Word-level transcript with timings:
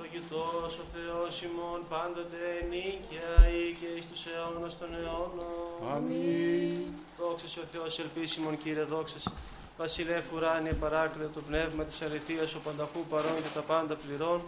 Ευλογητός 0.00 0.78
ο 0.78 0.84
Θεός 0.94 1.42
ημών 1.42 1.80
πάντοτε 1.88 2.42
νίκαια 2.70 3.34
ή 3.60 3.64
και 3.78 3.88
εις 3.96 4.06
τους 4.10 4.26
αιώνας 4.26 4.78
των 4.78 4.88
αιώνων. 4.94 5.94
Αμήν. 5.94 6.82
Δόξα 7.18 7.48
σε 7.48 7.60
ο 7.60 7.66
Θεός 7.72 7.98
ελπίσιμον 7.98 8.58
Κύριε 8.62 8.82
δόξα 8.82 9.18
σε. 9.18 9.30
Βασιλεύ 9.78 10.22
ουράνιε 10.34 10.72
παράκλητο 10.72 11.28
το 11.28 11.40
πνεύμα 11.48 11.84
της 11.84 12.02
αληθείας 12.02 12.54
ο 12.54 12.60
πανταχού 12.64 13.00
παρών 13.10 13.36
και 13.44 13.52
τα 13.54 13.60
πάντα 13.60 13.94
πληρών. 14.02 14.40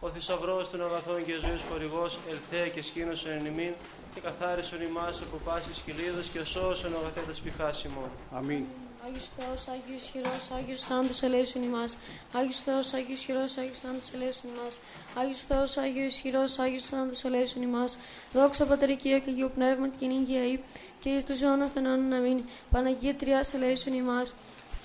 Ο 0.00 0.08
θησαυρός 0.08 0.70
των 0.70 0.80
αγαθών 0.86 1.24
και 1.24 1.32
ζωής 1.44 1.62
χορηγός 1.70 2.18
ελθέ 2.30 2.68
και 2.74 2.82
σκήνωσον 2.82 3.30
εν 3.32 3.46
ημίν 3.46 3.72
και 4.14 4.20
καθάρισον 4.20 4.80
ημάς 4.82 5.20
από 5.20 5.36
πάσης 5.44 5.78
κυλίδος 5.84 6.26
και 6.32 6.44
σώσον 6.44 6.92
αγαθέτας 6.98 7.40
πηχάσιμων. 7.40 8.10
Αμήν. 8.38 8.64
Άγιος 9.06 9.28
Θεός, 9.36 9.68
Άγιος 9.68 10.02
Χειρός, 10.12 10.50
Άγιος 10.56 10.80
Θάνατος 10.80 11.22
ελέησον 11.22 11.62
ημάς. 11.62 11.96
Άγιος 12.32 12.60
Θεός, 12.60 12.92
Άγιος 12.92 13.20
Χειρός, 13.20 13.56
Άγιος 13.56 13.78
Θάνατος 13.78 14.12
ελέησον 14.14 14.50
ημάς. 14.54 14.78
Άγιος 15.14 15.40
Θεός, 15.48 15.76
Άγιος 15.76 16.14
Χειρός, 16.14 16.58
Άγιος 16.58 16.84
Θάνατος 16.86 17.24
ελέησον 17.24 17.62
ημάς. 17.62 17.98
Δόξα 18.32 18.64
Πατερικία 18.66 19.18
και 19.18 19.30
Αγίου 19.30 19.50
Πνεύματι 19.54 19.96
και 19.98 20.06
νύχια 20.06 20.46
ή 20.46 20.60
και 21.00 21.08
εις 21.08 21.24
τους 21.24 21.42
αιώνας 21.42 21.72
των 21.72 21.86
αιώνων 21.86 22.08
να 22.08 22.18
μην. 22.18 22.44
Παναγία 22.70 23.14
Τριάς 23.14 23.54
ελέησον 23.54 23.92
ημάς. 23.92 24.34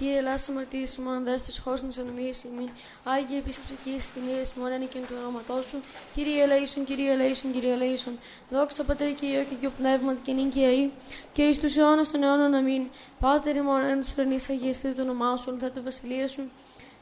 Κύριε 0.03 0.17
Ελλάς 0.17 0.49
αμαρτίας 0.49 0.95
ημών, 0.95 1.23
δες 1.23 1.43
τους 1.43 1.57
χώρους 1.59 1.81
μας 1.81 1.97
ανομίες 1.97 2.43
ημίν. 2.43 2.69
Άγιε 3.03 3.37
επισκεπτική 3.37 3.99
στιγμίες 3.99 4.53
ημών 4.57 4.71
ανήκεν 4.71 5.01
του 5.01 5.15
όνοματός 5.21 5.65
σου. 5.65 5.77
Κύριε 6.15 6.43
ελέησον, 6.43 6.83
Κύριε 6.85 7.11
ελέησον, 7.11 7.51
Κύριε 7.51 7.73
ελέησον. 7.73 8.19
Δόξα 8.49 8.83
Πατέρ 8.83 9.13
και 9.13 9.25
Υιό 9.25 9.43
και 9.43 9.55
Αγίου 9.55 9.71
Πνεύματι 9.77 10.21
και 10.23 10.31
νύχια 10.31 10.71
ή 10.71 10.89
και 11.33 11.41
εις 11.43 11.59
τους 11.59 11.77
αιώνας 11.77 12.11
των 12.11 12.23
αιώνων 12.23 12.53
αμήν. 12.53 12.83
Πάτερ 13.19 13.55
ημών 13.55 13.81
εν 13.81 14.01
τους 14.01 14.13
ουρανείς 14.13 14.49
αγιαστείτε 14.49 14.93
το 14.93 15.01
όνομά 15.01 15.37
σου, 15.37 15.49
ολθά 15.53 15.71
το 15.71 15.83
βασιλεία 15.83 16.27
σου. 16.27 16.51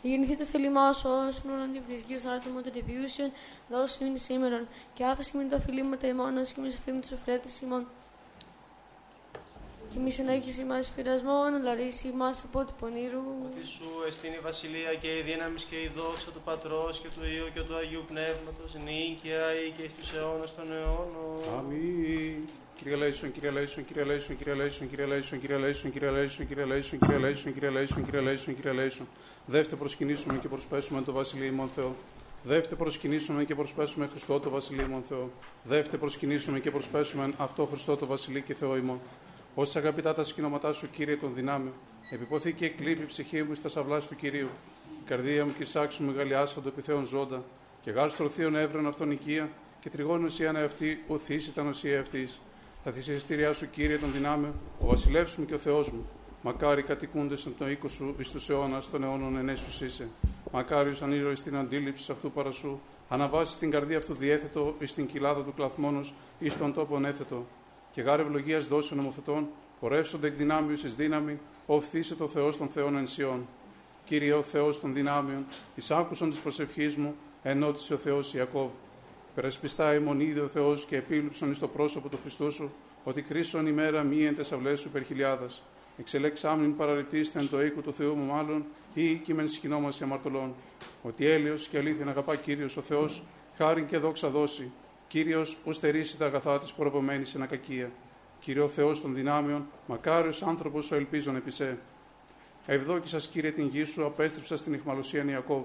Γεννηθεί 0.02 0.38
το 0.38 0.46
θέλημά 0.46 0.94
σου, 0.94 1.10
όσο 1.28 1.42
μόνο 1.48 1.64
την 1.74 1.84
πτυσική 1.84 2.20
σου 2.20 2.30
άρτημα 2.30 2.62
των 2.62 2.72
τεπιούσεων, 2.72 3.32
δώσε 3.70 4.04
μην 4.04 4.18
σήμερον. 4.18 4.68
Και 4.94 5.06
άφησε 5.06 5.38
μην 5.38 5.50
τα 5.50 5.60
φιλήματα 5.60 6.08
ημών, 6.08 6.38
ως 6.38 6.52
και 6.52 6.62
μη 6.62 6.72
σε 6.72 6.92
τους 7.02 7.12
οφρέτης 7.12 7.62
ημών. 7.62 7.88
Και 9.94 10.00
μη 10.00 10.12
σε 10.12 10.22
ενέχεις 10.22 10.58
ημάς 10.58 10.92
πειρασμόν, 10.96 11.52
λαρίσει 11.64 12.08
ημάς 12.08 12.44
από 12.48 12.60
την 12.66 12.76
πονήρου. 12.80 13.26
Ότι 13.46 13.66
σου 13.76 13.90
εστίν 14.08 14.32
η 14.40 14.42
βασιλεία 14.50 14.94
και 15.02 15.10
η 15.20 15.22
δύναμη 15.30 15.60
και 15.70 15.78
η 15.86 15.90
δόξα 15.98 16.30
του 16.36 16.42
Πατρός 16.50 17.00
και 17.02 17.10
του 17.16 17.24
Υιού 17.34 17.48
και 17.54 17.62
του 17.68 17.76
Αγίου 17.82 18.04
Πνεύματος 18.12 18.72
νίκαια 18.86 19.46
ή 19.64 19.66
και 19.76 19.84
εις 19.88 19.94
τους 19.98 20.10
αιώνας 20.14 20.56
των 20.56 20.68
αιώνων. 20.76 21.38
Αμήν. 21.58 22.40
Κύριε 22.78 22.96
Λέησον, 23.02 23.32
Κύριε 23.32 23.52
Λέησον, 23.58 23.86
Κύριε 23.88 24.04
Λέησον, 24.04 24.38
Κύριε 24.38 24.54
Λέησον, 24.54 24.88
Κύριε 24.90 25.06
Λέησον, 25.06 25.40
Κύριε 25.42 25.58
Λέησον, 25.58 25.92
Κύριε 25.92 26.10
Λέησον, 26.12 26.48
Κύριε 26.48 26.66
Λέησον, 26.66 27.00
Κύριε 27.00 27.20
Λέησον, 27.20 27.54
Κύριε 27.54 27.70
Λέησον, 27.70 28.06
Κύριε 28.06 28.22
Λέησον, 28.22 28.56
Κύριε 28.56 28.72
Λέησον. 28.72 29.08
Δεύτε 29.46 29.76
προσκυνήσουμε 29.76 30.38
και 30.42 30.48
προσπέσουμε 30.48 31.02
το 31.02 31.12
Βασιλείο 31.12 31.46
ημών 31.46 31.70
Θεό. 31.76 31.96
Δεύτε 32.44 32.76
προσκυνήσουμε 32.76 33.44
και 33.44 33.56
προσπέσουμε 33.56 34.08
Χριστό 34.08 34.40
το 34.40 34.50
Βασιλείο 34.50 34.86
ημών 34.86 35.04
Θεό. 35.04 35.30
Δεύτε 35.64 35.98
προσκυνήσουμε 35.98 36.60
και 36.60 36.72
προσπέσουμε 36.72 37.34
αυτό 37.38 37.66
Χριστό 37.66 37.98
το 37.98 38.06
Βασιλείο 38.06 38.42
και 38.42 38.54
Θεό 38.54 38.76
ημών. 38.78 39.00
Όσα 39.56 39.80
αγαπητά 39.80 40.14
τα 40.14 40.24
σκηνώματά 40.24 40.74
σου, 40.74 40.90
Κύριε 40.90 41.18
των 41.18 41.34
δυνάμεων, 41.34 41.74
επιποθεί 42.10 42.54
και 42.54 42.66
εκλείπει 42.66 43.02
η 43.02 43.06
ψυχή 43.06 43.44
μου 43.44 43.56
στα 43.56 43.70
σαυλά 43.70 44.00
του 44.00 44.16
Κυρίου. 44.16 44.50
Η 45.02 45.04
καρδία 45.06 45.46
μου 45.46 45.54
και 45.58 45.66
σάξου 45.66 46.04
μεγάλη 46.04 46.36
άσφαντο 46.36 46.68
επιθέων 46.68 47.06
ζώντα, 47.06 47.44
και 47.82 47.92
γάρστρο 47.92 48.30
θείων 48.30 48.56
έβρεν 48.56 48.88
αυτόν 48.88 49.12
οικία, 49.12 49.50
και 49.80 49.90
τριγώνει 49.90 50.24
ουσία 50.24 50.52
αυτή, 50.52 51.04
οθήσει 51.08 51.50
ήταν 51.50 51.68
ουσία 51.68 52.00
αυτή. 52.00 52.30
Τα 52.84 52.92
θυσιαστήριά 52.92 53.54
σου, 53.54 53.70
Κύριε 53.70 53.98
των 53.98 54.12
δυνάμεων, 54.12 54.54
ο 54.80 54.86
βασιλεύς 54.86 55.36
μου 55.36 55.46
και 55.46 55.54
ο 55.54 55.58
Θεός 55.58 55.92
μου. 55.92 56.06
Μακάρι 56.42 56.84
κατοικούνται 56.84 57.36
στον 57.36 57.54
το 57.58 57.70
οίκο 57.70 57.88
σου, 57.88 58.16
εις 58.20 58.32
τους 58.32 58.50
αιώνας 58.50 58.90
των 58.90 59.04
αιώνων 59.04 59.38
ενέσου 59.38 59.86
είσαι. 59.86 60.08
Μακάριο 60.52 60.94
ανήρωη 61.02 61.36
στην 61.36 61.56
αντίληψη 61.56 62.12
αυτού 62.12 62.32
παρασού, 62.32 62.80
αναβάσει 63.10 63.58
την 63.58 63.72
καρδία 63.72 63.98
αυτού 63.98 64.14
διέθετο 64.14 64.76
εις 64.80 64.94
την 64.94 65.08
κοιλάδα 65.08 65.44
του 65.44 65.54
κλαθμόνου 65.54 66.02
εις 66.40 66.58
τον 66.58 66.74
τόπο 66.74 67.02
έθετο 67.06 67.46
και 67.92 68.02
γάρε 68.02 68.22
ευλογίας 68.22 68.68
δώσει 68.68 68.96
νομοθετών, 68.96 69.48
πορεύσονται 69.80 70.28
εκ 70.28 70.34
δυνάμειου 70.34 70.74
εις 70.74 70.96
δύναμη, 70.96 71.40
οφθήσε 71.66 72.16
το 72.16 72.28
Θεός 72.28 72.58
των 72.58 72.68
Θεών 72.68 72.96
ενσιών. 72.96 73.48
Κύριε 74.06 74.34
ο 74.34 74.44
Θεός 74.44 74.80
των 74.80 74.94
δυνάμεων, 74.94 75.46
εισάκουσον 75.76 76.30
της 76.30 76.40
προσευχής 76.40 76.96
μου, 76.96 77.16
ενώτησε 77.44 77.94
ο 77.94 77.98
Θεός 77.98 78.34
Ιακώβ. 78.34 78.70
Περασπιστά 79.36 79.94
ημονίδη 79.94 80.40
ο 80.40 80.48
Θεός 80.48 80.86
και 80.86 80.96
επίληψον 80.96 81.52
εις 81.52 81.60
το 81.60 81.68
πρόσωπο 81.68 82.10
του 82.10 82.18
Χριστού 82.22 82.52
σου, 82.52 82.72
ότι 83.04 83.22
κρίσον 83.22 83.68
ημέρα 83.68 84.04
μη 84.04 84.26
εν 84.26 84.36
τεσαυλέ 84.36 84.76
σου 84.76 84.88
υπερχιλιάδα. 84.88 85.48
Εξελέξάμνην 85.98 86.76
παραρρυπτήστε 86.76 87.40
εν 87.40 87.50
το 87.50 87.64
οίκο 87.64 87.82
του 87.82 87.94
Θεού 87.94 88.16
μου 88.16 88.34
μάλλον, 88.34 88.66
ή 88.94 89.16
κείμεν 89.16 89.48
σχοινόμαστε 89.48 90.04
αμαρτωλών. 90.04 90.54
Ότι 91.02 91.26
έλειο 91.26 91.56
και 91.70 91.78
αλήθεια 91.78 92.06
να 92.06 92.12
αγαπά 92.12 92.36
κύριος 92.36 92.78
ο 92.78 92.82
Θεός, 92.82 93.24
χάριν 93.58 93.86
και 93.86 93.98
δόξα 93.98 94.30
δώσει, 94.30 94.72
Κύριος, 95.12 95.58
ους 95.64 95.76
στερήσει 95.76 96.18
τα 96.18 96.26
αγαθά 96.26 96.60
της 96.60 96.74
προπομένη 96.74 97.26
σε 97.26 97.46
κακία. 97.46 97.92
Κύριο 98.40 98.68
Θεός 98.68 99.02
των 99.02 99.16
δυνάμεων, 99.16 99.68
μακάριο 99.88 100.32
άνθρωπος 100.46 100.92
ο 100.92 100.96
ελπίζων 100.96 101.36
επί 101.36 101.52
σε. 101.52 101.78
Ευδόκησας, 102.66 103.28
κύριε, 103.28 103.52
την 103.52 103.68
γη 103.68 103.84
σου, 103.84 104.06
απέστρεψας 104.06 104.60
στην 104.60 104.74
ηχμαλωσία 104.74 105.24
Νιακώβ. 105.24 105.64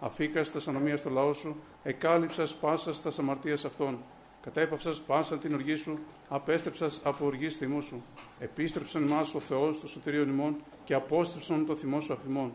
Αφήκας 0.00 0.46
στα 0.46 0.60
ανομία 0.66 0.96
στο 0.96 1.10
λαό 1.10 1.32
σου, 1.32 1.56
εκάλυψας 1.82 2.54
πάσα 2.54 2.92
στα 2.92 3.12
αμαρτία 3.18 3.54
αυτών. 3.54 3.98
Κατέπαυσας 4.40 5.00
πάσα 5.00 5.38
την 5.38 5.54
οργή 5.54 5.74
σου, 5.74 5.98
απέστρεψας 6.28 7.00
από 7.04 7.26
οργής 7.26 7.56
θυμού 7.56 7.82
σου. 7.82 8.02
Επίστρεψαν 8.38 9.02
εμά 9.02 9.20
ο 9.34 9.40
Θεός 9.40 9.80
το 9.80 9.86
σωτηρίων 9.86 10.28
ημών 10.28 10.56
και 10.84 10.94
απόστρεψαν 10.94 11.66
το 11.66 11.76
θυμό 11.76 12.00
σου 12.00 12.12
αφημών. 12.12 12.54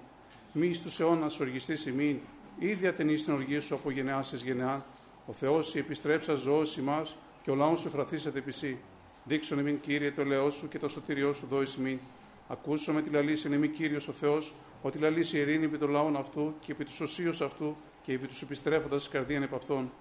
Μη 0.53 0.73
στου 0.73 1.03
αιώνας 1.03 1.39
οργιστή 1.39 1.89
ημίν, 1.89 2.17
ίδια 2.59 2.93
ταινεί 2.93 3.15
την 3.15 3.33
οργή 3.33 3.59
σου 3.59 3.75
από 3.75 3.91
γενεά 3.91 4.23
σε 4.23 4.37
γενεά, 4.37 4.85
ο 5.25 5.33
Θεός 5.33 5.75
η 5.75 5.79
επιστρέψα 5.79 6.35
ζώο 6.35 6.61
ημά 6.77 7.05
και 7.43 7.51
ο 7.51 7.55
λαός 7.55 7.79
σου 7.79 7.87
εφραθήσατε 7.87 8.39
επί 8.39 8.77
Δείξον 9.25 9.59
εμήν, 9.59 9.79
κύριε, 9.79 10.11
το 10.11 10.25
λαιό 10.25 10.49
σου 10.49 10.67
και 10.67 10.79
το 10.79 10.87
σωτήριό 10.87 11.33
σου 11.33 11.45
δόη 11.49 11.65
ημίν. 11.77 11.99
Ακούσω 12.47 12.93
με 12.93 13.01
τη 13.01 13.09
λαλήση 13.09 13.49
εν 13.51 13.71
κύριος 13.71 14.07
ο 14.07 14.11
Θεός, 14.11 14.53
ότι 14.81 14.97
λαλήσει 14.97 15.37
η 15.37 15.39
ειρήνη 15.39 15.65
επί 15.65 15.77
των 15.77 15.89
λαών 15.89 16.15
αυτού 16.15 16.53
και 16.59 16.71
επί 16.71 16.83
τους 16.83 16.99
οσίους 16.99 17.41
αυτού 17.41 17.75
και 18.03 18.13
επί 18.13 18.27
τους 18.27 18.41
επιστρέφοντας 18.41 19.03
της 19.03 19.11
καρδίαν 19.11 19.43
επ' 19.43 19.53
αυτών. 19.53 19.91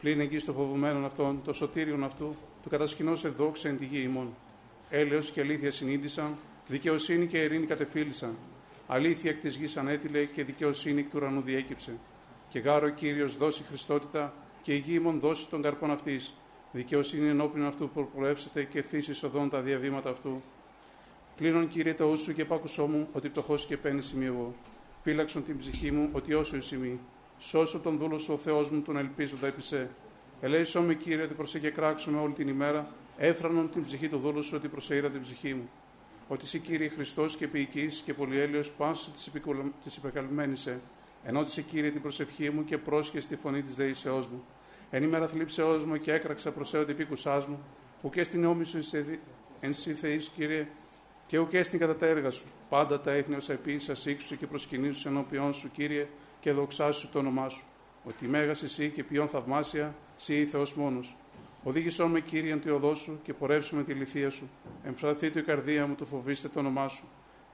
Πλην 0.00 0.20
εκεί 0.20 0.38
στο 0.38 0.52
φοβουμένον 0.52 1.04
αυτών, 1.04 1.40
το 1.44 1.52
σωτήριον 1.52 2.04
αυτού, 2.04 2.36
του 2.62 2.68
κατασκηνώσε 2.68 3.28
δόξα 3.28 3.68
εν 3.68 3.78
τη 3.78 3.84
γη 3.84 4.02
ημών. 4.02 4.34
Έλεος 4.90 5.30
και 5.30 5.40
αλήθεια 5.40 5.70
συνήντησαν, 5.70 6.36
δικαιοσύνη 6.68 7.26
και 7.26 7.42
ειρήνη 7.42 7.66
κατεφίλησαν. 7.66 8.36
Αλήθεια 8.86 9.30
εκ 9.30 9.40
της 9.40 9.56
γης 9.56 9.76
ανέτειλε 9.76 10.24
και 10.24 10.44
δικαιοσύνη 10.44 11.00
εκ 11.00 11.10
του 11.10 11.16
ουρανού 11.16 11.40
διέκυψε. 11.40 11.92
Και 12.48 12.58
γάρο 12.58 12.88
κύριος 12.88 13.36
δώσει 13.36 13.62
Χριστότητα, 13.68 14.34
και 14.66 14.74
η 14.74 14.78
γη 14.78 14.98
μον 14.98 15.20
δώσει 15.20 15.48
τον 15.48 15.62
καρπόν 15.62 15.90
αυτής. 15.90 16.34
Δικαιοσύνη 16.72 17.28
ενώπιον 17.28 17.66
αυτού 17.66 17.88
που 17.88 18.08
προεύσετε 18.16 18.64
και 18.64 18.82
θύσει 18.82 19.26
οδόν 19.26 19.50
τα 19.50 19.60
διαβήματα 19.60 20.10
αυτού. 20.10 20.42
Κλείνον 21.36 21.68
κύριε 21.68 21.94
το 21.94 22.04
ούσου 22.04 22.32
και 22.34 22.44
πάκουσό 22.44 22.86
μου 22.86 23.08
ότι 23.12 23.28
πτωχός 23.28 23.66
και 23.66 23.76
παίρνει 23.76 24.02
σημείο 24.02 24.32
εγώ. 24.32 24.54
Φύλαξον 25.02 25.44
την 25.44 25.58
ψυχή 25.58 25.90
μου 25.90 26.08
ότι 26.12 26.34
όσο 26.34 26.60
σημεί. 26.60 27.00
Σώσω 27.38 27.78
τον 27.78 27.98
δούλο 27.98 28.18
σου 28.18 28.32
ο 28.32 28.36
Θεός 28.36 28.70
μου 28.70 28.80
τον 28.80 28.96
ελπίζοντα 28.96 29.46
επί 29.46 29.62
σε. 29.62 29.90
Ελέησό 30.40 30.80
με 30.82 30.94
κύριε 30.94 31.24
ότι 31.24 31.34
προσεγεκράξουμε 31.34 32.18
όλη 32.18 32.32
την 32.32 32.48
ημέρα. 32.48 32.88
Έφρανον 33.16 33.70
την 33.70 33.84
ψυχή 33.84 34.08
του 34.08 34.18
δούλου 34.18 34.42
σου 34.42 34.52
ότι 34.56 34.68
προσέειρα 34.68 35.10
την 35.10 35.20
ψυχή 35.20 35.54
μου. 35.54 35.70
Ότι 36.28 36.44
εσύ 36.44 36.58
κύριε 36.58 36.88
Χριστός 36.88 37.36
και 37.36 37.48
ποιητής 37.48 38.00
και 38.00 38.14
πολυέλαιο 38.14 38.62
πάση 38.76 39.10
της 39.82 39.96
υπεκαλυμμένης 39.96 40.60
σε. 40.60 40.80
Ενώτησε 41.24 41.62
κύριε 41.62 41.90
την 41.90 42.02
προσευχή 42.02 42.50
μου 42.50 42.64
και 42.64 42.78
πρόσχε 42.78 43.20
στη 43.20 43.36
φωνή 43.36 43.62
της 43.62 43.74
δεήσεώ 43.74 44.16
μου. 44.16 44.44
Εν 44.90 45.02
ημέρα 45.02 45.26
θλίψεώς 45.26 45.84
μου 45.84 45.96
και 45.96 46.12
έκραξα 46.12 46.52
προσέω 46.52 46.84
την 46.84 46.96
πίκουσά 46.96 47.44
μου, 47.48 47.58
ουκέ 48.02 48.22
στην 48.22 48.44
ώμη 48.44 48.64
σου 48.64 48.78
εν 49.60 49.72
σύ 49.72 49.92
θεής, 49.92 50.28
κύριε, 50.28 50.66
και 51.26 51.38
ουκέ 51.38 51.62
στην 51.62 51.78
κατά 51.78 51.96
τα 51.96 52.06
έργα 52.06 52.30
σου. 52.30 52.46
Πάντα 52.68 53.00
τα 53.00 53.10
έθνη 53.10 53.36
όσα 53.36 53.52
επίση 53.52 54.10
ύξου 54.10 54.36
και 54.36 54.46
προσκυνήσου 54.46 55.08
ενώπιον 55.08 55.52
σου, 55.52 55.70
κύριε, 55.70 56.06
και 56.40 56.52
δοξάσου 56.52 57.08
το 57.08 57.18
όνομά 57.18 57.48
σου. 57.48 57.64
Ότι 58.04 58.26
μέγας 58.26 58.62
εσύ 58.62 58.90
και 58.90 59.04
ποιόν 59.04 59.28
θαυμάσια, 59.28 59.94
σύ 60.16 60.44
Θεός 60.44 60.74
μόνος. 60.74 61.16
Οδήγησό 61.62 62.08
με, 62.08 62.20
κύριε, 62.20 62.52
εν 62.52 62.60
τη 62.60 62.70
οδό 62.70 62.94
σου 62.94 63.20
και 63.22 63.32
πορεύσουμε 63.32 63.82
τη 63.82 63.92
λυθία 63.92 64.30
σου. 64.30 64.50
Εμφραθεί 64.84 65.30
το 65.30 65.38
η 65.38 65.42
καρδία 65.42 65.86
μου, 65.86 65.94
το 65.94 66.04
φοβήστε 66.04 66.48
το 66.48 66.58
όνομά 66.58 66.88
σου. 66.88 67.04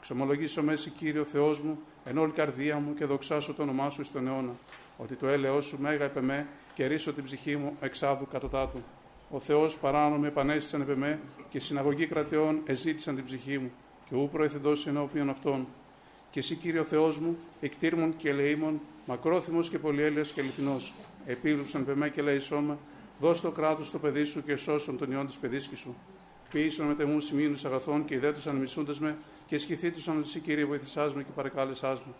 Ξομολογήσω 0.00 0.62
μέση, 0.62 0.90
Κύριο 0.90 1.24
Θεός 1.24 1.60
μου, 1.60 1.78
εν 2.04 2.18
όλη 2.18 2.32
καρδία 2.32 2.76
μου 2.76 2.94
και 2.94 3.04
δοξάσω 3.04 3.54
το 3.54 3.62
όνομά 3.62 3.90
σου 3.90 4.04
στον 4.04 4.26
αιώνα. 4.26 4.52
Ότι 4.96 5.14
το 5.14 5.28
έλεό 5.28 5.60
σου 5.60 5.80
μέγα 5.80 6.04
επεμέ 6.04 6.46
και 6.74 6.86
ρίσω 6.86 7.12
την 7.12 7.24
ψυχή 7.24 7.56
μου 7.56 7.76
εξάδου 7.80 8.26
κατά 8.32 8.68
του. 8.68 8.84
Ο 9.30 9.38
Θεός 9.38 9.78
παράνομοι 9.78 10.26
επανέστησαν 10.26 10.80
επεμέ 10.80 11.20
και 11.50 11.60
συναγωγή 11.60 12.06
κρατεών 12.06 12.60
εζήτησαν 12.64 13.14
την 13.14 13.24
ψυχή 13.24 13.58
μου 13.58 13.72
και 14.08 14.14
ού 14.14 14.28
προεθεντό 14.32 14.72
ενώπιον 14.86 15.30
αυτών. 15.30 15.66
Και 16.30 16.38
εσύ, 16.38 16.54
Κύριο 16.54 16.82
Θεός 16.82 17.18
μου, 17.18 17.36
εκτήρμων 17.60 18.16
και 18.16 18.28
ελεήμων, 18.28 18.80
μακρόθυμος 19.06 19.70
και 19.70 19.78
πολυέλεια 19.78 20.22
και 20.22 20.40
αληθινός, 20.40 20.92
επίλουψαν 21.26 21.84
πεμέ 21.84 22.08
και 22.08 22.22
λέει 22.22 22.38
σώμα, 22.38 22.78
δος 23.20 23.40
το 23.40 23.50
κράτος 23.50 23.88
σου 23.88 23.94
τω 23.94 23.98
παιδί 23.98 24.24
σου 24.24 24.44
και 24.44 24.56
σώσον 24.56 24.98
τον 24.98 25.12
υιόν 25.12 25.26
της 25.26 25.36
παιδίσκης 25.36 25.78
σου. 25.78 25.94
Ποίησον 26.50 26.86
μετ' 26.86 26.94
εμού 26.94 27.20
σημείον 27.20 27.56
εις 27.66 27.77
αγαθόν 27.77 28.04
και 28.04 28.14
ιδέτωσαν 28.14 28.48
οι 28.48 28.56
μισούντες 28.56 28.98
με 28.98 29.16
και 29.46 29.58
αισχυνθήτωσαν 29.58 30.20
ότι 30.20 30.30
συ, 30.30 30.40
Κύριε, 30.40 30.64
εβοήθησάς 30.64 31.14
μοι 31.14 31.22
και 31.22 31.30
παρεκάλεσάς 31.34 31.90
με. 31.90 32.12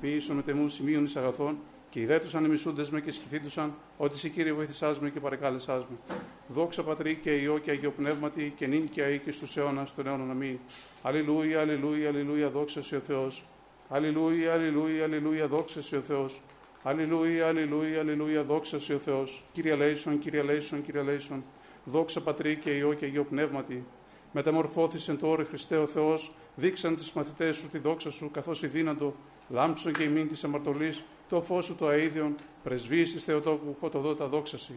Ποίησον 0.00 0.36
μετ' 0.36 0.42
εμού 0.42 0.68
σημείον 0.68 1.08
εις 1.16 1.29
αγαθόν 1.29 1.58
Και 1.90 2.00
ιδέτωσαν 2.00 2.44
οι 2.44 2.48
μισούντες 2.48 2.84
με 2.90 3.00
και 3.00 3.12
αισχυνθήτωσαν 3.12 3.74
ότι 3.96 4.14
συ 4.14 4.28
κύριε 4.28 4.52
εβοήθησάς 4.52 5.00
μοι 5.00 5.10
και 5.10 5.20
παρεκάλεσάς 5.20 5.76
με. 5.76 6.14
Δόξα 6.48 6.82
πατρί 6.82 7.14
και 7.14 7.30
υιώ 7.30 7.58
και 7.58 7.70
αγίω 7.70 7.90
πνεύματι 7.90 8.52
και 8.56 8.66
νυν 8.66 8.88
και 8.88 9.02
αεί 9.02 9.18
και 9.18 9.32
εις 9.32 9.42
τους 9.42 9.56
αιώνας 9.56 9.94
των 9.94 10.06
αιώνων 10.06 10.30
αμήν. 10.30 10.58
Αλληλούια, 11.02 11.60
αλληλούια, 11.60 12.08
αλληλούια, 12.08 12.50
δόξα 12.50 12.82
σοι 12.82 12.96
ο 12.96 13.00
Θεός. 13.00 13.44
Αλληλούια, 13.88 14.52
αλληλούια, 14.52 15.04
αλληλούια, 15.04 15.48
δόξα 15.48 15.82
σοι 15.82 15.96
ο 15.96 16.00
Θεός. 16.00 16.40
Αλληλούια, 16.82 17.46
αλληλούια, 17.46 18.00
αλληλούια, 18.00 18.42
δόξα 18.42 18.80
σε 18.80 18.94
ο 18.94 18.98
Θεός. 18.98 19.44
Κύριε 19.52 19.74
Λέισον, 19.74 20.18
κύριε 20.18 20.42
Λέισον, 20.42 20.82
κύριε 20.82 21.02
Λέισον. 21.02 21.44
Δόξα 21.84 22.20
πατρί 22.20 22.56
και 22.56 22.70
ιό 22.70 22.92
και 22.92 23.04
αγιο 23.04 23.24
πνεύματι. 23.24 23.84
Μεταμορφώθησεν 24.32 25.18
το 25.18 25.28
όρε 25.28 25.44
Χριστέ 25.44 25.76
ο 25.76 25.86
Θεός, 25.86 26.34
δείξαν 26.54 26.96
τις 26.96 27.12
μαθητές 27.12 27.56
σου 27.56 27.68
τη 27.68 27.78
δόξα 27.78 28.10
σου, 28.10 28.30
καθώς 28.30 28.62
η 28.62 28.66
δύνατο, 28.66 29.14
λάμψον 29.48 29.92
και 29.92 30.02
ημίν 30.02 30.28
της 30.28 30.44
αμαρτωλής, 30.44 31.04
το 31.30 31.42
φως 31.42 31.64
σου 31.64 31.74
το 31.74 31.90
αίδιον, 31.90 32.34
πρεσβείε 32.62 33.02
τη 33.02 33.18
Θεοτόκου, 33.18 33.74
φωτοδότα 33.80 34.26
δόξαση. 34.26 34.72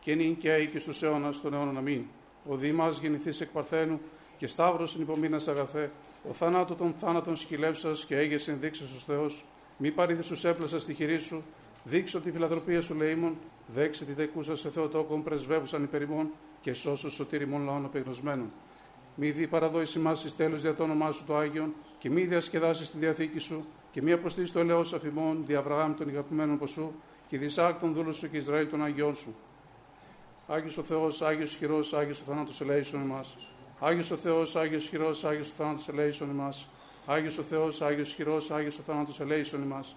Και 0.00 0.14
νυν 0.14 0.36
και 0.36 0.50
αεί 0.50 0.66
και 0.66 0.78
στους 0.78 1.02
αιώνας 1.02 1.40
των 1.40 1.54
αιώνων 1.54 1.76
αμήν. 1.76 2.04
Ο 2.48 2.56
Δήμας 2.56 2.98
γεννηθείς 2.98 3.40
εκ 3.40 3.48
Παρθένου 3.48 4.00
και 4.36 4.46
σταύρος 4.46 4.94
υπομείνα 4.94 5.40
αγαθέ, 5.48 5.90
ο 6.28 6.32
θάνατο 6.32 6.74
των 6.74 6.94
θάνατων 6.98 7.36
σκυλεύσα 7.36 7.92
και 8.06 8.16
έγεσαι 8.16 8.50
ενδείξε 8.50 8.84
ως 8.84 9.04
Θεός. 9.04 9.44
Μη 9.76 9.90
παρήδε 9.90 10.22
σου 10.22 10.48
έπλασα 10.48 10.80
στη 10.80 10.94
χειρή 10.94 11.18
σου, 11.18 11.44
δείξω 11.84 12.20
τη 12.20 12.30
φιλανθρωπία 12.30 12.80
σου 12.80 12.94
λέιμον, 12.94 13.36
δέξε 13.66 14.04
τη 14.04 14.12
δεκούσα 14.12 14.56
σε 14.56 14.70
Θεοτόκον 14.70 15.22
πρεσβεύουσαν 15.22 15.82
υπερημών 15.82 16.30
και 16.60 16.72
σώσου 16.72 17.10
σωτήριμων 17.10 17.64
λαών 17.64 17.84
απεγνωσμένων. 17.84 18.52
Μη 19.14 19.30
δι 19.30 19.46
παραδόηση 19.46 19.98
μας 19.98 20.24
εις 20.24 20.36
τέλος 20.36 20.62
δια 20.62 20.74
το 20.74 20.82
όνομά 20.82 21.10
σου 21.10 21.24
το 21.24 21.36
Άγιον, 21.36 21.74
και 21.98 22.10
μη 22.10 22.24
διασκεδάσεις 22.24 22.90
τη 22.90 22.98
διαθήκη 22.98 23.38
σου, 23.38 23.66
και 23.94 24.02
μη 24.02 24.12
αποστήσει 24.12 24.52
το 24.52 24.58
ελαιό 24.58 24.80
αφημών, 24.80 25.44
δι 25.46 25.54
Αβραάμ 25.54 25.94
των 25.94 26.08
αγαπημένων 26.08 26.58
ποσού, 26.58 26.92
και 27.28 27.38
δισάκ 27.38 27.80
των 27.80 27.92
δούλων 27.92 28.14
σου 28.14 28.30
και 28.30 28.36
Ισραήλ 28.36 28.68
των 28.68 28.84
Αγιών 28.84 29.14
σου. 29.14 29.34
Άγιος 30.46 30.78
ο 30.78 30.82
Θεός, 30.82 31.22
Άγιος 31.22 31.50
ισχυρό, 31.50 31.80
Άγιος 31.92 32.20
ο 32.20 32.22
θάνατος 32.26 32.60
ελέησον 32.60 33.00
εμάς. 33.00 33.36
Άγιος 33.80 34.10
ο 34.10 34.16
Θεός, 34.16 34.56
Άγιος 34.56 34.82
ισχυρό, 34.82 35.10
Άγιος 35.24 35.48
ο 35.48 35.52
θάνατος 35.56 35.88
ελέησον 35.88 36.30
εμάς. 36.30 36.68
Άγιος 37.06 37.38
ο 37.38 37.42
Θεός, 37.42 37.82
Άγιος 37.82 38.08
ισχυρό, 38.08 38.40
Άγιος 38.50 38.78
ο 38.78 38.82
θάνατος 38.82 39.20
ελέησον 39.20 39.62
εμάς. 39.62 39.96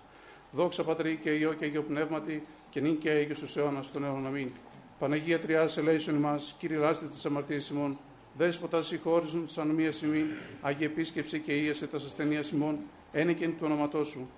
Δόξα 0.52 0.84
πατρί 0.84 1.20
και 1.24 1.30
ιό 1.30 1.54
και 1.54 1.66
αγιο 1.66 1.84
πνεύματι, 1.84 2.44
και 2.70 2.80
νυν 2.80 2.98
και 2.98 3.12
έγιο 3.12 3.36
στου 3.36 3.60
αιώνας 3.60 3.92
των 3.92 4.04
αιώνων 4.04 4.26
αμήν. 4.26 4.52
Παναγία 5.00 5.40
Τριάς 5.40 5.78
ελέησον 5.78 6.16
ημάς, 6.16 6.56
Κύριε 6.58 6.78
λάστε 6.78 7.06
της 7.06 7.26
αμαρτίας 7.26 7.70
ημών, 7.70 7.98
Δέσποτα 8.38 8.82
συγχώρησον 8.82 9.48
σαν 9.48 9.68
μία 9.68 9.92
σημεί, 9.92 10.26
Άγιε 10.62 10.86
Επίσκεψη 10.86 11.40
και 11.40 11.54
ίασε 11.54 11.88
τας 11.88 12.06
ασθενείας 12.06 12.50
ημών, 12.50 12.78
ένεκεν 13.12 13.50
του 13.50 13.62
ονοματό 13.62 14.04
σου. 14.04 14.30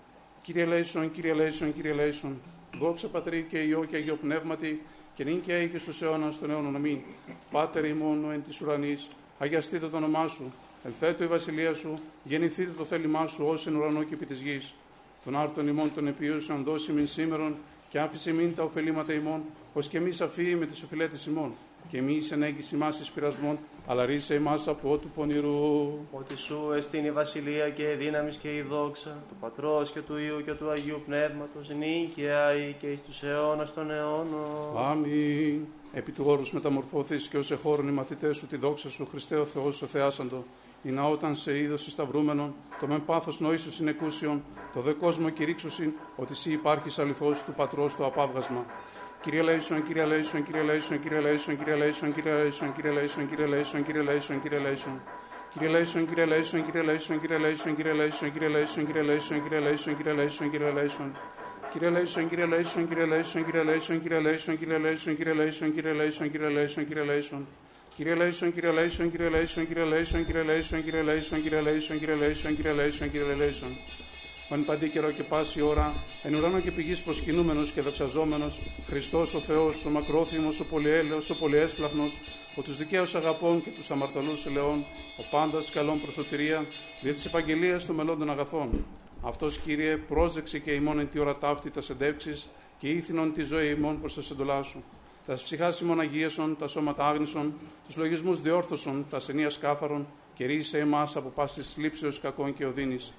Κύριε 0.41 0.65
Λέησον, 0.65 1.11
Κύριε 1.11 1.33
Λέησον, 1.33 1.73
Κύριε 1.73 1.93
Λέησον, 1.93 2.41
δόξα 2.79 3.07
Πατρί 3.07 3.45
και 3.49 3.57
Υιό 3.57 3.83
και 3.83 3.95
Αγιο 3.95 4.15
Πνεύματι, 4.15 4.81
και 5.13 5.23
νυν 5.23 5.41
και 5.41 5.53
έγι 5.53 5.77
στους 5.77 6.01
αιώνας 6.01 6.39
των 6.39 6.49
αιώνων 6.51 6.75
αμήν. 6.75 6.99
Πάτερ 7.51 7.85
ημών 7.85 8.31
εν 8.31 8.43
της 8.43 8.61
ουρανής, 8.61 9.09
αγιαστείτε 9.39 9.87
το 9.87 9.97
όνομά 9.97 10.27
σου, 10.27 10.53
ελθέτω 10.83 11.23
η 11.23 11.27
βασιλεία 11.27 11.73
σου, 11.73 11.99
γεννηθείτε 12.23 12.71
το 12.77 12.85
θέλημά 12.85 13.27
σου 13.27 13.45
ως 13.45 13.67
εν 13.67 13.75
ουρανό 13.75 14.03
και 14.03 14.13
επί 14.13 14.25
της 14.25 14.41
γης. 14.41 14.73
Τον 15.23 15.35
άρτον 15.37 15.67
ημών 15.67 15.93
των 15.93 16.07
επιούσεων 16.07 16.63
δώσει 16.63 16.91
μην 16.91 17.07
σήμερον, 17.07 17.55
και 17.89 17.99
άφησε 17.99 18.33
μην 18.33 18.55
τα 18.55 18.63
ωφελήματα 18.63 19.13
ημών, 19.13 19.41
ως 19.73 19.87
και 19.87 19.97
εμεί 19.97 20.11
αφοί 20.21 20.55
με 20.55 20.65
τις 20.65 20.83
οφειλέτες 20.83 21.25
ημών. 21.25 21.53
Και 21.89 21.97
εμεί 21.97 22.19
ενέγγιση 22.31 22.75
μα 22.75 22.87
εις 22.87 23.11
πειρασμών, 23.11 23.57
αλλά 23.87 24.05
ρίσε 24.05 24.35
εμά 24.35 24.53
από 24.65 24.97
του 24.97 25.09
πονηρού. 25.15 25.87
Ότι 26.11 26.37
σου 26.37 26.71
εστίν 26.75 27.05
η 27.05 27.11
βασιλεία 27.11 27.69
και 27.69 27.91
η 27.91 27.95
δύναμη 27.95 28.31
και 28.35 28.55
η 28.55 28.61
δόξα, 28.61 29.17
του 29.29 29.35
πατρός 29.39 29.91
και 29.91 29.99
του 29.99 30.17
ιού 30.17 30.41
και 30.45 30.51
του 30.51 30.69
αγίου 30.69 31.01
πνεύματος, 31.05 31.69
νίκαια 31.69 32.53
ή 32.53 32.75
και 32.79 32.87
εις 32.87 32.99
τους 33.05 33.23
αιώνας 33.23 33.73
των 33.73 33.91
αιώνων. 33.91 34.77
Αμήν. 34.77 35.65
Επί 35.93 36.11
του 36.11 36.23
όρους 36.27 36.53
μετεμορφώθης 36.53 37.27
και 37.27 37.37
ως 37.37 37.51
εχώρων 37.51 37.87
οι 37.87 37.91
μαθητές 37.91 38.37
σου 38.37 38.47
την 38.47 38.57
δόξαν 38.57 38.89
σου, 38.89 39.07
Χριστέ 39.11 39.35
ο 39.35 39.45
Θεός, 39.45 39.81
εθεάσαντο. 39.81 40.43
Ίνα 40.83 41.03
όταν 41.03 41.35
σε 41.35 41.57
ίδωσι 41.57 41.87
σταυρούμενον, 41.89 42.53
το 42.79 42.87
μεν 42.87 43.05
πάθος 43.05 43.39
νοήσωσιν 43.39 43.71
εκούσιον, 43.71 44.43
τω 44.73 44.81
δε 44.81 44.91
κόσμω 44.91 45.29
κηρύξωσιν, 45.29 45.91
ότι 46.15 46.31
συ 46.31 46.51
υπάρχεις 46.51 46.99
αληθώς 46.99 47.31
του 47.31 47.53
πατρός 47.55 47.95
το 47.95 48.05
απαύγασμα. 48.05 48.65
Κύριε 49.21 49.41
ελέησον, 49.41 49.87
Κύριε 49.87 50.05
ελέησον, 50.05 50.43
Κύριε 50.43 50.61
ελέησον, 50.61 51.01
Κύριε 51.01 51.19
ελέησον, 51.19 51.57
Κύριε 51.57 51.75
ελέησον, 51.75 52.13
Κύριε 52.13 52.31
ελέησον, 52.35 52.73
Κύριε 52.75 52.91
ελέησον, 52.91 53.27
Κύριε 53.27 53.45
ελέησον, 53.45 53.83
Κύριε 53.85 54.01
ελέησον, 54.01 54.41
Κύριε 54.41 54.59
ελέησον. 54.59 55.01
Κύριε 55.53 55.69
ελέησον, 55.69 56.07
Κύριε 56.07 56.25
ελέησον, 56.25 56.65
Κύριε 56.65 56.83
ελέησον, 56.83 57.19
Κύριε 57.19 57.37
ελέησον, 57.37 57.75
Κύριε 57.75 57.93
ελέησον, 57.93 58.31
Κύριε 58.33 58.49
ελέησον, 58.49 58.85
Κύριε 58.85 59.01
ελέησον, 59.01 59.37
Κύριε 59.43 59.59
ελέησον, 59.59 59.97
Κύριε 59.97 60.13
ελέησον, 60.13 60.49
Κύριε 60.51 60.71
ελέησον. 60.71 61.11
Κύριε 61.71 61.89
ελέησον, 61.89 62.29
Κύριε 62.29 62.45
ελέησον, 62.45 62.87
Κύριε 62.87 63.05
ελέησον, 63.05 63.45
Κύριε 63.45 63.63
ελέησον, 63.63 64.01
Κύριε 64.01 64.19
ελέησον, 64.19 64.57
Κύριε 64.57 64.77
ελέησον, 64.77 65.15
Κύριε 65.15 65.33
ελέησον, 65.33 65.71
Κύριε 65.73 65.93
ελέησον, 65.93 66.31
Κύριε 66.31 66.49
ελέησον, 66.49 66.87
Κύριε 66.87 67.03
ελέησον. 67.03 67.47
Κύριε 67.95 68.15
ελέησον, 68.15 68.53
Κύριε 68.53 68.71
ελέησον, 68.71 69.11
Κύριε 69.11 69.29
ελέησον, 69.29 69.65
Κύριε 69.67 69.83
ελέησον, 69.83 70.25
Κύριε 70.25 70.43
ελέησον, 70.43 70.81
Κύριε 70.83 71.01
ελέησον, 71.01 71.41
Κύριε 71.41 71.61
ελέησον, 71.61 71.97
Κύριε 71.99 72.15
ελέησον, 72.15 72.55
Κύριε 72.55 72.73
ελέησον, 72.73 73.11
Κύριε 73.11 73.33
ελέησον. 73.33 74.18
Ο 74.51 74.56
εν 74.56 74.65
παντί 74.65 74.89
καιρώ 74.89 75.11
και 75.11 75.23
πάση 75.23 75.61
ώρα, 75.61 75.93
εν 76.23 76.33
ουρανώ 76.33 76.59
και 76.59 76.71
επί 76.71 76.86
γης 76.86 77.01
προσκυνούμενος 77.01 77.71
και 77.71 77.81
δοξαζόμενος, 77.81 78.45
Χριστός 78.87 79.33
ο 79.33 79.39
Θεός, 79.39 79.85
ο 79.85 79.89
μακρόθυμος, 79.89 80.59
ο 80.59 80.65
πολυέλεος, 80.65 81.29
ο 81.29 81.35
πολυεύσπλαχνος, 81.35 82.17
ο 82.55 82.61
τους 82.61 82.77
δικαίους 82.77 83.15
αγαπών 83.15 83.63
και 83.63 83.69
τους 83.69 83.91
αμαρτωλούς 83.91 84.45
ελεών, 84.45 84.83
ο 85.17 85.23
πάντας 85.31 85.69
καλών 85.69 86.01
προς 86.01 86.21
σωτηρίαν, 86.21 86.65
δια 87.01 87.13
της 87.13 87.25
επαγγελίας 87.25 87.85
των 87.85 87.95
μελών 87.95 88.19
των 88.19 88.29
αγαθών. 88.29 88.85
Αυτός 89.21 89.57
κύριε, 89.57 89.97
πρόσεξε 89.97 90.59
και 90.59 90.71
ημών 90.71 90.99
εν 90.99 91.09
τη 91.09 91.19
ώρα 91.19 91.37
ταύτη 91.37 91.69
τας 91.69 91.85
σεντεύξει 91.85 92.33
και 92.77 92.89
ήθινον 92.89 93.33
τη 93.33 93.43
ζωή 93.43 93.69
ημών 93.69 93.99
προς 93.99 94.13
τα 94.13 94.21
σεντολά 94.21 94.63
σου. 94.63 94.83
Τας 95.25 95.41
ψυχάς 95.41 95.79
ημών 95.79 95.99
αγίασον, 95.99 96.55
τα 96.59 96.67
σώματα 96.67 97.07
άγνησον, 97.07 97.53
τους 97.85 97.97
λογισμούς 97.97 98.41
διόρθωσον, 98.41 99.05
τας 99.09 99.19
ασθενεία 99.19 99.51
κάθαρον 99.59 100.07
και 100.33 100.45
ρίσε 100.45 100.79
εμάς 100.79 101.15
από 101.15 101.29
πάσης 101.29 101.73
λήψεως 101.77 102.19
κακών 102.19 102.55
και 102.55 102.65
οδύνης 102.65 103.13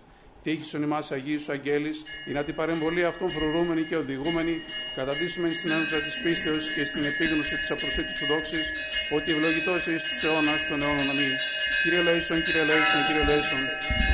Τύχησον 0.44 0.82
ημάς 0.86 1.06
Αγίους 1.16 1.46
Αγγέλης, 1.54 1.98
ή 2.28 2.30
να 2.36 2.42
την 2.46 2.54
παρεμβολή 2.60 3.02
αυτών 3.10 3.28
φρουρούμενοι 3.34 3.82
και 3.88 3.96
οδηγούμενοι, 4.02 4.54
καταντήσουμε 4.98 5.46
στην 5.56 5.70
ένωτα 5.76 5.98
της 6.06 6.14
πίστεως 6.22 6.64
και 6.74 6.82
στην 6.90 7.02
επίγνωση 7.10 7.54
της 7.60 7.68
απροσίτης 7.74 8.14
σου 8.18 8.26
δόξης, 8.30 8.66
ότι 9.16 9.28
ευλογητός 9.34 9.80
εις 9.90 10.02
τους 10.08 10.20
αιώνας 10.26 10.60
των 10.68 10.78
αιώνων 10.82 11.08
αμήν. 11.12 11.34
Κύριε 11.82 12.02
Λέησον, 12.06 12.38
Κύριε 12.46 12.64
Λέησον, 12.70 13.00
Κύριε 13.06 13.24
Λέησον, 13.28 13.62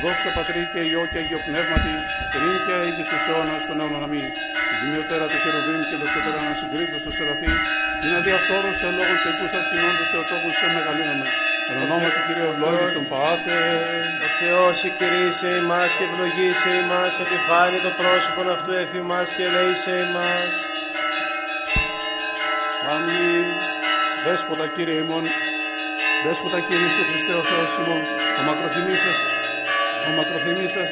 δόξα 0.01 0.29
Πατρί 0.37 0.63
και 0.73 0.81
Υιό 0.89 1.03
και 1.11 1.19
Αγίο 1.21 1.39
Πνεύματι, 1.47 1.93
και 2.31 2.37
νυν 2.43 2.59
και 2.65 2.73
αίγει 2.81 3.03
στους 3.09 3.23
αιώνας 3.29 3.61
των 3.67 3.75
αιώνων 3.79 4.03
αμήν. 4.07 4.27
Δημιωτέρα 4.81 5.25
του 5.31 5.37
χερουβίμ 5.43 5.81
και 5.89 5.95
δοξωτέρα 6.01 6.39
να 6.47 6.53
συγκρίτω 6.59 6.95
στο 7.03 7.11
Σεραφείμ, 7.17 7.55
είναι 8.03 8.17
αδιαφθόρος 8.21 8.75
των 8.81 8.91
λόγων 8.97 9.17
και 9.21 9.29
ακούς 9.33 9.53
ακτινόντος 9.59 10.07
Θεοτόκους 10.11 10.53
σε 10.59 10.67
μεγαλύνομαι. 10.75 11.27
Εν 11.69 11.77
ονόμα 11.83 12.09
του 12.13 12.21
Κύριου 12.25 12.47
ευλόγησον 12.51 13.05
Πάτε. 13.11 13.59
Ο 14.25 14.27
Θεός 14.39 14.77
εκκυρίσε 14.87 15.49
ημάς 15.61 15.91
και 15.97 16.05
ευλογήσε 16.07 16.69
ημάς, 16.81 17.13
επιφάνει 17.23 17.79
το 17.85 17.91
πρόσωπο 17.99 18.41
αυτού 18.55 18.71
εφημάς 18.83 19.27
και 19.35 19.45
λέησε 19.53 19.93
ημάς. 20.05 20.51
Αμήν. 22.91 23.47
Δέσποτα 24.25 24.67
Κύριε 24.75 24.99
ημών, 25.03 25.25
Δέσποτα 26.23 26.59
Κύριε 26.67 26.89
Σου 26.95 27.03
Χριστέ 27.09 27.33
ο 27.41 27.43
Θεός 27.49 27.71
ημών, 27.79 28.03
ο 28.39 28.41
μακροθυμής 28.47 29.01
σας, 29.05 29.19
ο 30.07 30.09
μακροθυμής 30.17 30.71
σας, 30.77 30.91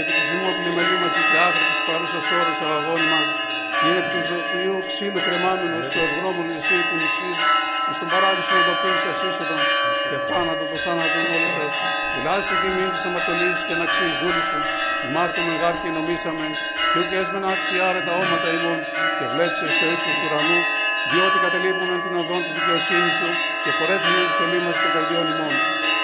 επί 0.00 0.12
της 0.16 0.26
ημών 0.34 0.54
πλημελή 0.58 0.96
μας 1.02 1.14
και 1.30 1.38
άθρα 1.46 1.64
της 1.70 1.80
παρούσας 1.86 2.26
ώρας 2.38 2.58
αγώνη 2.76 3.08
μας, 3.12 3.28
είναι 3.84 4.02
του 4.10 4.20
ζωοποιού 4.28 4.76
ξύλου 4.90 5.20
κρεμάμενος 5.26 5.86
του 5.92 5.98
ευγνώμων 6.04 6.46
εσύ 6.56 6.76
που 6.86 6.94
νησείς, 7.00 7.38
εις 7.90 7.98
τον 8.02 8.08
παράδεισο 8.14 8.56
το 8.66 8.72
οποίο 8.76 8.94
σας 9.04 9.18
είσοδον, 9.26 9.62
και 10.10 10.18
θάνατο 10.28 10.64
το 10.72 10.76
θάνατο 10.84 11.18
όλους 11.34 11.52
σας. 11.56 11.74
Μιλάστε 12.14 12.54
και 12.60 12.68
μην 12.76 12.88
της 12.94 13.04
αματολής 13.08 13.58
και 13.66 13.74
να 13.78 13.84
αξίες 13.88 14.16
δούλη 14.20 14.42
σου, 14.48 14.58
η 15.06 15.08
Μάρτιο 15.14 15.42
μεγάρ 15.48 15.74
και 15.82 15.90
νομίσαμε, 15.96 16.46
και 16.90 16.98
ουκ 17.00 17.10
έσμενα 17.20 17.48
αξιάρε 17.54 18.00
τα 18.08 18.12
όματα 18.22 18.48
ημών, 18.56 18.80
και 19.16 19.24
βλέψε 19.32 19.64
στο 19.74 19.84
ύψος 19.94 20.14
του 20.18 20.26
ουρανού, 20.26 20.60
διότι 21.10 21.36
καταλείπουμε 21.44 21.94
την 22.04 22.12
οδόν 22.20 22.40
της 22.44 22.52
δικαιοσύνης 22.56 23.14
σου, 23.20 23.28
και 23.62 23.70
χωρέσουμε 23.76 24.18
τη 24.26 24.32
στολή 24.36 24.58
μας 24.66 24.76
των 24.82 24.90
καρδιών 24.94 25.26
ημών. 25.32 25.54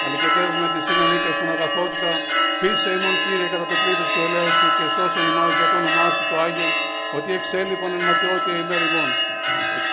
Αλικετεύουμε 0.05 0.67
τη 0.73 0.79
συνενίκα 0.85 1.31
στην 1.37 1.49
αγαθότητα, 1.55 2.11
φύσε 2.59 2.89
ημών 2.97 3.15
Κύριε 3.23 3.47
κατά 3.53 3.65
το 3.71 3.75
πλήθος 3.81 4.09
του 4.13 4.19
ελέου 4.25 4.51
σου 4.57 4.67
και 4.77 4.85
σώσον 4.95 5.25
ημάς 5.31 5.51
για 5.57 5.67
το 5.71 5.75
όνομά 5.81 6.07
σου 6.15 6.23
το 6.29 6.35
Άγιο, 6.45 6.69
ότι 7.17 7.29
εξέλιπον 7.37 7.91
εν 7.97 8.03
ματιότητα 8.07 8.51
ημέρ 8.61 8.83
ημών. 8.89 9.32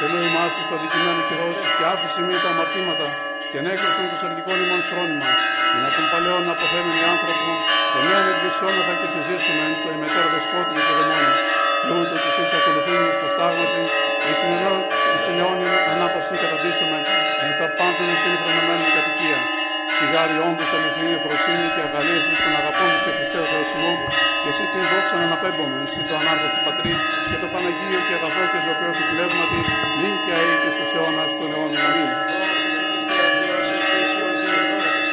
Εξελού 0.03 0.23
ημάς 0.31 0.53
του 0.57 0.63
στο 0.69 0.77
δικημένο 0.83 1.23
καιρός 1.29 1.59
και 1.77 1.85
άφησε 1.93 2.21
μη 2.27 2.35
τα 2.43 2.49
αμαρτήματα 2.55 3.07
και 3.51 3.57
ανέκρουσαν 3.61 4.07
το 4.13 4.17
σαρδικό 4.21 4.53
ημών 4.63 4.83
φρόνημα, 4.91 5.31
για 5.73 5.81
να 5.85 5.91
τον 5.97 6.07
παλαιόν 6.13 6.45
αποθέμενοι 6.55 7.03
άνθρωπον, 7.13 7.57
τον 7.93 8.03
νέον 8.07 8.27
εκδισόμεθα 8.33 8.93
και 9.01 9.09
συζήσουμε 9.15 9.63
εν 9.69 9.75
το 9.83 9.89
ημετέρω 9.97 10.29
δεσπότη 10.35 10.73
και 10.87 10.95
δαιμόνι, 10.99 11.33
και 11.85 11.93
ούτω 11.99 12.17
τις 12.23 12.37
εις 12.41 12.53
ακολουθούν 12.59 13.03
εις 13.09 13.17
το 13.23 13.29
στάγμαση, 13.35 13.83
εις 14.29 14.39
την 15.27 15.37
αιώνια 15.39 15.75
ανάπαυση 15.93 16.35
καταντήσαμε, 16.43 16.99
εν 17.45 17.51
τα 17.59 17.67
πάντων 17.79 18.07
εις 18.13 18.21
την 18.23 18.33
υφρονεμένη 18.37 18.87
κατοικία. 18.97 19.39
Σιγάρι 20.01 20.37
όντω 20.49 20.65
αληθινή 20.77 21.13
εφροσύνη 21.19 21.67
και 21.75 21.83
αγαλίαση 21.87 22.33
στον 22.41 22.55
αγαπώντο 22.61 22.97
σε 23.05 23.11
Χριστέο 23.17 23.45
Θεό 23.73 23.93
και 24.43 24.49
εσύ 24.53 24.65
την 24.73 24.85
δόξα 24.91 25.15
να 25.21 25.27
αναπέμπομαι, 25.29 25.79
εσύ 25.87 26.01
το 26.09 26.15
ανάρκο 26.21 26.47
του 26.55 26.61
Πατρί 26.67 26.93
και 27.31 27.37
το 27.43 27.49
Παναγίο 27.53 28.01
και 28.07 28.15
αγαθό 28.19 28.45
και 28.53 28.59
ζωοποιό 28.67 28.91
του 28.99 29.05
πνεύματι, 29.11 29.61
νυν 30.01 30.15
και 30.25 30.33
αεί 30.39 30.55
και 30.63 30.71
στους 30.77 30.91
αιώνας 30.97 31.31
των 31.39 31.49
αιώνων. 31.53 31.83
Αμήν. 31.89 32.11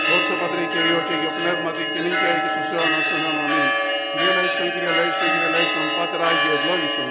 Δόξα 0.09 0.35
Πατρί 0.41 0.63
και 0.73 0.79
Υιό 0.87 0.99
και 1.07 1.15
Υιό 1.21 1.31
Πνεύματι 1.39 1.83
και 1.93 1.99
νυν 2.03 2.15
και 2.19 2.25
αεί 2.29 2.39
και 2.43 2.49
στους 2.53 2.67
αιώνας 2.73 3.05
των 3.09 3.19
αιώνων. 3.23 3.45
Αμήν. 3.45 3.69
Κύριε 4.11 4.31
Λέησον, 4.37 4.67
Κύριε 4.73 4.91
Λέησον, 4.97 5.27
Κύριε 5.33 5.49
Λέησον, 5.53 5.85
Πάτερ 5.97 6.21
Άγιο, 6.27 6.51
ευλόγησον. 6.57 7.09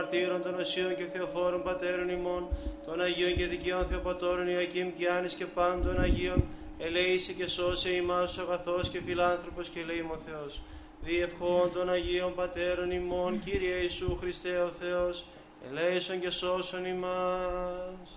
Μαρτύρων 0.00 0.42
των 0.42 0.54
Οσίων 0.60 0.96
και 0.96 1.04
Θεοφόρων 1.12 1.62
Πατέρων 1.62 2.08
ημών, 2.08 2.48
των 2.86 3.00
Αγίων 3.00 3.34
και 3.36 3.46
Δικαίων 3.46 3.86
Θεοπατώρων 3.86 4.48
Ιακήμ 4.48 4.88
και 4.98 5.08
Άνης 5.08 5.34
και 5.34 5.46
πάντων 5.46 6.00
Αγίων, 6.00 6.44
ελέησε 6.78 7.32
και 7.32 7.46
σώσε 7.46 7.90
ημάς 7.90 8.38
ο 8.38 8.42
αγαθός 8.42 8.88
και 8.88 9.00
φιλάνθρωπος 9.06 9.68
και 9.68 9.80
ο 10.14 10.18
Θεός. 10.26 10.62
Διευχών 11.02 11.72
των 11.74 11.90
Αγίων 11.90 12.34
Πατέρων 12.34 12.90
ημών, 12.90 13.42
Κύριε 13.44 13.74
Ιησού 13.74 14.16
Χριστέ 14.20 14.58
ο 14.58 14.68
Θεός, 14.68 15.24
ελέησον 15.70 16.20
και 16.20 16.30
σώσον 16.30 16.84
ημάς. 16.84 18.10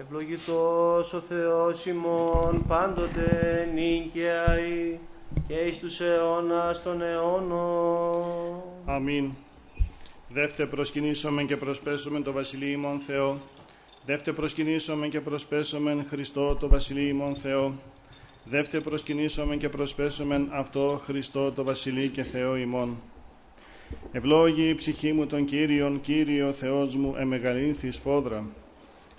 Ευλογητός 0.00 1.12
ο 1.12 1.20
Θεός 1.20 1.86
ημών 1.86 2.64
πάντοτε 2.66 3.68
νίκαια 3.74 4.58
και 5.46 5.54
εις 5.54 5.78
τους 5.78 6.00
αιώνας 6.00 6.82
των 6.82 7.02
αιώνων. 7.02 8.62
Αμήν. 8.84 9.32
Δεύτε 10.28 10.66
προσκυνήσομεν 10.66 11.46
και 11.46 11.56
προσπέσομεν 11.56 12.22
το 12.22 12.32
Βασιλείο 12.32 12.70
ημών 12.70 12.98
Θεό. 12.98 13.40
Δεύτε 14.04 14.32
προσκυνήσομεν 14.32 15.10
και 15.10 15.20
προσπέσομεν 15.20 16.06
Χριστό 16.08 16.56
το 16.56 16.68
Βασιλείο 16.68 17.08
ημών 17.08 17.34
Θεό. 17.34 17.74
Δεύτε 18.44 18.80
προσκυνήσομεν 18.80 19.58
και 19.58 19.68
προσπέσομεν 19.68 20.48
αυτό 20.52 21.00
Χριστό 21.04 21.52
το 21.52 21.64
Βασιλείο 21.64 22.08
και 22.08 22.22
Θεό 22.22 22.56
ημών. 22.56 23.00
Ευλόγη 24.12 24.68
η 24.68 24.74
ψυχή 24.74 25.12
μου 25.12 25.26
τον 25.26 25.44
Κύριον, 25.44 26.00
Κύριο 26.00 26.52
Θεός 26.52 26.96
μου, 26.96 27.14
εμεγαλύνθης 27.18 27.96
φόδρα 27.96 28.48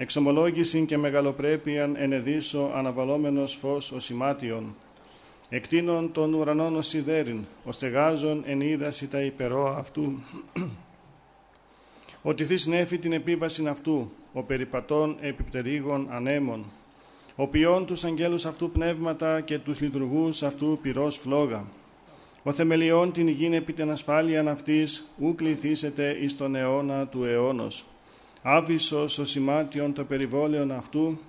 εξομολόγηση 0.01 0.86
και 0.86 0.98
μεγαλοπρέπειαν 0.98 1.96
ενεδίσω 1.98 2.72
αναβαλόμενος 2.75 3.53
φως 3.53 3.91
ο 3.91 4.00
σημάτιον, 4.00 4.75
εκτείνων 5.50 6.12
των 6.12 6.34
ουρανών 6.34 6.75
ο 6.75 6.82
σιδέριν, 6.82 7.46
ο 7.63 7.72
στεγάζων 7.72 8.44
εν 8.46 8.62
είδαση 8.62 9.08
τα 9.08 9.22
υπερό 9.22 9.75
αυτού, 9.77 10.20
ότι 12.32 12.46
θείς 12.46 12.68
νέφη 12.68 12.98
την 12.98 13.12
επίβαση 13.12 13.68
αυτού, 13.68 14.12
ο 14.34 14.44
περιπατών 14.44 15.18
επιπτερίγων 15.22 16.08
ανέμων, 16.10 16.65
ο 17.36 17.48
ποιόν 17.48 17.86
τους 17.86 18.03
αγγέλους 18.03 18.46
αυτού 18.46 18.72
πνεύματα 18.72 19.41
και 19.41 19.60
τους 19.60 19.79
λειτουργούς 19.79 20.44
αυτού 20.44 20.79
πυρός 20.82 21.18
φλόγα, 21.18 21.65
ο 22.44 22.51
θεμελιών 22.51 23.12
την 23.12 23.27
υγιήν 23.27 23.53
επί 23.53 23.74
την 23.74 23.91
ασφάλειαν 23.91 24.48
αυτής, 24.48 25.08
ου 25.18 25.36
κληθήσετε 25.36 26.18
εις 26.22 26.38
τον 26.38 26.56
αιώνα 26.56 27.08
του 27.08 27.24
αιώνος 27.24 27.86
άβυσος 28.41 29.17
ο 29.17 29.25
σημάτιον 29.25 29.93
το 29.93 30.03
περιβόλαιον 30.03 30.72
αυτού, 30.72 31.19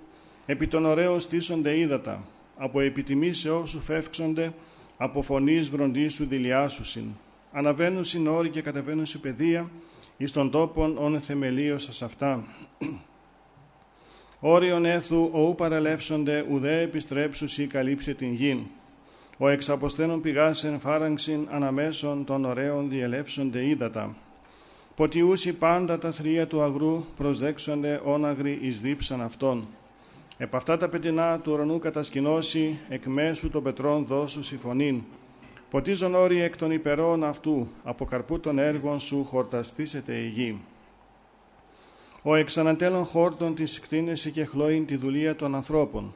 επί 0.45 0.67
των 0.67 0.85
ωραίων 0.85 1.19
στήσονται 1.19 1.77
ύδατα, 1.77 2.23
από 2.57 2.79
επιτιμή 2.79 3.31
όσου 3.61 3.81
φεύξονται, 3.81 4.53
από 4.97 5.21
φωνής 5.21 5.69
βροντίσου 5.69 6.25
δηλιάσουσιν. 6.25 7.05
Αναβαίνουν 7.51 8.03
συν 8.03 8.27
όροι 8.27 8.49
και 8.49 8.61
κατεβαίνουν 8.61 9.05
σε 9.05 9.17
παιδεία, 9.17 9.69
εις 10.17 10.31
των 10.31 10.51
τόπων 10.51 10.97
όν 10.97 11.21
θεμελίωσας 11.21 12.01
αυτά. 12.01 12.47
Όριον 14.39 14.85
έθου 14.85 15.29
οού 15.33 15.55
παραλέψονται, 15.55 16.45
ουδέ 16.49 16.81
επιστρέψουσι 16.81 17.67
καλύψε 17.67 18.13
την 18.13 18.33
γην. 18.33 18.59
Ο 19.37 19.47
εξαποστένων 19.47 20.21
πηγάσεν 20.21 20.79
φάραγξιν 20.79 21.47
αναμέσων 21.51 22.25
των 22.25 22.45
ωραίων 22.45 22.89
διελεύσονται 22.89 23.65
ύδατα 23.65 24.15
ποτιούσι 25.01 25.53
πάντα 25.53 25.99
τα 25.99 26.11
θρία 26.11 26.47
του 26.47 26.61
αγρού 26.61 27.03
προσδέξονται 27.17 28.01
όναγροι 28.03 28.59
εις 28.61 28.81
δίψαν 28.81 29.21
αυτών. 29.21 29.67
Επ' 30.37 30.55
αυτά 30.55 30.77
τα 30.77 30.89
πετεινά 30.89 31.39
του 31.39 31.51
ουρανού 31.51 31.79
κατασκηνώσει, 31.79 32.79
εκ 32.89 33.05
μέσου 33.05 33.49
των 33.49 33.63
πετρών 33.63 34.05
δώσου 34.05 34.43
συμφωνήν. 34.43 35.01
Ποτίζον 35.69 36.15
όροι 36.15 36.41
εκ 36.41 36.57
των 36.57 36.71
υπερών 36.71 37.23
αυτού, 37.23 37.67
από 37.83 38.05
καρπού 38.05 38.39
των 38.39 38.59
έργων 38.59 38.99
σου 38.99 39.23
χορταστήσετε 39.23 40.13
η 40.13 40.27
γη. 40.27 40.61
Ο 42.21 42.35
εξανατέλων 42.35 43.05
χόρτων 43.05 43.55
της 43.55 43.79
κτίνεσαι 43.79 44.29
και 44.29 44.45
χλώην 44.45 44.85
τη 44.85 44.95
δουλεία 44.95 45.35
των 45.35 45.55
ανθρώπων. 45.55 46.13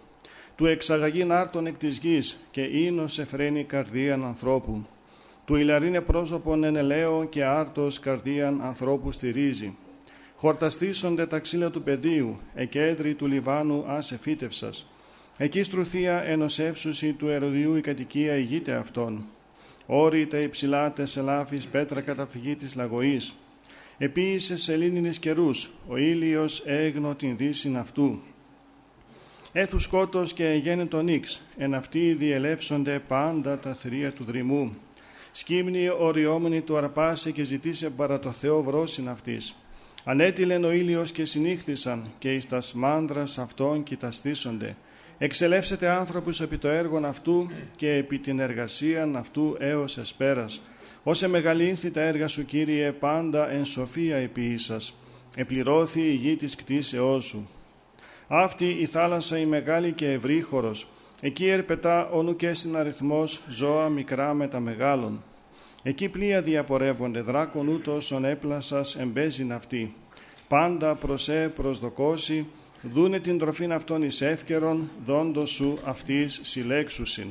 Του 0.56 0.66
εξαγαγήν 0.66 1.32
άρτων 1.32 1.66
εκ 1.66 1.78
της 1.78 1.98
γης 1.98 2.40
και 2.52 2.62
ίνος 2.62 3.20
εφραίνει 3.20 3.64
καρδίαν 3.64 4.26
ανθρώπου 4.26 4.86
του 5.46 5.56
ηλαρίνε 5.56 6.02
πρόσωπον 6.02 6.64
εν 6.64 6.76
ελαίο 6.76 7.26
και 7.26 7.44
άρτος 7.44 8.00
καρδίαν 8.00 8.62
ανθρώπου 8.62 9.12
στηρίζει. 9.12 9.78
Χορταστήσονται 10.36 11.26
τα 11.26 11.40
ξύλα 11.40 11.70
του 11.70 11.84
πεδίου, 11.84 12.40
εκέντρη 12.54 13.14
του 13.14 13.28
Λιβάνου 13.28 13.84
άσε 13.88 14.18
φύτευσας. 14.22 14.88
Εκεί 15.38 15.64
στρουθία 15.64 16.24
ενωσεύσουση 16.24 17.14
του 17.14 17.28
ερωδιού 17.28 17.76
η 17.76 17.82
κατοικία 17.82 18.36
ηγείται 18.36 18.74
αυτών. 18.74 19.26
Όροι 19.86 20.28
τα 20.28 20.38
υψηλά 20.38 20.92
τεσελάφης 20.92 21.68
πέτρα 21.68 22.02
καταφυγή 22.02 22.56
της 22.56 22.76
λαγωής. 22.76 23.34
Επίησε 23.98 24.58
σελήνινες 24.58 25.20
καιρούς, 25.20 25.72
ο 25.88 25.98
ήλιος 25.98 26.64
έγνο 26.66 27.16
την 27.16 27.38
δύση 27.38 27.76
αυτού. 27.78 28.22
Έθους 29.52 29.84
σκότος 29.84 30.34
και 30.34 30.60
γένετο 30.64 31.02
νίξ, 31.02 31.42
εν 31.58 31.74
αυτοί 31.74 32.14
διελεύσονται 32.14 33.00
πάντα 33.08 33.60
τα 33.60 33.74
θρία 33.74 34.12
του 34.12 34.24
δρυμού. 34.24 34.76
Σκύμνη 35.38 35.90
οριόμνη 35.90 36.62
του 36.62 36.78
αρπάσε 36.78 37.32
και 37.32 37.44
ζητήσε 37.44 37.90
παρά 37.90 38.20
το 38.20 38.32
Θεό 38.32 38.64
βρόσιν 38.64 39.10
αυτής. 39.10 39.56
Ανέτειλεν 40.04 40.64
ο 40.64 40.72
ήλιος 40.72 41.12
και 41.12 41.26
συνήχθησαν 41.26 42.12
και 42.20 42.34
εις 42.34 42.48
τας 42.48 42.74
μάνδρας 42.74 43.38
αυτών 43.38 43.84
κοιταστήσονται. 43.84 44.76
Εξελεύσετε 45.18 45.88
άνθρωπους 45.88 46.42
επί 46.42 46.58
το 46.58 46.68
έργον 46.68 47.06
αυτού 47.06 47.50
και 47.76 47.94
επί 47.94 48.18
την 48.18 48.40
εργασίαν 48.40 49.16
αυτού 49.16 49.56
έως 49.60 49.98
εσπέρας. 49.98 50.62
Όσε 51.04 51.28
μεγαλύνθη 51.28 51.92
τα 51.92 52.02
έργα 52.02 52.28
σου 52.28 52.46
Κύριε 52.46 52.92
πάντα 52.92 53.52
εν 53.52 53.66
σοφία 53.66 54.16
επί 54.16 54.42
ίσας. 54.42 54.94
Επληρώθη 55.36 56.02
η 56.02 56.14
γη 56.14 56.36
της 56.36 56.56
κτήσεώς 56.56 57.26
σου. 57.26 57.50
Αυτή 58.28 58.70
η 58.70 58.86
θάλασσα 58.86 59.38
η 59.38 59.46
μεγάλη 59.46 59.92
και 59.92 60.12
ευρύχωρος. 60.12 60.88
Εκεί 61.26 61.48
ερπετά 61.48 62.10
όνου 62.10 62.36
και 62.36 62.54
συναριθμός 62.54 63.42
ζώα 63.48 63.90
μικρά 63.90 64.34
με 64.34 64.48
τα 64.48 64.60
μεγάλων. 64.60 65.24
Εκεί 65.84 66.10
πλοία 66.10 66.42
διαπορεύονται 66.42 67.22
δράκον 67.22 67.68
ούτως 67.68 68.12
ον 68.12 68.26
έπλασας 68.26 68.96
εμπέζειν 68.96 69.54
αυτή. 69.54 69.96
Πάντα 70.48 70.96
προσέ 70.96 71.52
προσδοκώσει, 71.56 72.48
δούνε 72.82 73.20
την 73.20 73.38
τροφήν 73.38 73.74
αυτών 73.74 74.04
εις 74.04 74.22
εύκαιρον, 74.22 74.90
δόντος 75.06 75.50
σου 75.50 75.78
αυτής 75.86 76.40
συλλέξουσιν. 76.44 77.28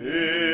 Amen. 0.00 0.47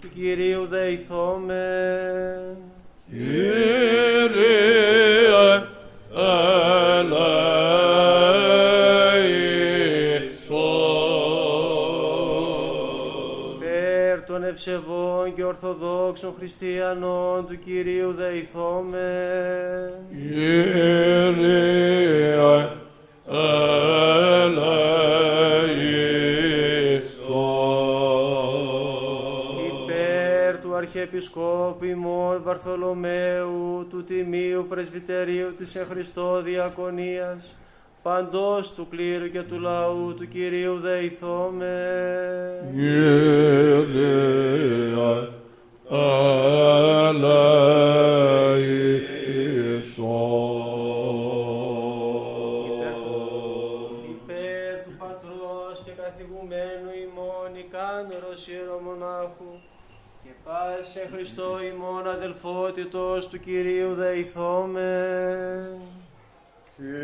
Του 0.00 0.08
Κυρίου 0.14 0.66
δεηθώμε. 0.66 2.56
Κύριε 3.10 4.24
ελέησον. 4.24 5.68
Υπέρ 13.56 14.22
των 14.26 14.44
ευσεβών 14.44 15.34
και 15.34 15.44
ορθοδόξων 15.44 16.34
χριστιανών 16.38 17.46
του 17.46 17.58
Κυρίου 17.58 18.12
δεηθώμε. 18.12 19.08
Κύριε 20.10 21.20
του 31.20 31.40
Αρχιεπισκόπου 31.40 31.84
ημών 31.84 32.42
Βαρθολομαίου 32.42 33.86
του 33.90 34.04
Τιμίου 34.04 34.66
Πρεσβυτερίου 34.68 35.54
της 35.54 35.74
εν 35.74 35.86
Χριστώ 35.90 36.42
Διακονίας 36.42 37.54
παντός 38.02 38.74
του 38.74 38.86
κλήρου 38.90 39.30
και 39.30 39.42
του 39.42 39.60
λαού 39.60 40.14
του 40.14 40.28
Κυρίου 40.28 40.78
δεηθώμε. 40.78 41.76
Κύριε 42.74 43.74
ελέησον. 44.72 45.28
Σε 60.82 61.08
Χριστώ 61.12 61.58
ημών 61.74 62.08
αδελφότητος 62.08 63.28
του 63.28 63.40
Κυρίου 63.40 63.94
δεηθώμε. 63.94 65.68
Κύριε 66.76 67.00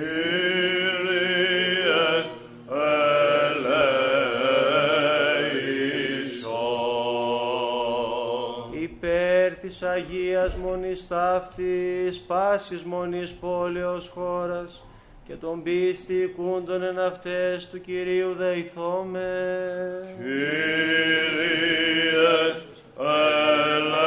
ελέησον. 5.48 6.52
Υπέρ 8.82 9.54
της 9.54 9.82
Αγίας 9.82 10.54
Μονής 10.54 11.08
Ταύτης, 11.08 12.18
πάσης 12.18 12.82
Μονής 12.82 13.32
Πόλεως 13.32 14.08
χώρας 14.08 14.84
και 15.26 15.34
των 15.34 15.62
πίστη 15.62 16.34
κούντων 16.36 16.82
εν 16.82 16.98
αυτές 16.98 17.68
του 17.68 17.80
Κυρίου 17.80 18.34
δεηθώμε. 18.34 19.28
Κύριε 20.16 21.36
ελέησον. 22.98 24.06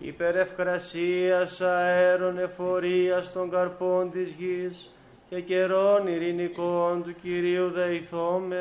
Υπέρ 0.00 0.36
ευκρασίας 0.36 1.60
αέρων 1.60 2.38
εφορίας 2.38 3.32
των 3.32 3.50
καρπών 3.50 4.10
της 4.10 4.34
γης 4.38 4.90
και 5.28 5.40
καιρών 5.40 6.06
ειρηνικών 6.06 7.02
του 7.02 7.14
Κυρίου 7.22 7.70
δεηθώμε. 7.70 8.56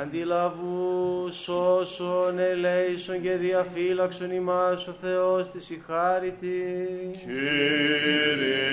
Αντιλαβού 0.00 1.30
σώσον, 1.30 2.38
ελέησον 2.38 3.22
και 3.22 3.36
διαφύλαξον 3.36 4.30
ημάς 4.30 4.88
ο 4.88 4.94
Θεός 5.00 5.50
της 5.50 5.70
η 5.70 5.82
χάριτη. 5.86 6.76
Κύριε 7.12 8.32
ελέησον. 8.32 8.66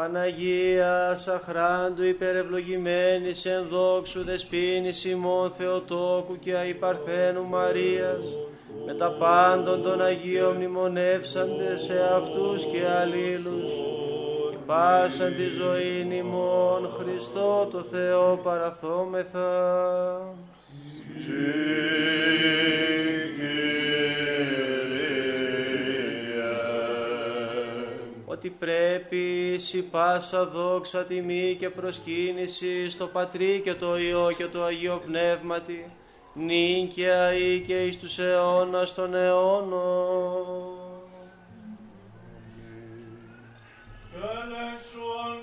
Της 0.00 0.08
Παναγίας 0.08 1.28
αχράντου 1.28 2.04
υπερευλογημένης 2.04 3.44
εν 3.44 3.66
δόξου 3.70 4.24
δεσπίνης 4.24 5.04
ημών 5.04 5.50
Θεοτόκου 5.50 6.38
και 6.38 6.54
αϊπαρθένου 6.54 7.44
Μαρίας 7.44 8.24
με 8.86 8.94
τα 8.94 9.10
πάντων 9.10 9.82
των 9.82 10.02
Αγίων 10.02 10.56
μνημονεύσαντες 10.56 11.80
σε 11.80 12.00
αυτούς 12.16 12.64
και 12.64 12.86
αλλήλους 13.00 13.70
και 14.50 14.56
πάσαν 14.66 15.36
τη 15.36 15.44
ζωή 15.44 16.16
ημών 16.18 16.90
Χριστό 16.98 17.68
το 17.72 17.82
Θεό 17.90 18.40
παραθόμεθα. 18.42 19.48
Ότι 28.40 28.50
πρέπει 28.50 29.56
σι 29.58 29.82
πάσα 29.82 30.46
δόξα 30.46 31.04
τιμή 31.04 31.56
και 31.58 31.68
προσκύνηση 31.70 32.90
στο 32.90 33.06
Πατρί 33.06 33.60
και 33.64 33.74
το 33.74 33.98
Υιό 33.98 34.32
και 34.36 34.46
το 34.46 34.64
Αγίο 34.64 35.02
Πνεύματι, 35.06 35.90
νυν 36.34 36.88
και 36.88 37.10
αεί 37.10 37.60
και 37.60 37.84
εις 37.84 37.98
τους 37.98 38.18
αιώνας 38.18 38.94
των 38.94 39.14
αιώνων. 39.14 40.44
Τελεσον 44.12 45.38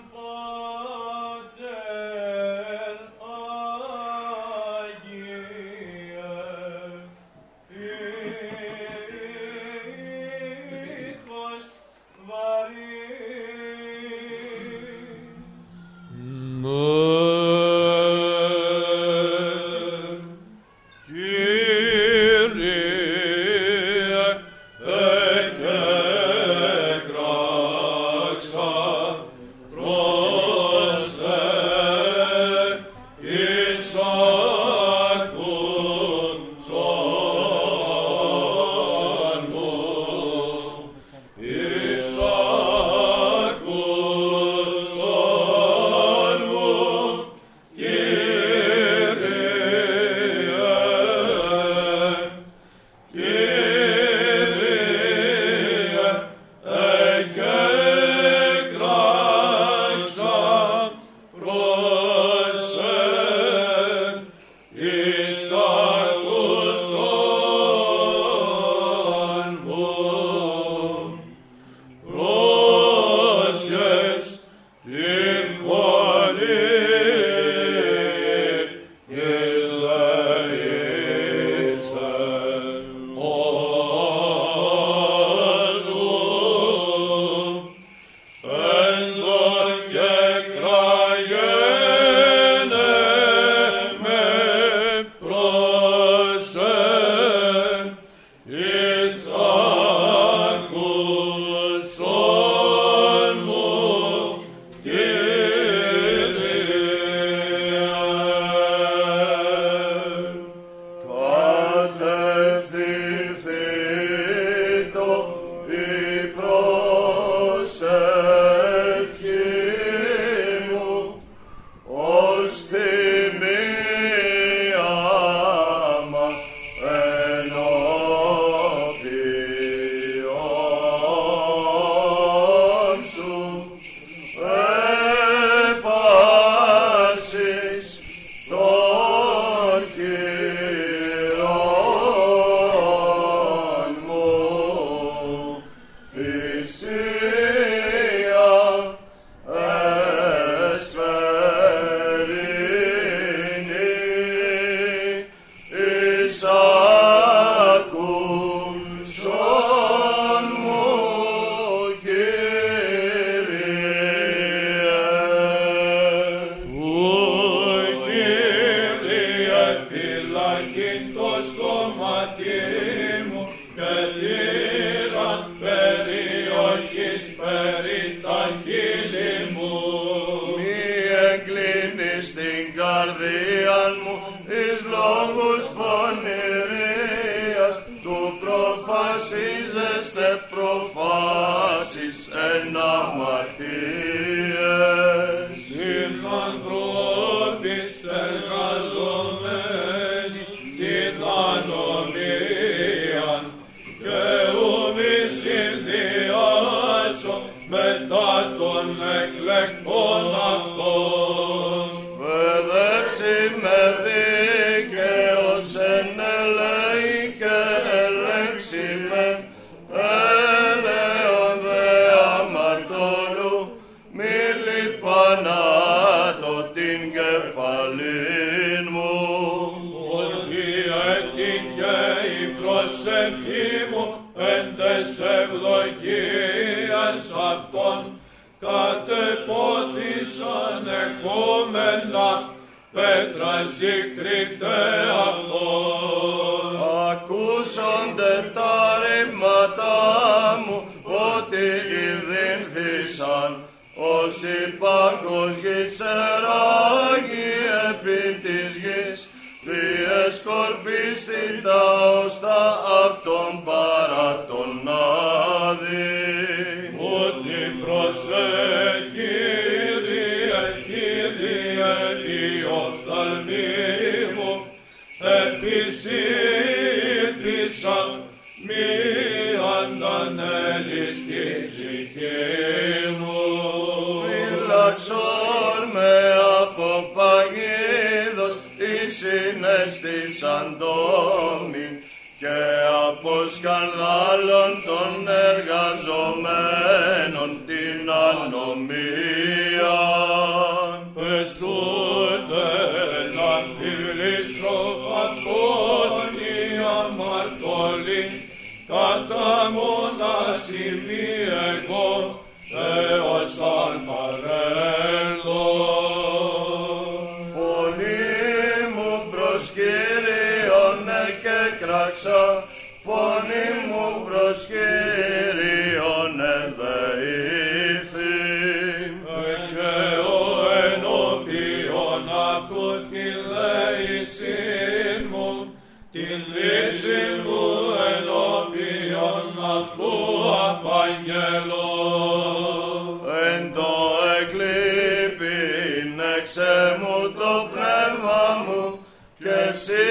Σε 346.50 346.98
μου 347.00 347.32
το 347.32 347.70
πνεύμα 347.74 348.43
μου 348.66 349.06
και 349.38 349.50
εσύ 349.70 350.08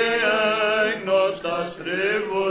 έγνωστα 0.86 1.64
στρίβου 1.72 2.45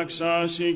χαράξασι 0.00 0.72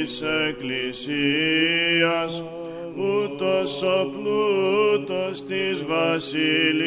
της 0.00 0.22
Εκκλησίας, 0.48 0.82
ούτως 2.96 3.82
ο 3.82 4.10
πλούτος 4.10 5.44
της 5.44 5.84
Βασιλείας, 5.84 6.82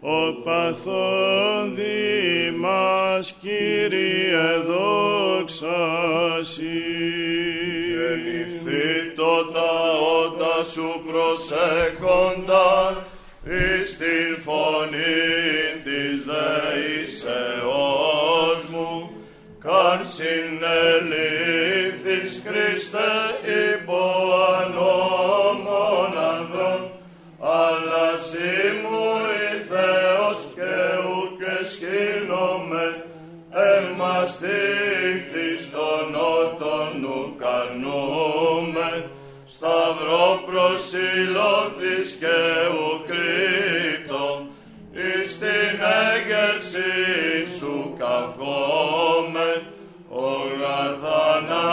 ο 0.00 0.32
παθόν 0.44 1.78
μας 2.58 3.34
Κύριε 3.40 4.56
δόξασι. 4.66 5.64
Γεννηθεί 7.96 9.14
το 9.16 9.36
οτα 10.24 10.56
σου 10.72 10.90
προσέχοντα 11.06 12.70
εις 13.44 13.96
τη 13.96 14.40
φωνή 14.44 15.82
της 15.84 16.14
δεησεώς. 16.24 18.05
Καν 19.66 20.00
συνελήφθη 20.16 21.60
Χριστέ 22.44 23.14
υπό 23.72 24.02
ανώμων 24.60 26.10
ανδρών, 26.32 26.82
αλλά 27.40 28.08
σύ 28.26 28.54
η 29.50 29.56
Θεός 29.70 30.38
και 30.54 30.74
ουκ 31.08 31.32
και 31.38 31.56
σκήνομαι, 31.72 32.86
εμαστήχθης 33.74 35.62
τον 35.70 36.08
ότον 36.36 36.94
ουκανούμε, 37.16 38.90
σταυρό 39.46 40.28
προσιλώθης 40.46 42.08
και 42.20 42.38
ουκ 42.82 42.95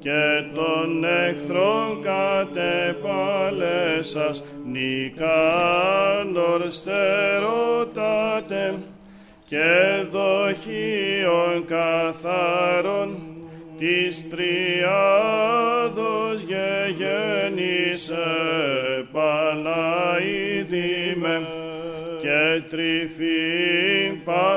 και 0.00 0.44
των 0.54 1.04
εχθρών 1.04 2.02
κατεπάλεσας 2.02 4.44
νικάντορ 4.66 6.70
στερότατε 6.70 8.74
και 9.46 10.04
δοχείων 10.10 11.64
καθαρών 11.66 13.18
της 13.78 14.28
τριάδος 14.28 14.80
γεγέννησε 16.40 18.16
Παναίδημε 19.12 20.48
και 22.20 22.62
τρυφή 22.70 23.39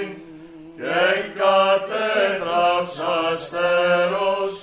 και 0.77 1.01
κατέθραυσας 1.39 3.43
θέρος 3.49 4.55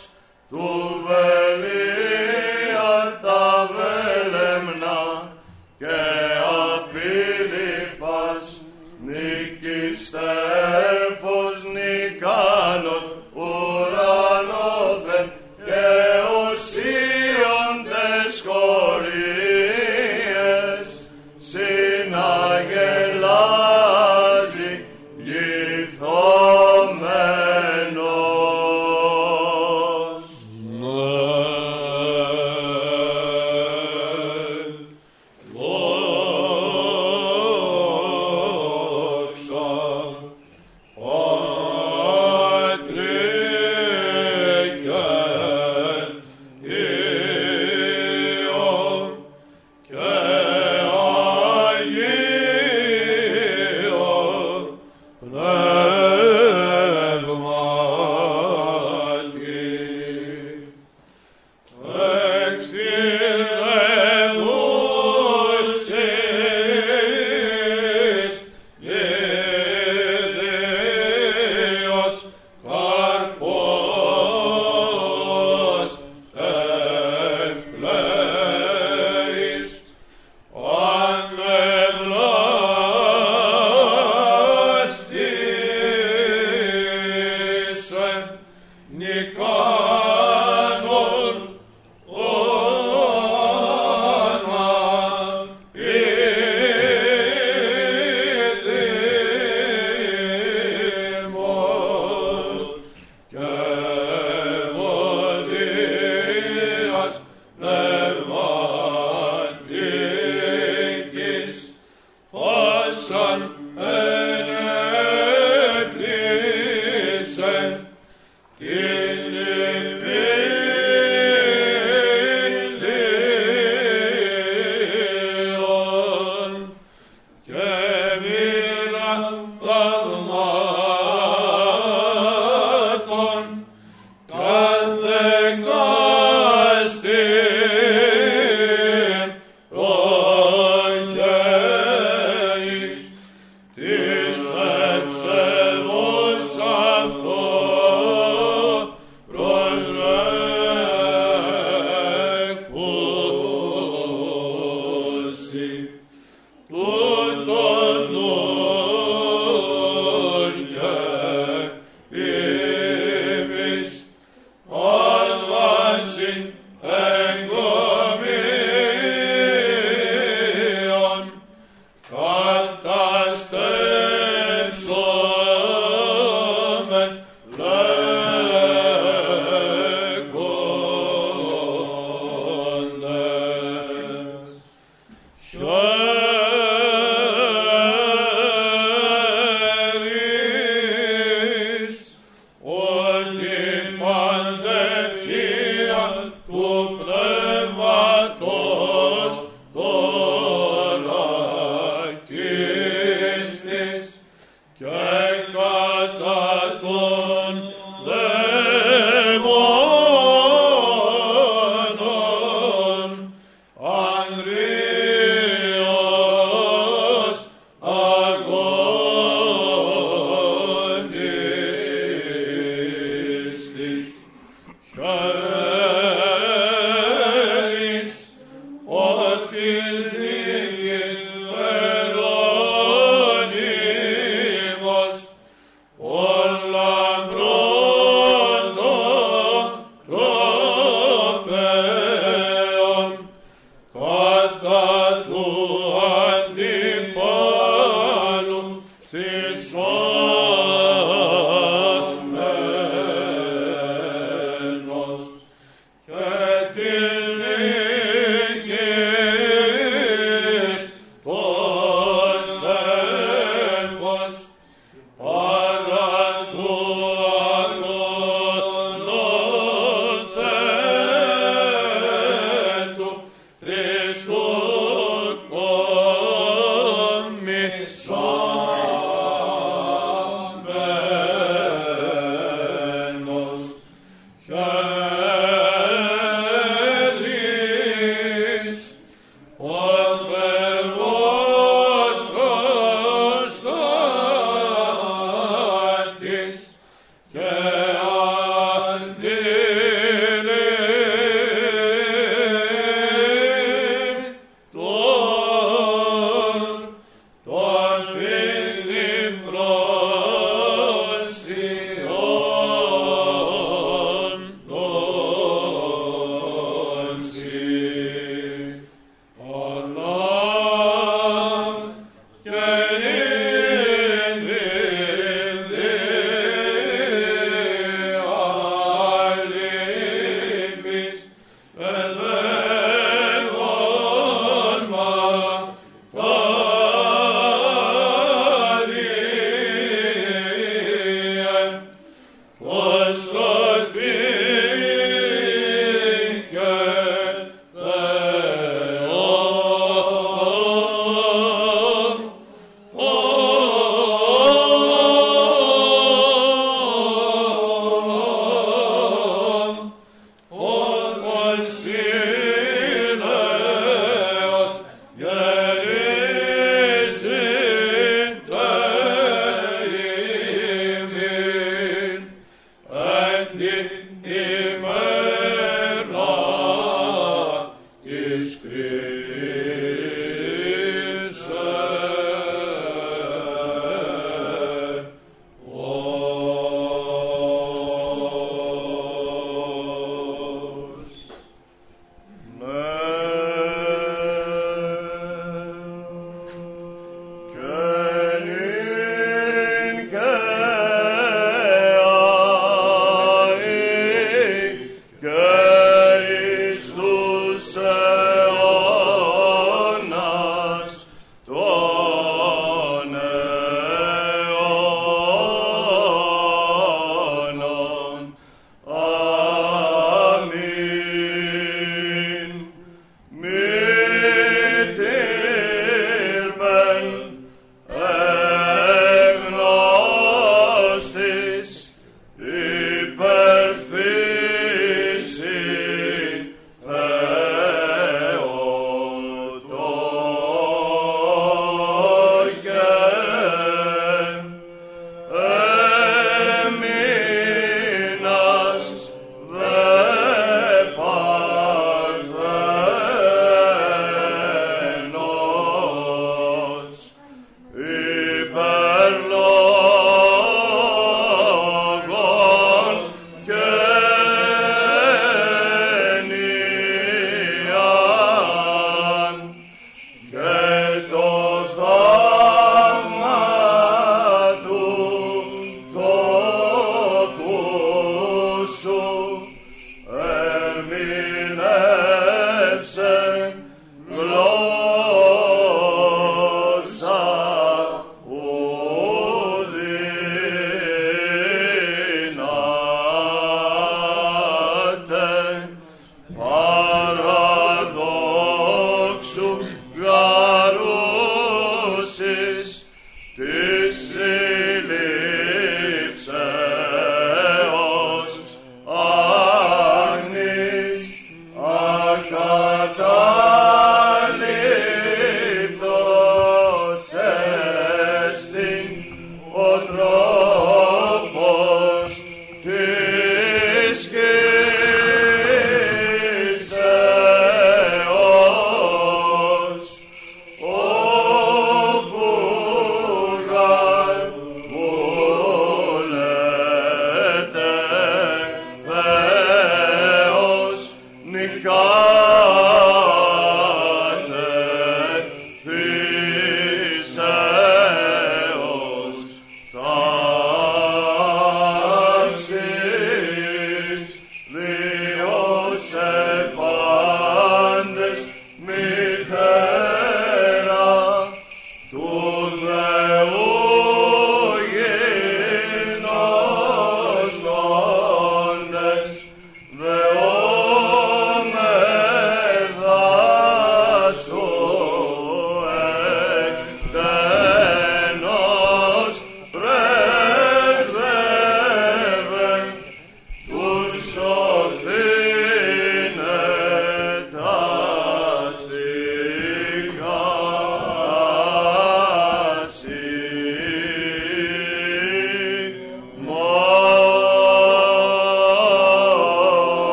Sure. 185.57 185.94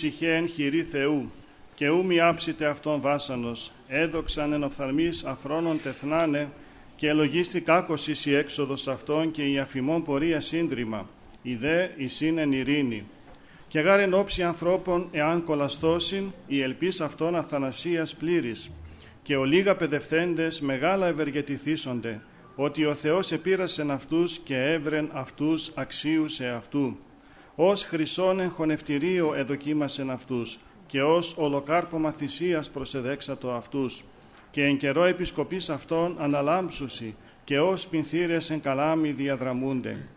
Δικαίων 0.00 0.44
ψυχέν 0.44 0.48
χειρή 0.48 0.82
Θεού. 0.82 1.32
Και 1.74 1.88
ου 1.88 2.04
μη 2.04 2.20
άψητε 2.20 2.66
αυτόν 2.66 3.00
βάσανος. 3.00 3.72
Έδοξαν 3.88 4.52
εν 4.52 4.62
οφθαλμής 4.62 5.24
αφρόνων 5.24 5.82
τεθνάνε 5.82 6.48
και 6.96 7.08
ελογίστη 7.08 7.60
κάκος 7.60 8.08
η 8.26 8.34
έξοδος 8.34 8.88
αυτών 8.88 9.30
και 9.30 9.42
η 9.42 9.58
αφημών 9.58 10.04
πορεία 10.04 10.40
σύντριμα. 10.40 11.08
Η 11.42 11.54
δε 11.54 11.88
η 11.96 12.26
εν 12.38 12.52
ειρήνη. 12.52 13.06
Και 13.68 13.80
γάρεν 13.80 14.14
όψη 14.14 14.42
ανθρώπων 14.42 15.08
εάν 15.12 15.44
κολαστώσιν 15.44 16.32
η 16.46 16.62
ελπίς 16.62 17.00
αυτών 17.00 17.36
αθανασίας 17.36 18.14
πλήρης. 18.14 18.70
Και 19.22 19.36
ο 19.36 19.44
λίγα 19.44 19.76
παιδευθέντες 19.76 20.60
μεγάλα 20.60 21.06
ευεργετηθήσονται 21.06 22.20
ότι 22.54 22.84
ο 22.84 22.94
Θεός 22.94 23.32
επήρασεν 23.32 23.90
αυτούς 23.90 24.38
και 24.38 24.56
έβρεν 24.56 25.10
αυτούς 25.12 25.72
αξίους 25.74 26.34
σε 26.34 26.48
αυτού. 26.48 26.96
Ως 27.58 27.84
χρυσόν 27.84 28.40
εγχωνευτηρίο 28.40 29.34
εδοκίμασεν 29.34 30.10
αυτούς 30.10 30.58
και 30.86 31.02
ως 31.02 31.34
ολοκάρπομα 31.36 32.10
θυσίας 32.12 32.70
προσεδέξατο 32.70 33.50
αυτούς 33.50 34.04
και 34.50 34.64
εν 34.64 34.76
καιρό 34.76 35.04
επισκοπής 35.04 35.70
αυτών 35.70 36.16
αναλάμψουσι 36.18 37.14
και 37.44 37.60
ως 37.60 37.86
πινθύρες 37.86 38.50
εν 38.50 38.60
καλάμι 38.60 39.10
διαδραμούνται. 39.10 40.08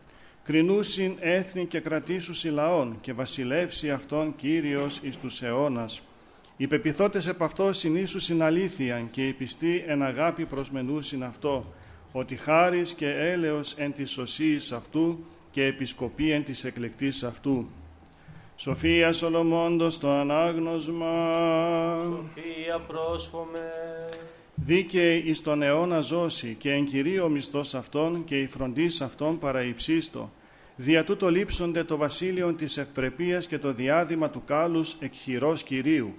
Κρινούσιν 0.43 1.15
έθνη 1.19 1.65
και 1.65 1.79
κρατήσουσι 1.79 2.49
λαών 2.49 2.97
και 3.01 3.13
βασιλεύσει 3.13 3.91
αυτόν 3.91 4.35
Κύριος 4.35 4.99
εις 5.03 5.17
τους 5.17 5.41
αιώνας. 5.41 6.01
Οι 6.57 6.67
πεπιθώτες 6.67 7.27
επ' 7.27 7.43
αυτό 7.43 7.73
συνήσουσιν 7.73 8.43
αλήθειαν 8.43 9.11
και 9.11 9.27
οι 9.27 9.33
πιστοί 9.33 9.83
εν 9.87 10.03
αγάπη 10.03 10.45
προσμενούσιν 10.45 11.23
αυτό 11.23 11.73
ότι 12.11 12.35
χάρις 12.35 12.93
και 12.93 13.09
έλεος 13.09 13.73
εν 13.77 13.93
της 13.93 14.11
σωσίης 14.11 14.71
αυτού 14.71 15.25
και 15.51 15.65
επισκοπή 15.65 16.31
εν 16.31 16.43
της 16.43 16.63
εκλεκτής 16.63 17.23
αυτού. 17.23 17.69
Σοφία 18.55 19.11
Σολομώντος 19.13 19.99
το 19.99 20.09
ανάγνωσμα. 20.09 21.13
Σοφία 22.03 22.79
πρόσχομαι. 22.87 23.71
Δίκαιη 24.55 25.23
εις 25.25 25.41
τον 25.41 25.61
αιώνα 25.61 25.99
ζώση 25.99 26.55
και 26.59 26.71
εν 26.71 26.85
κυρίω 26.85 27.29
μισθός 27.29 27.75
αυτών 27.75 28.23
και 28.23 28.39
η 28.39 28.47
φροντίς 28.47 29.01
αυτών 29.01 29.39
παραϊψίστο. 29.39 30.31
Δια 30.75 31.03
τούτο 31.03 31.29
λείψονται 31.29 31.83
το 31.83 31.97
βασίλειο 31.97 32.53
της 32.53 32.77
ευπρεπίας 32.77 33.47
και 33.47 33.57
το 33.57 33.73
διάδημα 33.73 34.29
του 34.29 34.43
κάλους 34.45 34.95
εκχειρός 34.99 35.63
Κυρίου, 35.63 36.13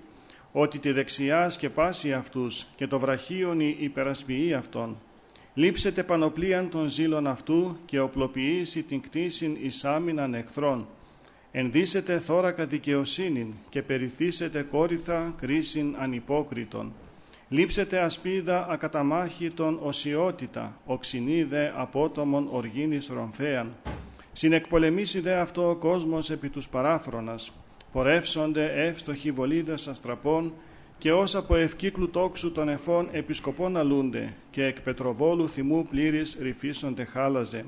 ότι 0.53 0.79
τη 0.79 0.93
δεξιάς 0.93 1.55
σκεπάσει 1.55 2.13
αυτούς 2.13 2.67
και 2.77 2.87
το 2.87 2.99
βραχίον 2.99 3.61
η 3.61 3.77
υπερασποιεί 3.81 4.55
αυτών 4.55 4.97
λείψετε 5.55 6.03
πανοπλίαν 6.03 6.71
των 6.71 6.89
ζήλων 6.89 7.27
αυτού 7.27 7.77
και 7.87 8.01
οπλοποιήσει 8.01 8.83
την 8.83 9.01
κτήσιν 9.01 9.57
εις 9.61 9.85
άμυναν 9.85 10.35
εχθρών. 10.35 10.87
Ενδύσετε 11.53 12.19
θώρακα 12.19 12.67
δικαιοσύνην 12.67 13.55
και 13.69 13.83
περιθύσετε 13.83 14.63
κόρυθα 14.63 15.35
κρίσιν 15.41 15.97
ανυπόκριτον. 15.99 16.93
Λείψετε 17.49 17.99
ασπίδα 17.99 18.67
ακαταμάχητον 18.71 19.79
οσιότητα, 19.83 20.79
οξυνή 20.85 21.43
δε 21.43 21.71
απότομον 21.75 22.49
οργίνης 22.51 23.09
ρομφέαν. 23.09 23.75
Συνεκπολεμήσει 24.33 25.21
δε 25.21 25.35
αυτό 25.35 25.71
ο 25.71 25.75
κόσμος 25.75 26.31
επί 26.31 26.49
τους 26.49 26.69
παράφρονας. 26.69 27.53
Πορεύσονται 27.93 28.87
εύστοχοι 28.87 29.31
βολίδες 29.31 29.89
αστραπών 29.89 30.55
και 31.01 31.13
όσα 31.13 31.39
από 31.39 31.57
ευκύκλου 31.57 32.11
τόξου 32.11 32.53
των 32.53 32.69
εφών 32.69 33.09
επισκοπών 33.13 33.77
αλούνται 33.77 34.35
και 34.51 34.65
εκ 34.65 34.81
πετροβόλου 34.81 35.49
θυμού 35.49 35.87
πλήρης 35.91 36.37
ρηφίσονται 36.41 37.05
χάλαζε. 37.05 37.65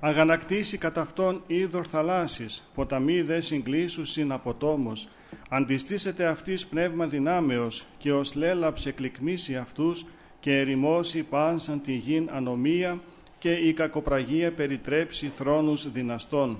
Αγανακτήσει 0.00 0.78
κατά 0.78 1.00
αυτόν 1.00 1.42
είδωρ 1.46 1.86
θαλάσσης, 1.88 2.62
ποταμί 2.74 3.20
δε 3.20 3.40
συγκλήσουσιν 3.40 4.32
από 4.32 4.54
τόμος, 4.54 5.08
αντιστήσετε 5.48 6.26
αυτής 6.26 6.66
πνεύμα 6.66 7.06
δυνάμεως 7.06 7.84
και 7.98 8.12
ως 8.12 8.34
λέλαψε 8.34 8.92
κλικμήσει 8.92 9.56
αυτούς 9.56 10.06
και 10.40 10.58
ερημώσει 10.58 11.22
πάνσαν 11.22 11.80
τη 11.82 11.92
γην 11.92 12.28
ανομία 12.32 13.00
και 13.38 13.52
η 13.52 13.72
κακοπραγία 13.72 14.52
περιτρέψει 14.52 15.26
θρόνους 15.26 15.90
δυναστών. 15.90 16.58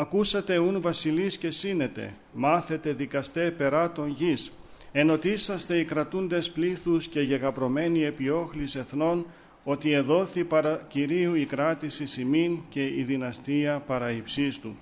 Ακούσατε 0.00 0.58
ούν 0.58 0.80
βασιλείς 0.80 1.38
και 1.38 1.50
σύνετε, 1.50 2.14
μάθετε 2.32 2.92
δικαστέ 2.92 3.50
περά 3.50 3.92
των 3.92 4.08
γης, 4.08 4.52
ενωτήσαστε 4.92 5.78
οι 5.78 5.84
κρατούντες 5.84 6.50
πλήθους 6.50 7.08
και 7.08 7.20
γεγαπρωμένοι 7.20 8.02
επιόχλης 8.04 8.74
εθνών, 8.74 9.26
ότι 9.64 9.92
εδόθη 9.92 10.44
παρά 10.44 10.86
Κυρίου 10.88 11.34
η 11.34 11.44
κράτηση 11.44 12.06
σημείν 12.06 12.62
και 12.68 12.84
η 12.84 13.02
δυναστεία 13.02 13.82
παρά 13.86 14.10
υψίστου. 14.10 14.76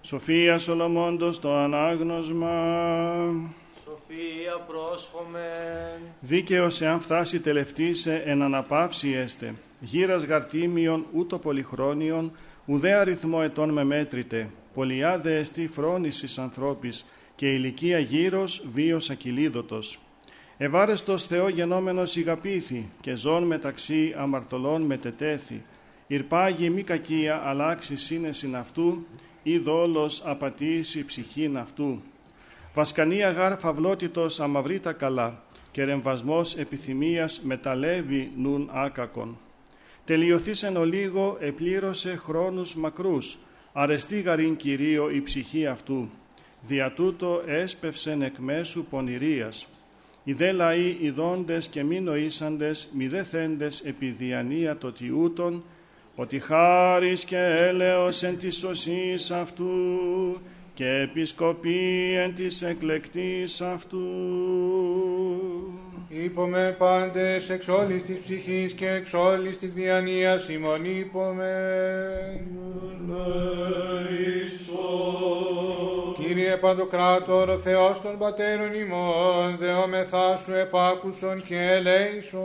Σοφία 0.00 0.58
Σολομώντος 0.58 1.40
το 1.40 1.54
ανάγνωσμα. 1.54 2.52
Σοφία 3.84 4.58
πρόσχομαι. 4.66 5.48
Δίκαιος 6.20 6.80
εάν 6.80 7.00
φτάσει 7.00 7.40
τελευτήσε 7.40 8.22
εν 8.24 8.42
αναπαύση 8.42 9.10
έστε, 9.10 9.54
γύρας 9.80 10.24
γαρτίμιον 10.24 11.06
ούτω 11.12 11.38
πολυχρόνιον, 11.38 12.32
ουδέ 12.68 12.94
αριθμό 12.94 13.38
ετών 13.42 13.70
με 13.70 13.84
μέτρητε, 13.84 14.50
πολιά 14.74 15.18
δε 15.18 15.38
εστί 15.38 15.68
φρόνησης 15.68 16.38
ανθρώπης 16.38 17.04
και 17.34 17.52
ηλικία 17.52 17.98
γύρος 17.98 18.66
βίος 18.72 19.10
ακυλίδωτος. 19.10 19.98
Ευάρεστος 20.56 21.26
Θεό 21.26 21.48
γενόμενος 21.48 22.16
ηγαπήθη 22.16 22.90
και 23.00 23.14
ζών 23.14 23.46
μεταξύ 23.46 24.14
αμαρτωλών 24.16 24.82
μετετέθη. 24.82 25.62
Ηρπάγει 26.06 26.70
μη 26.70 26.82
κακία 26.82 27.42
αλλάξει 27.44 27.96
σύνεσιν 27.96 28.56
αυτού 28.56 29.06
ή 29.42 29.58
δόλος 29.58 30.22
απατήσει 30.24 31.04
ψυχήν 31.04 31.58
αυτού. 31.58 32.02
Βασκανία 32.74 33.30
γάρ 33.30 33.58
φαυλότητος 33.58 34.40
αμαυρίτα 34.40 34.92
καλά 34.92 35.42
και 35.70 35.84
ρεμβασμός 35.84 36.56
επιθυμίας 36.56 37.40
μεταλεύει 37.44 38.32
νουν 38.36 38.70
άκακον. 38.72 39.38
Τελειωθήσεν 40.08 40.76
ο 40.76 40.84
λίγο 40.84 41.36
επλήρωσε 41.40 42.16
χρόνους 42.16 42.76
μακρούς, 42.76 43.38
αρεστή 43.72 44.20
γαρήν 44.20 44.56
Κυρίω 44.56 45.10
η 45.10 45.22
ψυχή 45.22 45.66
αυτού, 45.66 46.10
δια 46.66 46.92
τούτο 46.92 47.42
έσπευσεν 47.46 48.22
εκ 48.22 48.38
μέσου 48.38 48.84
πονηρίας. 48.84 49.66
Οι 50.24 50.32
δε 50.32 50.52
λαοί 50.52 50.96
ειδώντες 51.00 51.68
και 51.68 51.82
μη 51.84 52.00
νοήσαντες, 52.00 52.88
μη 52.92 53.08
δε 53.08 53.22
θέντες 53.22 53.80
επί 53.80 54.06
διανία 54.06 54.76
το 54.76 54.92
τιούτον, 54.92 55.64
ότι 56.14 56.38
χάρις 56.38 57.24
και 57.24 57.38
έλεος 57.38 58.22
εν 58.22 58.38
της 58.38 58.56
σωσής 58.56 59.30
αυτού 59.30 59.66
και 60.74 60.88
επισκοπή 60.88 62.14
εν 62.16 62.34
της 62.34 62.62
εκλεκτής 62.62 63.60
αυτού. 63.60 64.06
Είπαμε 66.10 66.74
πάντες 66.78 67.50
εξ 67.50 67.68
όλης 67.68 68.04
της 68.04 68.18
ψυχής 68.18 68.72
και 68.72 68.88
εξ 68.88 69.14
όλης 69.14 69.58
της 69.58 69.72
διανοίας 69.72 70.48
ημών 70.48 70.84
είπαμε. 70.84 71.52
Κύριε 76.16 76.56
Παντοκράτορ, 76.56 77.48
ο 77.48 77.58
Θεός 77.58 78.00
των 78.00 78.18
Πατέρων 78.18 78.74
ημών, 78.74 79.56
δεόμεθά 79.58 80.36
σου 80.36 80.52
επάκουσον 80.52 81.44
και 81.44 81.56
ελέησον. 81.56 82.42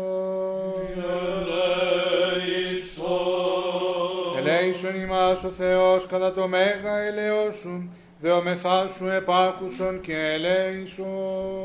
Ελέησον 4.38 5.02
ημάς 5.02 5.44
ο 5.44 5.50
Θεός 5.50 6.06
κατά 6.06 6.34
το 6.34 6.48
μέγα 6.48 6.98
ελαιός 6.98 7.56
σου, 7.56 7.90
Δεομεθά 8.24 8.88
σου 8.88 9.08
επάκουσον 9.08 10.02
και 10.02 10.18
ελέησον. 10.18 11.08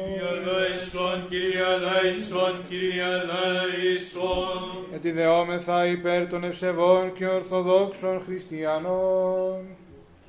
Κύριε 0.05 0.29
ελέησον, 0.29 1.29
Κύριε 1.29 1.63
ελέησον, 1.75 2.65
Κύριε 2.69 3.03
ελέησον. 3.03 4.87
Γιατί 4.91 5.11
δεόμεθα 5.11 5.87
υπέρ 5.87 6.29
των 6.29 6.45
ευσεβών 6.45 7.13
και 7.13 7.27
ορθοδόξων 7.27 8.21
χριστιανών. 8.21 9.67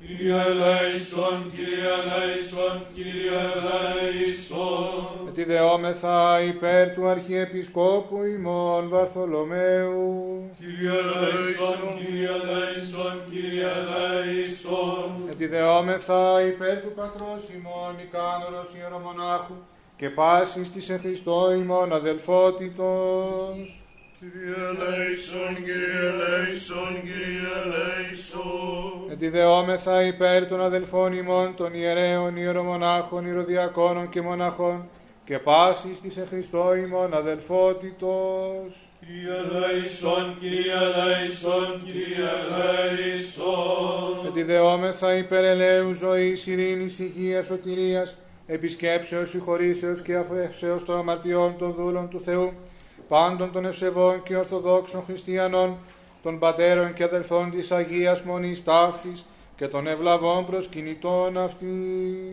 Κύριε 0.06 0.34
ελέησον, 0.34 1.50
Κύριε 1.54 1.90
ελέησον, 2.00 2.86
Κύριε 2.94 3.40
ελέησον. 3.54 5.20
Γιατί 5.22 5.44
δεόμεθα 5.44 6.40
υπέρ 6.42 6.94
του 6.94 7.08
Αρχιεπισκόπου 7.08 8.24
ημών 8.24 8.88
Βαρθολομαίου. 8.88 10.50
Κύριε 10.58 10.90
ελέησον, 10.90 11.96
Κύριε 11.98 12.28
ελέησον, 12.28 13.22
Κύριε 13.30 13.68
ελέησον. 13.80 15.10
Γιατί 15.24 15.46
δεόμεθα 15.46 16.42
υπέρ 16.46 16.80
του 16.80 16.92
πατρός 16.96 17.42
ημών 17.56 17.94
Ικάνωρος 18.04 18.74
Ιερομονάχου 18.78 19.54
και 19.96 20.10
πάσης 20.10 20.72
της 20.72 20.88
εν 20.88 21.00
Χριστώ 21.00 21.52
ημών 21.52 21.92
αδελφότητος. 21.92 23.79
Κύριε 24.20 24.54
ελέησον, 24.70 25.54
Κύριε 25.54 25.98
ελέησον, 26.10 26.94
Κύριε 27.00 27.50
ελέησον. 27.62 29.04
Γιατί 29.06 29.28
δεόμεθα 29.28 30.02
υπέρ 30.02 30.46
των 30.46 30.60
αδελφών 30.62 31.12
ημών 31.12 31.54
των 31.54 31.74
ιερέων, 31.74 32.36
ιερομονάχων, 32.36 33.26
ιεροδιακόνων 33.26 34.08
και 34.08 34.20
μοναχών 34.20 34.88
και 35.24 35.38
πάσης 35.38 36.00
της 36.00 36.16
εν 36.16 36.26
Χριστώ 36.28 36.74
ημών 36.74 37.14
αδελφότητος. 37.14 38.72
Κύριε 39.00 39.60
Λέησον, 39.60 40.36
Κύριε 40.40 40.74
Λέησον, 40.96 41.82
Κύριε 41.84 42.30
Λέησον. 42.58 44.24
Με 44.24 44.30
τη 44.30 44.42
δεόμεθα 44.42 45.14
υπερελαίου 45.14 45.92
ζωής, 45.92 46.46
ειρήνης, 46.46 46.98
υγείας, 46.98 47.46
σωτηρίας, 47.46 48.16
επισκέψεως, 48.46 49.28
συγχωρήσεως 49.28 50.02
και 50.02 50.16
αφέσεως 50.16 50.84
των 50.84 50.98
αμαρτιών 50.98 51.54
των 51.58 51.74
δούλων 51.74 52.08
του 52.08 52.20
Θεού, 52.20 52.52
πάντων 53.10 53.52
των 53.52 53.64
ευσεβών 53.64 54.22
και 54.22 54.36
ορθοδόξων 54.36 55.02
χριστιανών, 55.06 55.76
των 56.22 56.38
πατέρων 56.38 56.92
και 56.92 57.04
αδελφών 57.04 57.50
της 57.50 57.72
Αγίας 57.72 58.22
Μονής 58.22 58.64
Ταύτης 58.64 59.24
και 59.56 59.68
των 59.68 59.86
ευλαβών 59.86 60.46
προσκυνητών 60.46 61.38
αυτής. 61.38 61.68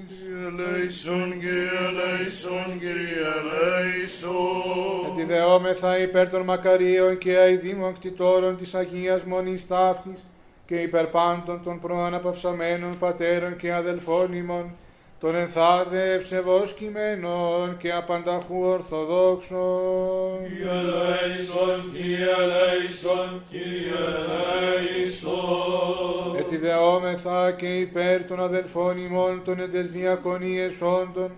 Κύριε 0.07 0.49
Λέησον, 0.57 1.31
Κύριε 1.31 1.87
Λέησον, 1.97 2.79
Κύριε 2.79 3.33
Λέησον. 3.51 5.15
Και 5.15 5.21
τη 5.21 5.23
δεόμεθα 5.23 5.99
υπέρ 5.99 6.29
των 6.29 6.41
μακαρίων 6.41 7.17
και 7.17 7.37
αηδήμων 7.37 7.93
κτητόρων 7.93 8.57
της 8.57 8.75
Αγίας 8.75 9.23
Μονής 9.23 9.67
Ταύτης 9.67 10.23
και 10.65 10.75
υπέρ 10.75 11.05
πάντων 11.05 11.63
των 11.63 11.79
προαναπαυσαμένων 11.79 12.97
πατέρων 12.97 13.57
και 13.57 13.73
αδελφών 13.73 14.33
ημών, 14.33 14.75
των 15.19 15.35
ενθάδε 15.35 16.13
ευσεβώς 16.13 16.73
κειμένων 16.73 17.77
και 17.77 17.91
απανταχού 17.91 18.61
ορθοδόξων. 18.63 20.37
Κύριε 20.47 20.81
Λέησον, 20.81 21.91
Κύριε 21.93 22.35
Λέησον, 22.51 23.41
Κύριε 23.49 24.05
Λέησον. 24.89 26.35
Και 26.35 26.43
τη 26.43 26.57
δεόμεθα 26.57 27.51
και 27.51 27.79
υπέρ 27.79 28.23
των 28.25 28.43
αδελφών 28.43 28.97
ημών 28.97 29.41
των 29.43 29.59
εντες 29.59 29.91
διακονίες 29.91 30.81
όντων 30.81 31.31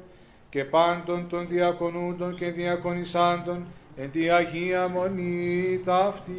και 0.49 0.63
πάντων 0.63 1.27
των 1.29 1.47
διακονούντων 1.47 2.35
και 2.35 2.51
διακονισάντων 2.51 3.65
εν 3.97 4.11
τη 4.11 4.29
Αγία 4.29 4.87
Μονή 4.87 5.81
ταύτη. 5.85 6.31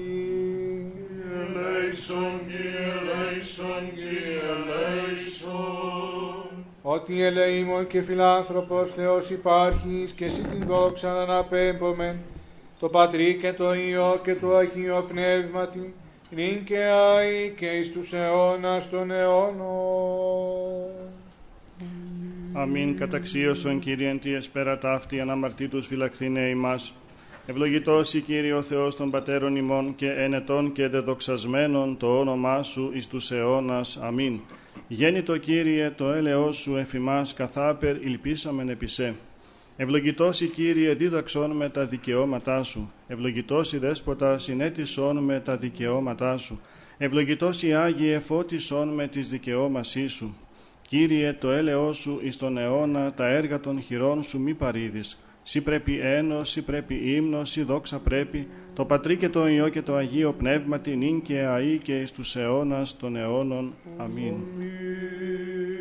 Κύριε 1.07 1.45
Λέησον, 1.55 2.41
Κύριε 2.47 2.93
Λέησον, 3.09 3.91
Κύριε 3.95 4.53
Λέησον. 4.69 6.50
Ότι 6.83 7.23
ελεήμων 7.23 7.87
και 7.87 8.01
φιλάνθρωπος 8.01 8.91
Θεός 8.91 9.31
υπάρχεις 9.31 10.11
και 10.11 10.25
εσύ 10.25 10.41
την 10.41 10.67
δόξα 10.67 11.23
αναπέμπομεν, 11.23 12.17
το 12.79 12.89
Πατρί 12.89 13.39
και 13.41 13.53
το 13.53 13.75
Υιό 13.75 14.21
και 14.25 14.35
το 14.35 14.57
Αγίο 14.57 15.07
Πνεύματι, 15.09 15.95
νυν 16.31 16.65
και 16.65 16.79
αεί 16.79 17.55
και 17.57 17.67
εις 17.67 17.93
τους 17.93 18.13
αιώνας 18.13 18.91
των 18.91 19.11
αιώνων. 19.11 20.91
Αμήν 22.53 22.97
καταξίωσον 22.97 23.79
Κύριε 23.79 24.15
τι 24.15 24.35
εσπέρα 24.35 24.79
ταύτη 24.79 25.21
αναμαρτήτους 25.21 25.87
φυλακτήνε 25.87 26.41
ημάς. 26.41 26.95
Ευλογητός 27.47 28.15
η 28.15 28.21
Κύριε 28.21 28.53
ο 28.53 28.63
Θεός 28.63 28.97
των 28.97 29.11
Πατέρων 29.11 29.57
ημών 29.57 29.95
και 29.95 30.11
ενετών 30.11 30.73
και 30.73 30.89
δεδοξασμένων 30.89 31.97
το 31.97 32.19
όνομά 32.19 32.63
Σου 32.63 32.91
εις 32.95 33.07
τους 33.07 33.31
αιώνας. 33.31 33.99
Αμήν. 34.03 34.41
Γέννητο 34.93 35.37
Κύριε 35.37 35.91
το 35.91 36.13
έλεος 36.13 36.57
Σου 36.57 36.77
εφημάς 36.77 37.35
καθάπερ 37.35 37.97
ηλπίσαμεν 37.97 38.69
επισέ. 38.69 39.15
Ευλογητός 39.77 40.41
η 40.41 40.47
Κύριε 40.47 40.95
δίδαξον 40.95 41.51
με 41.51 41.69
τα 41.69 41.87
δικαιώματά 41.87 42.63
Σου. 42.63 42.93
Ευλογητός 43.07 43.73
η 43.73 43.79
Δέσποτα 43.79 44.39
συνέτησον 44.39 45.17
με 45.17 45.41
τα 45.41 45.57
δικαιώματά 45.57 46.37
Σου. 46.37 46.61
Ευλογητός 46.99 47.63
η 47.63 47.75
Άγιε 47.75 48.19
φώτισον 48.19 48.89
με 48.89 49.07
τις 49.07 49.31
δικαιώμασή 49.31 50.07
Σου. 50.07 50.37
Κύριε 50.89 51.33
το 51.33 51.51
έλεος 51.51 51.99
Σου 51.99 52.21
εις 52.23 52.37
τον 52.37 52.59
αιώνα 52.59 53.13
τα 53.13 53.29
έργα 53.29 53.61
των 53.61 53.83
χειρών 53.83 54.23
Σου 54.23 54.41
μη 54.41 54.55
παρήδεις. 54.55 55.19
Σύ 55.43 55.61
πρέπει 55.61 55.99
ένος, 55.99 56.51
σύ 56.51 56.63
πρέπει 56.63 56.95
ύμνος, 56.95 57.51
σύ 57.51 57.63
δόξα 57.63 57.99
πρέπει, 57.99 58.49
το 58.81 58.87
Πατρί 58.87 59.17
και 59.17 59.29
το 59.29 59.49
Υιό 59.49 59.69
και 59.69 59.83
το 59.83 59.95
Αγίο 59.95 60.33
Πνεύμα 60.33 60.79
την 60.79 60.99
νυν 60.99 61.23
και 61.23 61.39
αεί 61.39 61.79
και 61.79 62.01
εις 62.01 62.13
τους 62.13 62.37
αιώνας 62.37 62.97
των 62.97 63.17
αιώνων. 63.17 63.75
Αμήν. 63.97 64.35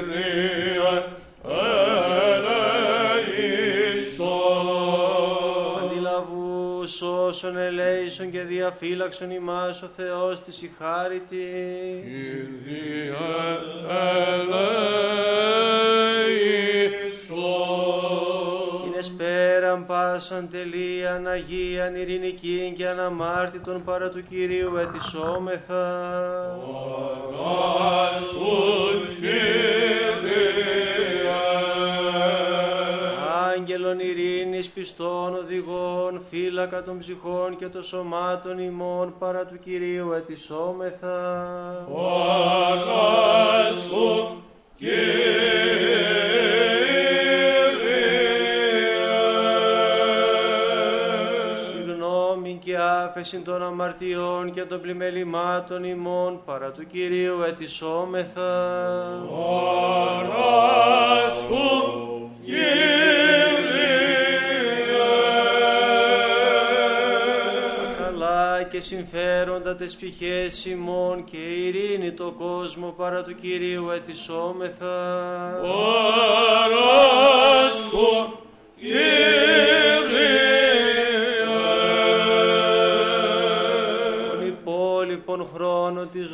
ελέησον. 3.95 5.02
Αντιλαβούς 6.83 7.03
όσων 7.03 7.57
ελέησον 7.57 8.31
και 8.31 8.41
διαφύλαξον 8.41 9.31
ημάς 9.31 9.83
ο 9.83 9.87
Θεός 9.87 10.41
της 10.41 10.63
η 10.63 10.71
χάριτη. 10.79 11.47
Κύριε 12.05 13.17
ελέησον. 16.33 17.37
Είναι 18.87 19.01
σπέραν 19.01 19.87
πάσαν 19.87 20.49
τελείαν 20.51 21.27
Αγίαν 21.27 21.95
ειρηνικήν 21.95 22.75
και 22.75 22.89
αναμάρτητον 22.89 23.85
παρά 23.85 24.09
του 24.09 24.23
Κυρίου 24.29 24.77
ετισόμεθα. 24.77 25.85
Παράσουν 27.43 29.17
Κύριε. 29.21 31.12
Άγγελων 33.57 33.99
ειρήνης 33.99 34.69
πιστών 34.69 35.35
οδηγών, 35.35 36.23
φύλακα 36.31 36.83
των 36.83 36.99
ψυχών 36.99 37.57
και 37.57 37.67
των 37.67 37.83
σωμάτων 37.83 38.59
ημών 38.59 39.15
παρά 39.19 39.45
του 39.45 39.59
Κυρίου 39.59 40.13
ετισόμεθα. 40.13 41.87
Παράσουν 41.95 43.33
Κύριε. 44.77 44.93
Συγγνώμη 51.67 52.59
και 52.65 52.77
άφεση 52.79 53.39
των 53.39 53.63
αμαρτιών 53.63 54.53
και 54.53 54.63
των 54.63 54.81
πλημελημάτων 54.81 55.85
ημών 55.85 56.41
παρά 56.45 56.71
του 56.71 56.87
Κυρίου 56.87 57.43
ετισόμεθα. 57.49 58.51
Παράσχουν 60.11 60.63
Κύριε. 61.51 62.22
Καλά 67.97 68.63
και 68.71 68.81
συμφέροντα 68.81 69.77
τες 69.77 69.97
πηχές 69.97 70.65
ημών 70.65 71.25
και 71.25 71.37
ειρήνη 71.37 72.13
το 72.13 72.35
κόσμο 72.39 72.95
παρά 72.97 73.23
του 73.23 73.35
Κυρίου 73.35 73.91
ετισόμεθα. 73.91 75.61
Παράσχουν 76.73 78.39
Κύριε. 78.77 80.52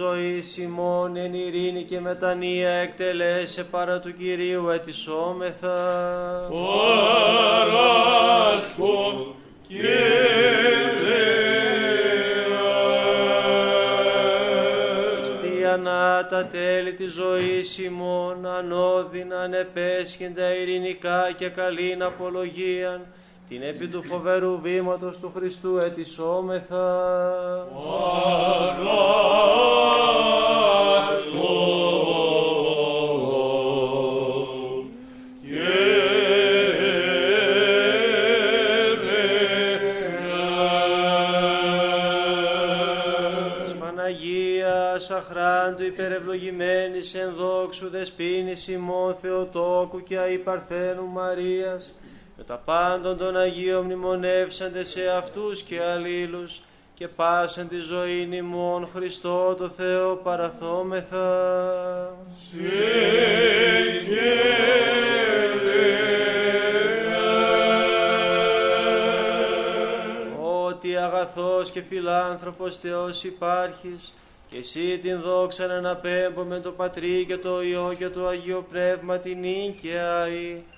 Ζωής 0.09 0.57
ημών 0.57 1.17
εν 1.17 1.35
ειρήνη 1.35 1.83
και 1.83 2.01
μετανία 2.01 2.71
εκτελέσε 2.71 3.65
παρά 3.65 4.01
του 4.01 4.17
Κυρίου 4.17 4.69
ετισόμεθα. 4.69 6.49
Παράσχουν 8.51 9.35
Κύριε. 9.69 9.99
Χριστιανά 15.17 16.27
τα 16.27 16.47
τέλη 16.47 16.93
της 16.93 17.13
ζωής 17.13 17.79
ημών 17.79 18.47
ανώδυνα 18.47 19.41
ανεπέσχυντα 19.41 20.55
ειρηνικά 20.55 21.33
και 21.37 21.49
καλήν 21.49 22.03
απολογίαν 22.03 23.07
την 23.49 23.63
επί 23.63 23.89
του 23.89 24.03
φοβερού 24.03 24.61
βήματος 24.61 25.19
του 25.19 25.33
Χριστού 25.35 25.77
ετισόμεθα. 25.77 26.87
Παράσχουν 31.29 31.59
Κύριε. 35.41 35.87
Της 43.63 43.75
Παναγίας 43.75 45.11
αχράντου 45.11 45.83
υπερευλογημένης 45.83 47.15
εν 47.15 47.35
δόξου 47.35 47.91
δεσποίνης 47.91 48.69
ημών 48.69 49.15
Θεοτόκου 49.15 50.03
και 50.03 50.19
αϊπαρθένου 50.19 51.07
Μαρίας 51.07 51.93
με 51.93 52.08
τα 52.49 52.57
πάντων 52.65 53.17
των 53.17 53.37
Αγίων 53.37 53.85
μνημονεύσαντε 53.85 54.83
σε 54.85 55.09
αυτούς 55.09 55.63
και 55.63 55.83
αλλήλους 55.83 56.63
και 56.95 57.09
πάσαν 57.09 57.69
τη 57.69 57.79
ζωή 57.79 58.29
ημών 58.33 58.89
Χριστό 58.95 59.55
το 59.55 59.69
Θεό 59.69 60.17
παραθόμεθα. 60.17 61.27
Ότι 70.67 70.97
αγαθός 70.97 71.71
και 71.71 71.81
φιλάνθρωπος 71.89 72.79
Θεός 72.79 73.25
υπάρχεις, 73.25 74.15
και 74.51 74.57
εσύ 74.57 74.99
την 74.99 75.21
δόξα 75.21 75.67
να 75.67 75.75
αναπέμπω 75.75 76.43
με 76.43 76.61
το 76.61 76.71
Πατρί 76.71 77.39
το 77.43 77.63
Υιό 77.63 77.95
και 77.99 78.09
το 78.09 78.27
Αγίο 78.27 78.67
Πνεύμα 78.71 79.19
την 79.19 79.45
αι. 79.83 80.78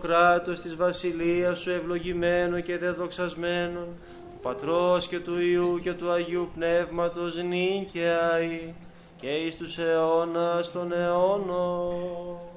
κράτος 0.00 0.60
της 0.60 0.76
βασιλείας 0.76 1.58
σου 1.58 1.70
ευλογημένο 1.70 2.60
και 2.60 2.78
δεδοξασμένο, 2.78 3.80
του 3.80 4.38
Πατρός 4.42 5.06
και 5.06 5.18
του 5.18 5.40
Ιού 5.40 5.80
και 5.82 5.92
του 5.92 6.10
Αγίου 6.10 6.48
Πνεύματος 6.54 7.36
νίκαια 7.36 8.38
και 9.20 9.28
εις 9.28 9.56
τους 9.56 9.78
αιώνας 9.78 10.72
των 10.72 10.92
αιώνων. 10.92 12.49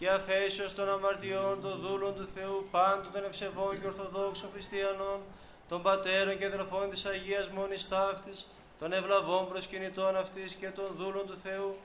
Και 0.00 0.08
αφέσεως 0.08 0.74
των 0.74 0.88
αμαρτιών 0.88 1.60
των 1.62 1.80
δούλων 1.80 2.14
του 2.14 2.26
Θεού, 2.26 2.66
πάντων 2.70 3.12
των 3.12 3.24
ευσεβών 3.24 3.80
και 3.80 3.86
ορθοδόξων 3.86 4.50
χριστιανών, 4.52 5.20
των 5.68 5.82
πατέρων 5.82 6.38
και 6.38 6.46
αδελφών 6.46 6.90
της 6.90 7.06
Αγίας 7.06 7.48
Μόνης 7.48 7.88
Ταύτης, 7.88 8.46
των 8.78 8.92
ευλαβών 8.92 9.48
προσκυνητών 9.48 10.16
αυτής 10.16 10.54
και 10.54 10.68
των 10.68 10.86
δούλων 10.96 11.26
του 11.26 11.36
Θεού, 11.36 11.76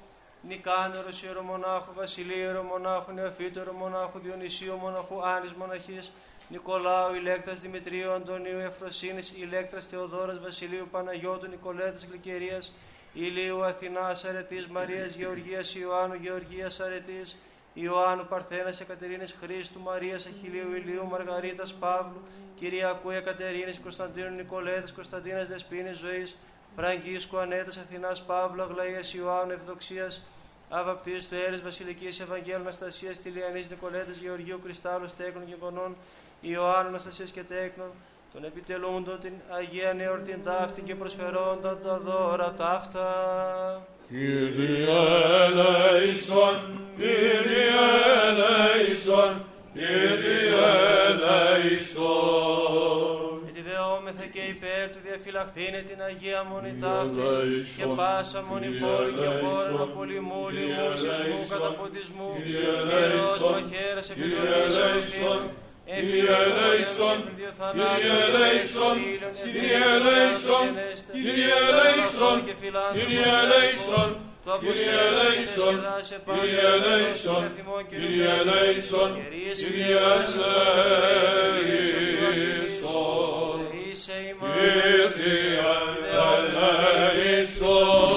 Νικάνερος 0.42 1.24
Ιερομονάχου, 1.24 1.94
Βασιλείου 1.94 2.38
Ιερομονάχου, 2.38 3.12
Νεοφύτου 3.12 3.60
Ιερομονάχου, 3.60 4.20
Διονυσίου 4.20 4.76
Μοναχού, 4.76 5.26
Άνης 5.26 5.54
Μοναχής, 5.54 6.12
Νικολάου, 6.50 7.16
Ηλέκτρας 7.16 7.60
Δημητρίου, 7.60 8.12
Αντωνίου, 8.12 8.60
Εφροσύνης, 8.60 9.34
Ηλέκτρας 9.38 9.86
Θεοδόρας, 9.86 10.40
Βασιλείου 10.40 10.88
Παναγιώτου, 10.92 11.48
Νικολέτας 11.48 12.06
Γλυκερίας, 12.06 12.74
Ηλίου 13.14 13.64
Αθηνάς, 13.64 14.26
Αρετής, 14.26 14.68
Μαρίας 14.68 15.16
Γεωργίας, 15.16 15.76
Ιωάννου 15.76 16.16
Γεωργίας 16.16 16.80
Αρετής, 16.80 17.38
Ιωάννου 17.78 18.26
Παρθένας, 18.26 18.82
Εκατερίνης 18.82 19.36
Χρήστου, 19.42 19.80
Μαρίας 19.80 20.26
Αχιλίου, 20.26 20.76
Ηλίου, 20.76 21.06
Μαργαρίτας 21.08 21.74
Παύλου, 21.74 22.22
Κυριακού 22.56 23.10
Εκατερίνης, 23.10 23.80
Κωνσταντίνου 23.80 24.36
Νικολέτας, 24.36 24.92
Κωνσταντίνας 24.94 25.48
Δεσποίνης 25.48 25.98
Ζωής, 25.98 26.38
Φραγκίσκου 26.76 27.38
Ανέτας, 27.38 27.78
Αθηνάς 27.78 28.24
Παύλου, 28.24 28.62
Αγλαίας 28.62 29.14
Ιωάννου 29.14 29.54
Ευδοξίας, 29.54 30.22
Αβαπτής 30.70 31.28
του 31.28 31.36
Έρης 31.36 31.62
Βασιλικής 31.62 32.20
Ευαγγέλου 32.20 32.62
Αναστασίας 32.62 33.20
Τηλιανής 33.20 33.70
Νικολέτας 33.70 34.18
Γεωργίου 34.18 34.60
Κρυστάλλου 34.64 35.08
Τέκνων 35.18 35.46
και 35.46 35.56
Γονών 35.62 35.96
Ιωάννου 36.42 36.88
Αναστασίας 36.88 37.32
και 37.32 37.44
Τέκνων 37.44 37.92
των 38.34 38.44
επιτελούντων 38.44 39.20
την 39.20 39.34
Αγία 39.50 39.94
Νεορτήν 39.94 40.44
ταύτη 40.44 40.82
και 40.82 40.96
προσφερόντα 40.96 41.78
τα 41.78 42.00
δώρα 42.00 42.54
ταύτα. 42.54 43.88
Kyrie 44.10 44.86
eleison, 45.48 46.56
Kyrie 46.98 47.70
eleison, 48.30 49.34
Kyrie 49.74 50.54
eleison. 51.10 52.16
Ειδεόμεθα 53.58 54.26
και 54.34 54.40
υπέρ 54.40 54.90
του 54.92 55.00
διαφυλαχθήνε 55.06 55.84
την 55.90 56.02
Αγία 56.02 56.44
Μονή 56.44 56.74
και 57.78 57.86
πάσα 57.96 58.42
Μονή 58.50 58.68
Πόλη 58.68 59.12
και 59.20 59.30
χώρο 59.42 59.84
απολυμού, 59.84 60.50
λιμού, 60.56 60.90
σεισμού, 61.02 61.40
καταποντισμού, 61.50 62.30
ιερός 62.46 63.42
μαχαίρας 63.52 64.10
επιδρομής 64.10 64.78
αληθήνου, 64.78 65.50
Κύριε 65.86 66.36
ελέησον, 66.46 67.18
Κύριε 67.36 68.14
ελέησον, 68.26 68.96
Κύριε 69.44 69.84
ελέησον, 69.96 70.68
Κύριε 71.14 71.54
ελέησον, 71.70 72.38
Κύριε 72.94 73.30
ελέησον, 73.40 74.10
Κύριε 74.60 75.00
ελέησον, 75.10 75.76
Κύριε 76.42 76.66
ελέησον, 76.76 77.44
Κύριε 77.90 78.30
ελέησον, 78.40 79.12
Κύριε 79.60 79.90
ελέησον, 79.90 80.30
Είσαι 83.92 84.18
ημάς. 84.30 84.54
Κύριε 85.14 85.64
ελέησον, 87.26 88.15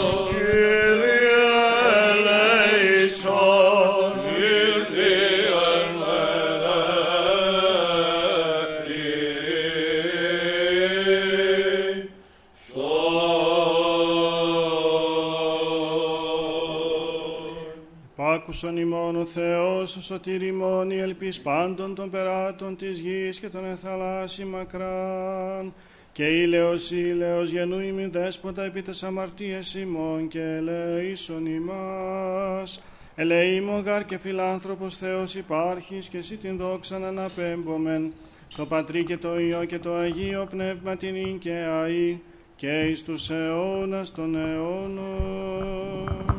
Πάκουσον 18.60 18.82
ημών 18.82 19.16
ο 19.16 19.24
Θεός, 19.24 19.97
ο 19.97 20.01
σωτήρ 20.01 20.43
ημών, 20.43 20.90
η 20.90 20.97
ελπίς 20.97 21.40
πάντων 21.40 21.94
των 21.94 22.10
περάτων 22.10 22.76
της 22.76 23.01
γης 23.01 23.40
και 23.40 23.48
των 23.48 23.64
εθαλάσσι 23.64 24.44
μακράν. 24.44 25.72
Και 26.12 26.24
ήλαιος 26.24 26.90
ήλαιος 26.90 27.51
γενού 27.51 27.80
ημιν 27.80 28.10
δέσποτα 28.10 28.64
επί 28.64 28.82
τες 28.82 29.02
αμαρτίες 29.02 29.74
ημών 29.74 30.28
και 30.28 30.40
ελεήσον 30.40 31.47
ημάς. 31.47 32.80
Ελεήμων 33.14 33.82
γάρ 33.82 34.05
και 34.05 34.18
φιλάνθρωπος 34.18 34.97
Θεός 34.97 35.35
υπάρχεις 35.35 36.09
και 36.09 36.18
εσύ 36.18 36.36
την 36.36 36.56
δόξαν 36.56 37.05
αναπέμπομεν. 37.05 38.12
Το 38.56 38.66
Πατρί 38.66 39.05
και 39.05 39.16
το 39.16 39.39
Υιό 39.39 39.64
και 39.64 39.78
το 39.78 39.94
Αγίο 39.94 40.47
Πνεύμα 40.51 40.97
την 40.97 41.14
ίν 41.14 41.39
και 41.39 41.64
αΐ 41.68 42.16
και 42.56 42.80
εις 42.80 43.05
τους 43.05 43.30
αιώνας 43.30 44.12
των 44.12 44.36
αιώνων. 44.36 46.38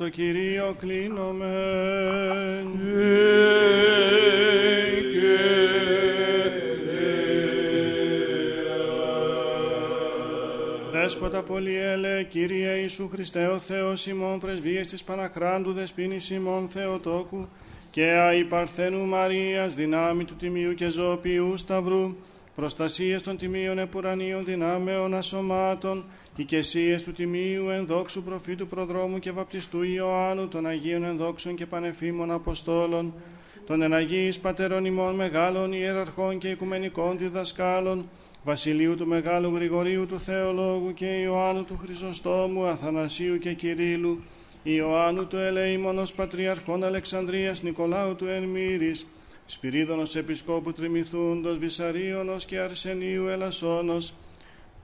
Το 0.00 0.08
Κυρίο 0.08 0.76
κλείνομεν. 0.78 1.50
Δέσποτα 10.90 11.42
πολυέλε, 11.42 12.22
Κύριε 12.22 12.72
Ιησού 12.72 13.08
Χριστέ 13.08 13.46
ο 13.46 13.58
Θεός 13.58 14.06
ημών 14.06 14.40
πρεσβείες 14.40 14.86
της 14.86 15.04
Παναχράντου 15.04 15.72
Δεσποίνης 15.72 16.30
ημών 16.30 16.68
Θεοτόκου 16.68 17.48
και 17.90 18.04
αϊ 18.04 18.44
Παρθένου 18.44 19.06
Μαρίας 19.06 19.74
δυνάμει 19.74 20.24
του 20.24 20.36
Τιμίου 20.36 20.74
και 20.74 20.88
Ζωοποιού 20.88 21.56
Σταυρού 21.56 22.14
προστασίες 22.54 23.22
των 23.22 23.36
Τιμίων 23.36 23.78
Επουρανίων 23.78 24.44
δυνάμεων 24.44 25.14
ασωμάτων 25.14 26.04
οικεσίες 26.40 27.02
του 27.02 27.12
Τιμίου 27.12 27.68
ενδόξου 27.68 28.22
προφήτου 28.22 28.66
προδρόμου 28.66 29.18
και 29.18 29.30
βαπτιστού 29.30 29.82
Ιωάννου 29.82 30.48
των 30.48 30.66
Αγίων 30.66 31.04
ενδόξων 31.04 31.54
και 31.54 31.66
πανεφήμων 31.66 32.30
Αποστόλων 32.30 33.14
των 33.66 33.82
εναγίης 33.82 34.38
πατέρων 34.38 34.84
ημών 34.84 35.14
μεγάλων 35.14 35.72
ιεραρχών 35.72 36.38
και 36.38 36.50
οικουμενικών 36.50 37.18
διδασκάλων 37.18 38.08
Βασιλείου 38.44 38.96
του 38.96 39.06
Μεγάλου 39.06 39.54
Γρηγορίου 39.54 40.06
του 40.06 40.20
Θεολόγου 40.20 40.94
και 40.94 41.06
Ιωάννου 41.06 41.64
του 41.64 41.78
Χρυσοστόμου, 41.82 42.64
Αθανασίου 42.64 43.38
και 43.38 43.52
Κυρίλου, 43.52 44.22
Ιωάννου 44.62 45.26
του 45.26 45.36
Ελεήμονος 45.36 46.12
Πατριαρχών 46.12 46.84
Αλεξανδρίας 46.84 47.62
Νικολάου 47.62 48.14
του 48.16 48.26
Ενμύρης, 48.26 49.06
Σπυρίδωνος 49.46 50.16
Επισκόπου 50.16 50.72
Τριμηθούντος, 50.72 51.58
Βυσαρίωνος 51.58 52.44
και 52.44 52.58
Αρσενίου 52.58 53.26
Ελασσόνος, 53.26 54.14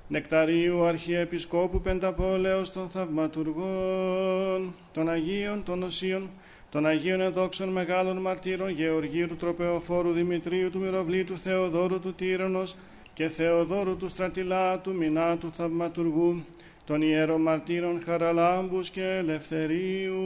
Νεκταρίου 0.09 0.85
Αρχιεπισκόπου 0.85 1.81
Πενταπόλεως 1.81 2.73
των 2.73 2.89
Θαυματουργών, 2.89 4.75
των 4.93 5.09
Αγίων, 5.09 5.63
των 5.63 5.83
Οσίων, 5.83 6.31
των 6.71 6.87
Αγίων 6.87 7.21
Εδόξων 7.21 7.69
Μεγάλων 7.69 8.17
Μαρτύρων 8.17 8.69
Γεωργίου 8.69 9.27
του 9.27 9.37
Τροπεοφόρου 9.37 10.13
Δημητρίου 10.13 10.71
του 10.71 10.79
Μυροβλήτου 10.79 11.39
Θεοδόρου 11.39 12.01
του 12.01 12.15
Τύρονος, 12.15 12.77
και 13.15 13.29
Θεοδόρου 13.29 13.97
του 13.97 14.09
Στρατιλάτου 14.09 14.95
Μινάτου 14.95 15.53
Θαυματουργού, 15.53 16.45
των 16.85 17.03
Ιερομαρτύρων 17.03 17.91
Μαρτύρων 17.91 18.03
Χαραλάμπους 18.05 18.91
και 18.91 19.03
Ελευθερίου, 19.03 20.17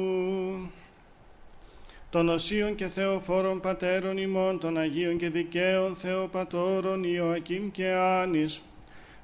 των 2.11 2.29
Οσίων 2.29 2.75
και 2.75 2.87
Θεοφόρων 2.87 3.61
Πατέρων 3.61 4.19
ημών, 4.19 4.59
των 4.59 4.79
Αγίων 4.79 5.17
και 5.17 5.31
Δικαίων 5.31 5.95
Θεοπατώρων 5.95 7.05
Ιωακήμ 7.05 7.71
και 7.71 7.89
Άνης, 7.91 8.63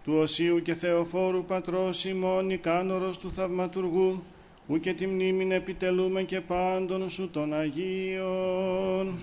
του 0.06 0.18
Οσίου 0.22 0.62
και 0.62 0.74
Θεοφόρου 0.74 1.44
Πατρός 1.44 2.04
ημών 2.04 2.50
Ικάνορος 2.50 3.18
του 3.18 3.32
Θαυματουργού, 3.36 4.22
ου 4.66 4.80
και 4.80 4.92
τη 4.92 5.06
μνήμην 5.06 5.52
επιτελούμε 5.52 6.22
και 6.22 6.40
πάντων 6.40 7.10
σου 7.10 7.30
των 7.30 7.54
Αγίων, 7.54 9.18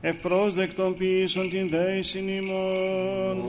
ευπρόσδεκτον 0.00 0.96
ποιήσον 0.96 1.50
την 1.50 1.68
δέησιν 1.68 2.28
ημών. 2.28 3.44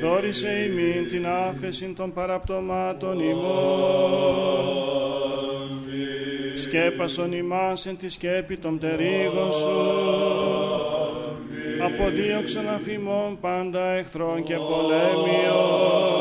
Δόρισε 0.00 0.70
ημίν 0.70 1.08
την 1.08 1.26
άφεσιν 1.26 1.94
των 1.94 2.12
παραπτωμάτων 2.12 3.20
ημών. 3.20 4.68
Σκέπασον 6.54 7.32
ημάς 7.32 7.86
εν 7.86 7.96
τη 7.96 8.08
σκέπη 8.08 8.56
των 8.56 8.78
πτερίγων 8.78 9.52
σου. 9.52 10.77
Αποδίωξον 11.88 12.68
αφημών 12.68 13.38
πάντα 13.40 13.84
εχθρών 13.84 14.42
και 14.42 14.54
πολέμιων. 14.54 16.18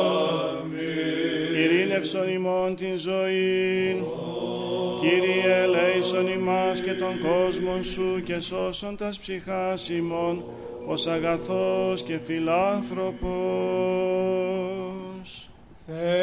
Ειρήνευσον 1.56 2.30
ημών 2.30 2.76
την 2.76 2.98
ζωήν. 2.98 4.04
Κύριε 5.00 5.62
ελέησον 5.62 6.28
ημάς 6.28 6.82
και 6.82 6.94
τον 6.94 7.20
κόσμο 7.20 7.82
σου 7.82 8.22
και 8.26 8.40
σώσον 8.40 8.98
τας 8.98 9.20
ψυχάς 9.20 9.90
ημών 9.90 10.44
ως 10.86 11.08
αγαθός 11.08 12.04
και 12.04 12.18
φιλάνθρωπος. 12.18 13.10
Θεοτόκε 15.86 16.18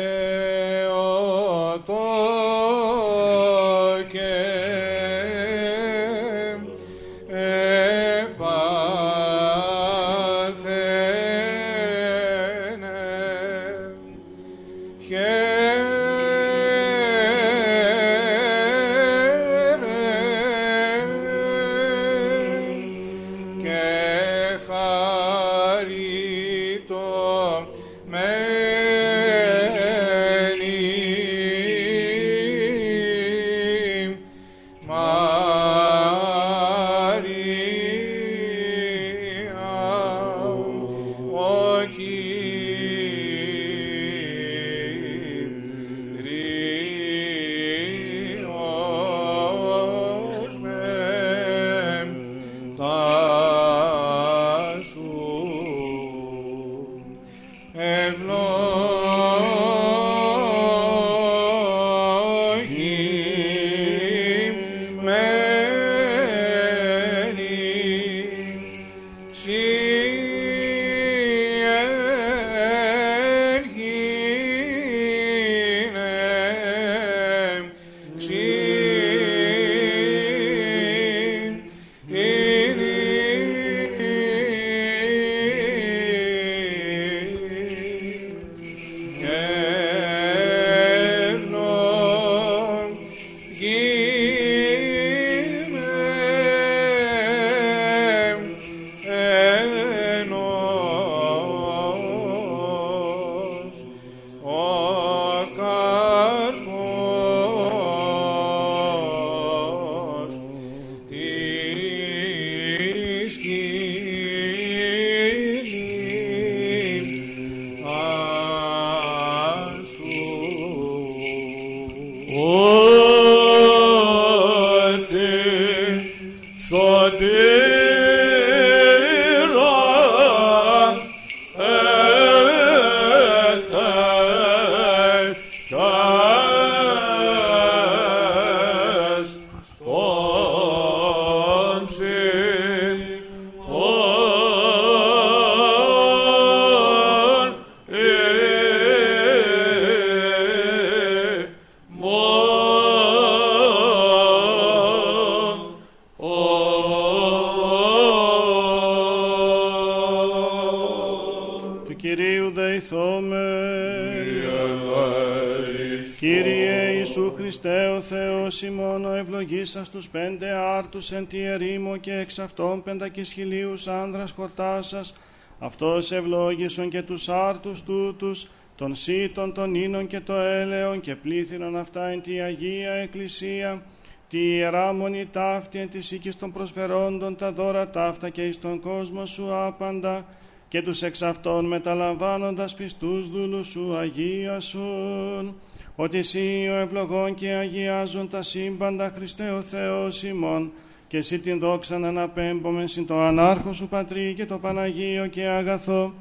ευλογήσας 169.76 169.90
τους 169.90 170.08
πέντε 170.08 170.50
άρτους 170.50 171.12
εν 171.12 171.26
τη 171.26 171.42
ερήμο 171.42 171.96
και 171.96 172.12
εξ 172.12 172.38
αυτών 172.38 172.82
πεντακισχυλίους 172.82 173.88
άνδρας 173.88 174.30
χορτάσας, 174.30 175.14
αυτός 175.58 176.12
ευλόγησον 176.12 176.88
και 176.88 177.02
τους 177.02 177.28
άρτους 177.28 177.82
τούτους, 177.82 178.48
των 178.76 178.94
σύτων, 178.94 179.54
των 179.54 179.74
ίνων 179.74 180.06
και 180.06 180.20
το 180.20 180.32
έλεον 180.32 181.00
και 181.00 181.14
πλήθυνον 181.14 181.76
αυτά 181.76 182.06
εν 182.06 182.22
τη 182.22 182.40
Αγία 182.40 182.92
Εκκλησία, 182.92 183.82
τη 184.28 184.38
Ιερά 184.38 184.92
Μονή 184.92 185.26
ταύτη 185.26 185.78
εν 185.78 185.88
της 185.88 186.10
οίκης 186.10 186.36
των 186.36 186.52
προσφερόντων 186.52 187.36
τα 187.36 187.52
δώρα 187.52 187.90
ταύτα 187.90 188.28
και 188.28 188.46
εις 188.46 188.60
τον 188.60 188.80
κόσμο 188.80 189.26
σου 189.26 189.54
άπαντα, 189.54 190.26
και 190.68 190.82
τους 190.82 191.02
εξ 191.02 191.22
αυτών 191.22 191.64
μεταλαμβάνοντας 191.64 192.74
πιστούς 192.74 193.30
δούλους 193.30 193.66
σου 193.66 193.96
αγίασον, 193.96 195.54
ότι 195.96 196.18
εσύ 196.18 196.68
ο 196.72 196.74
ευλογών 196.74 197.34
και 197.34 197.48
αγιάζουν 197.48 198.28
τα 198.28 198.42
σύμπαντα 198.42 199.12
Χριστέ 199.16 199.48
ο 199.48 199.60
Θεός 199.60 200.22
ημών, 200.22 200.72
και 201.08 201.16
εσύ 201.16 201.38
την 201.38 201.58
δόξα 201.58 201.98
να 201.98 202.08
αναπέμπομεν 202.08 202.88
συν 202.88 203.06
το 203.06 203.20
ανάρχο 203.20 203.72
σου 203.72 203.88
Πατρί 203.88 204.34
και 204.36 204.46
το 204.46 204.58
Παναγίο 204.58 205.26
και 205.26 205.42
αγαθό, 205.42 206.14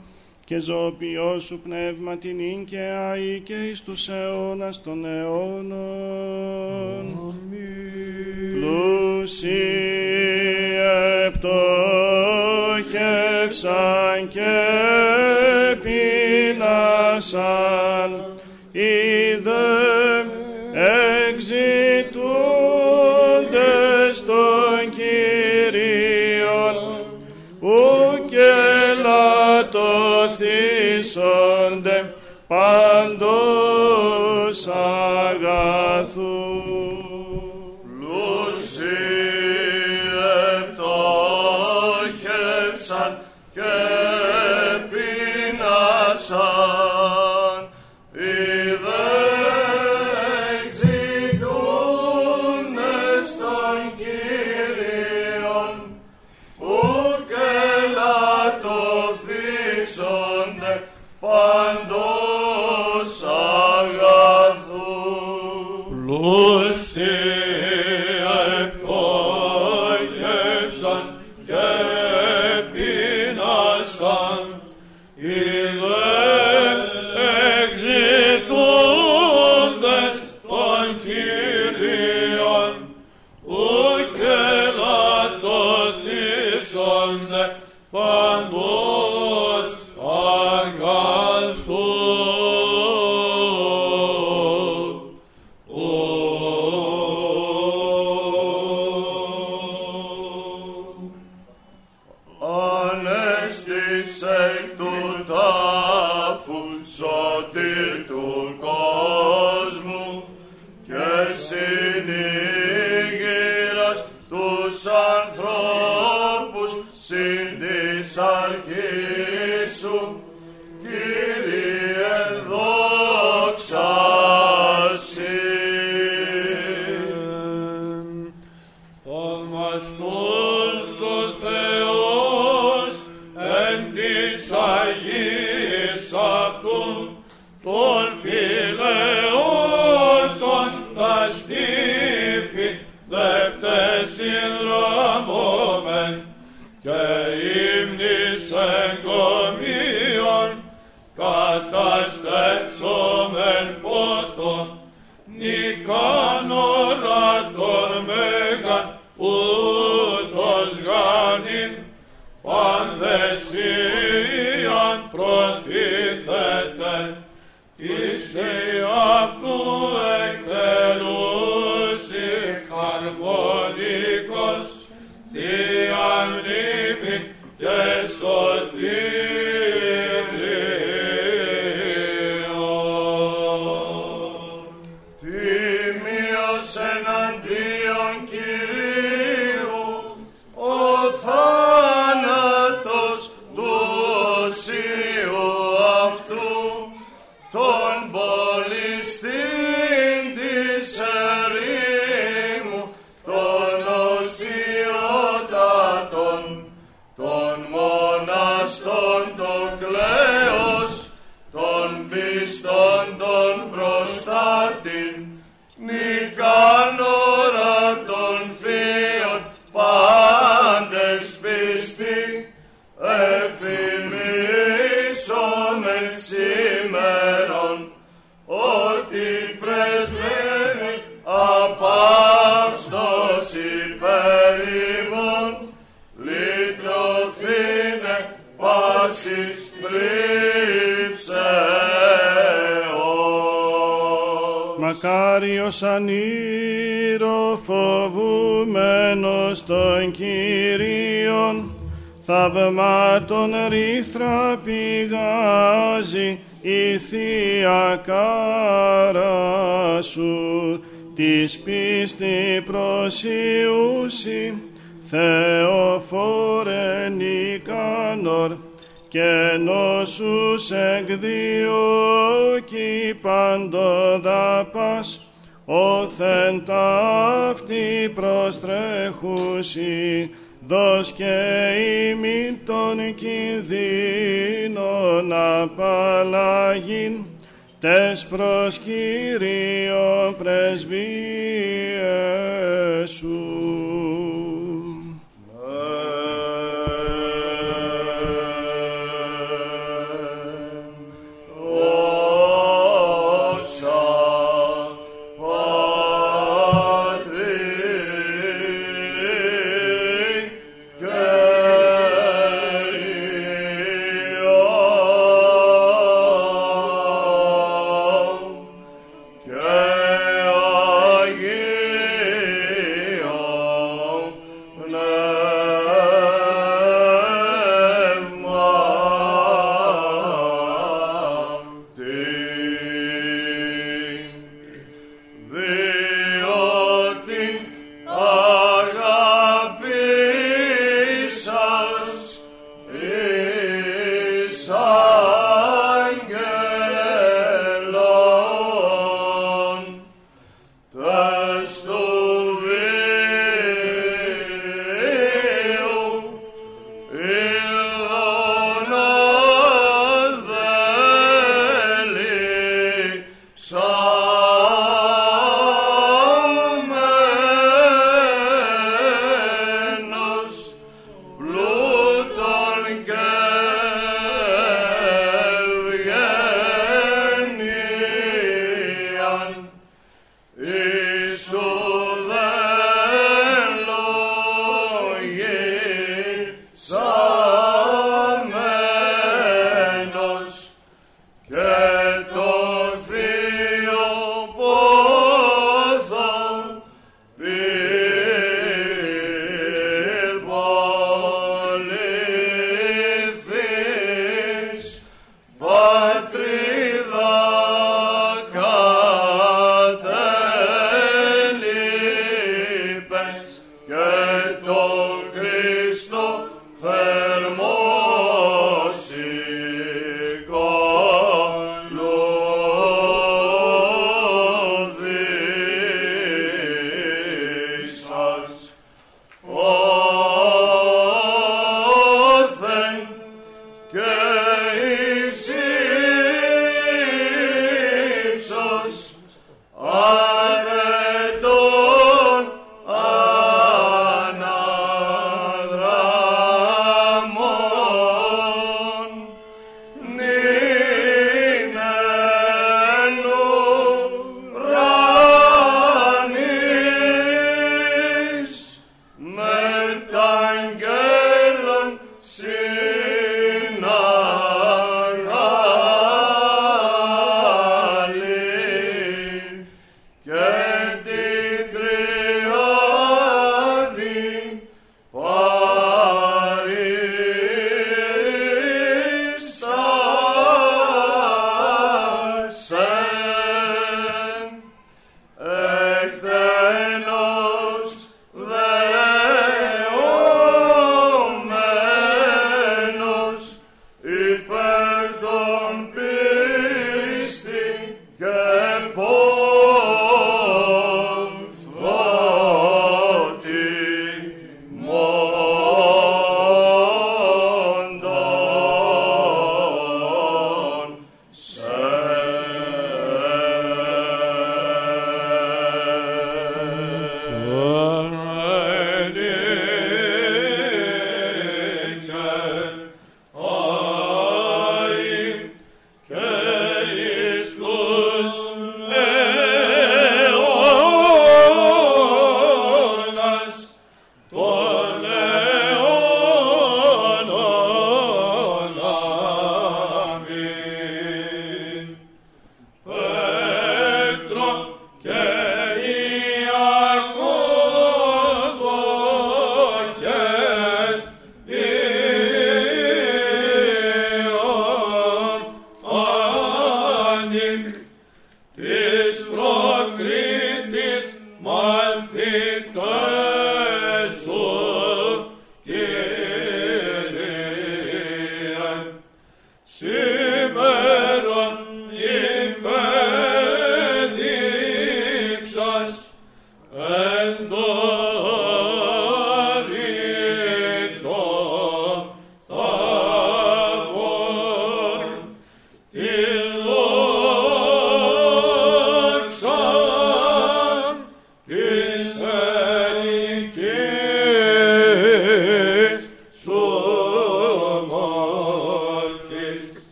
και 0.45 0.59
ζωοποιό 0.59 1.39
σου 1.39 1.59
πνεύμα 1.59 2.17
την 2.17 2.39
ίν 2.39 2.65
και 2.65 2.79
αή 2.79 3.39
και 3.39 3.53
εις 3.53 3.81
τους 3.81 4.09
αιώνας 4.09 4.81
των 4.81 5.05
αιώνων. 5.05 6.13
Πλούσιοι 8.53 9.49
επτόχευσαν 11.25 11.67
και 14.29 14.59
πεινάσαν, 15.83 17.31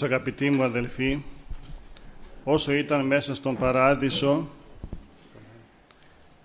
άνθρωπος 0.00 0.02
αγαπητοί 0.02 0.50
μου 0.50 0.62
αδελφοί 0.62 1.22
όσο 2.44 2.72
ήταν 2.72 3.06
μέσα 3.06 3.34
στον 3.34 3.56
παράδεισο 3.56 4.48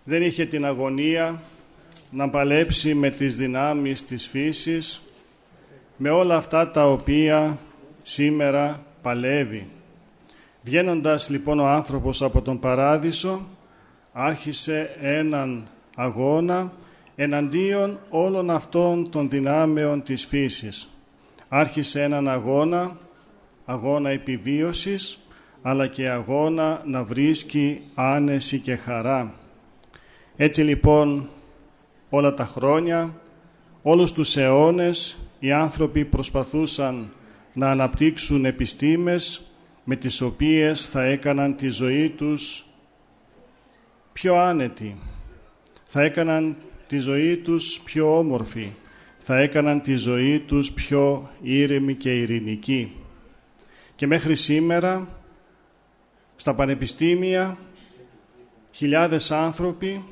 δεν 0.04 0.22
είχε 0.22 0.46
την 0.46 0.66
αγωνία 0.66 1.42
να 2.12 2.30
παλέψει 2.30 2.94
με 2.94 3.10
τις 3.10 3.36
δυνάμεις 3.36 4.04
της 4.04 4.28
φύσης 4.28 5.02
με 5.98 6.10
όλα 6.10 6.36
αυτά 6.36 6.72
τα 6.72 6.92
οποία 6.92 7.60
σήμερα 8.04 8.86
παλεύει. 9.02 9.68
Βγαίνοντας 10.62 11.30
λοιπόν 11.30 11.60
ο 11.60 11.68
άνθρωπος 11.68 12.22
από 12.22 12.42
τον 12.42 12.60
παράδεισο 12.60 13.48
άρχισε 14.14 14.96
έναν 15.02 15.68
αγώνα 15.96 16.74
εναντίον 17.16 18.00
όλων 18.10 18.50
αυτών 18.50 19.10
των 19.10 19.30
δυνάμεων 19.30 20.04
της 20.04 20.26
φύσης. 20.26 20.90
Άρχισε 21.50 22.04
έναν 22.04 22.30
αγώνα 22.30 22.98
αγώνα 23.66 24.10
επιβίωσης, 24.10 25.20
αλλά 25.62 25.88
και 25.88 26.10
αγώνα 26.10 26.82
να 26.86 27.04
βρίσκει 27.04 27.82
άνεση 27.96 28.60
και 28.60 28.76
χαρά. 28.76 29.34
Έτσι 30.36 30.62
λοιπόν 30.62 31.30
όλα 32.10 32.34
τα 32.34 32.46
χρόνια, 32.46 33.22
όλους 33.82 34.12
τους 34.12 34.38
αιώνες, 34.38 35.18
οι 35.40 35.52
άνθρωποι 35.52 36.06
προσπαθούσαν 36.06 37.12
να 37.54 37.70
αναπτύξουν 37.70 38.46
επιστήμες 38.46 39.42
με 39.84 39.96
τις 39.96 40.22
οποίες 40.22 40.86
θα 40.86 41.04
έκαναν 41.04 41.56
τη 41.56 41.70
ζωή 41.70 42.10
τους 42.10 42.66
πιο 44.14 44.36
άνετη, 44.36 44.96
θα 45.84 46.02
έκαναν 46.02 46.58
τη 46.88 47.00
ζωή 47.00 47.38
τους 47.38 47.82
πιο 47.84 48.18
όμορφη, 48.18 48.74
θα 49.18 49.38
έκαναν 49.38 49.82
τη 49.82 49.96
ζωή 49.96 50.40
τους 50.40 50.72
πιο 50.72 51.30
ήρεμη 51.42 51.94
και 51.94 52.20
ειρηνική. 52.20 53.05
Και 53.96 54.08
μέχρι 54.08 54.36
σήμερα 54.36 55.08
στα 56.36 56.54
πανεπιστήμια 56.54 57.58
χιλιάδες 58.72 59.32
άνθρωποι 59.32 60.04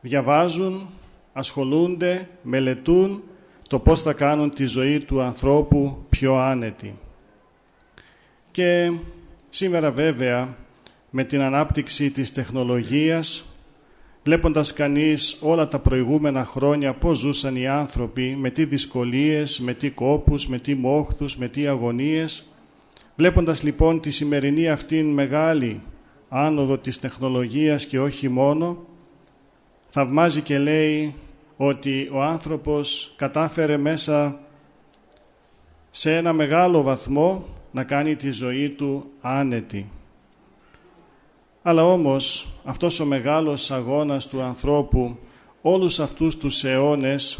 διαβάζουν, 0.00 0.88
ασχολούνται, 1.32 2.28
μελετούν 2.42 3.22
το 3.68 3.78
πώς 3.78 4.02
θα 4.02 4.12
κάνουν 4.12 4.50
τη 4.50 4.64
ζωή 4.64 5.00
του 5.00 5.20
ανθρώπου 5.20 6.04
πιο 6.08 6.36
άνετη. 6.36 6.98
Και 8.50 8.92
σήμερα 9.50 9.90
βέβαια 9.90 10.56
με 11.10 11.24
την 11.24 11.40
ανάπτυξη 11.40 12.10
της 12.10 12.32
τεχνολογίας 12.32 13.44
βλέποντας 14.22 14.72
κανείς 14.72 15.36
όλα 15.40 15.68
τα 15.68 15.78
προηγούμενα 15.78 16.44
χρόνια 16.44 16.94
πώς 16.94 17.18
ζούσαν 17.18 17.56
οι 17.56 17.66
άνθρωποι, 17.66 18.36
με 18.38 18.50
τι 18.50 18.64
δυσκολίες, 18.64 19.60
με 19.60 19.74
τι 19.74 19.90
κόπους, 19.90 20.46
με 20.46 20.58
τι 20.58 20.74
μόχθους, 20.74 21.36
με 21.36 21.48
τι 21.48 21.66
αγωνίες. 21.66 22.44
Βλέποντας 23.16 23.62
λοιπόν 23.62 24.00
τη 24.00 24.10
σημερινή 24.10 24.68
αυτήν 24.68 25.10
μεγάλη 25.12 25.80
άνοδο 26.28 26.78
της 26.78 26.98
τεχνολογίας 26.98 27.86
και 27.86 28.00
όχι 28.00 28.28
μόνο, 28.28 28.86
θαυμάζει 29.88 30.40
και 30.40 30.58
λέει 30.58 31.14
ότι 31.56 32.08
ο 32.12 32.22
άνθρωπος 32.22 33.14
κατάφερε 33.16 33.76
μέσα 33.76 34.38
σε 35.90 36.16
ένα 36.16 36.32
μεγάλο 36.32 36.82
βαθμό 36.82 37.44
να 37.70 37.84
κάνει 37.84 38.16
τη 38.16 38.30
ζωή 38.30 38.68
του 38.70 39.10
άνετη. 39.20 39.90
Αλλά 41.62 41.84
όμως 41.84 42.48
αυτός 42.64 43.00
ο 43.00 43.04
μεγάλος 43.04 43.70
αγώνας 43.70 44.26
του 44.26 44.40
ανθρώπου 44.40 45.18
όλους 45.62 46.00
αυτούς 46.00 46.36
τους 46.36 46.64
αιώνες, 46.64 47.38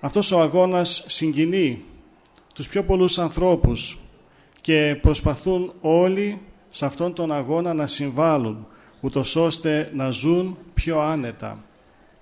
αυτός 0.00 0.32
ο 0.32 0.40
αγώνας 0.40 1.04
συγκινεί 1.06 1.82
τους 2.54 2.68
πιο 2.68 2.84
πολλούς 2.84 3.18
ανθρώπους 3.18 3.98
και 4.60 4.98
προσπαθούν 5.00 5.72
όλοι 5.80 6.40
σε 6.68 6.86
αυτόν 6.86 7.12
τον 7.12 7.32
αγώνα 7.32 7.74
να 7.74 7.86
συμβάλλουν, 7.86 8.66
ούτως 9.00 9.36
ώστε 9.36 9.90
να 9.94 10.10
ζουν 10.10 10.56
πιο 10.74 11.00
άνετα. 11.00 11.64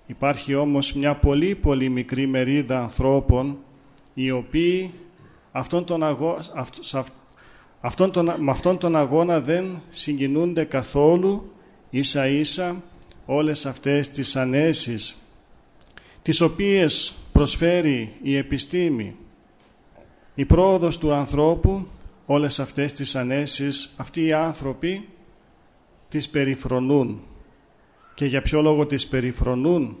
Υπάρχει 0.05 0.55
όμως 0.55 0.93
μια 0.93 1.15
πολύ 1.15 1.55
πολύ 1.55 1.89
μικρή 1.89 2.27
μερίδα 2.27 2.81
ανθρώπων 2.81 3.57
οι 4.13 4.31
οποίοι 4.31 4.93
αυτόν 5.51 5.85
τον 5.85 6.03
αγώ... 6.03 6.37
αυτόν 7.81 8.11
τον... 8.11 8.33
με 8.37 8.51
αυτόν 8.51 8.77
τον 8.77 8.95
αγώνα 8.95 9.41
δεν 9.41 9.81
συγκινούνται 9.89 10.63
καθόλου 10.63 11.51
ίσα 11.89 12.27
ίσα 12.27 12.83
όλες 13.25 13.65
αυτές 13.65 14.09
τις 14.09 14.35
ανέσεις 14.35 15.17
τις 16.21 16.41
οποίες 16.41 17.15
προσφέρει 17.31 18.13
η 18.21 18.35
επιστήμη. 18.35 19.15
Η 20.35 20.45
πρόοδος 20.45 20.97
του 20.97 21.11
ανθρώπου 21.11 21.87
όλες 22.25 22.59
αυτές 22.59 22.93
τις 22.93 23.15
ανέσεις 23.15 23.93
αυτοί 23.97 24.25
οι 24.25 24.33
άνθρωποι 24.33 25.07
τις 26.09 26.29
περιφρονούν. 26.29 27.21
Και 28.15 28.25
για 28.25 28.41
ποιο 28.41 28.61
λόγο 28.61 28.85
τις 28.85 29.07
περιφρονούν; 29.07 29.97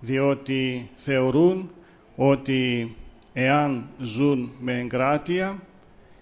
Διότι 0.00 0.90
θεωρούν 0.94 1.70
ότι 2.16 2.94
εάν 3.32 3.88
ζουν 3.98 4.52
με 4.60 4.78
εγκράτεια 4.78 5.62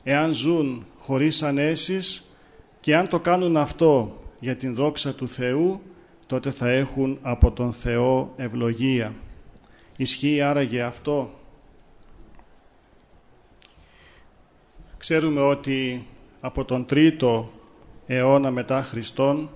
εάν 0.04 0.32
ζουν 0.32 0.86
χωρίς 0.98 1.42
ανέσεις 1.42 2.24
και 2.80 2.96
αν 2.96 3.08
το 3.08 3.20
κάνουν 3.20 3.56
αυτό 3.56 4.20
για 4.40 4.56
την 4.56 4.74
δόξα 4.74 5.14
του 5.14 5.28
Θεού 5.28 5.82
τότε 6.26 6.50
θα 6.50 6.68
έχουν 6.70 7.18
από 7.22 7.50
τον 7.50 7.72
Θεό 7.72 8.32
ευλογία. 8.36 9.14
Ισχύει 9.96 10.40
άραγε 10.40 10.82
αυτό; 10.82 11.30
Ξέρουμε 15.04 15.40
ότι 15.40 16.06
από 16.40 16.64
τον 16.64 16.86
τρίτο 16.86 17.50
αιώνα 18.06 18.50
μετά 18.50 18.82
Χριστόν 18.82 19.50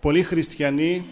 πολλοί 0.00 0.22
χριστιανοί 0.22 1.04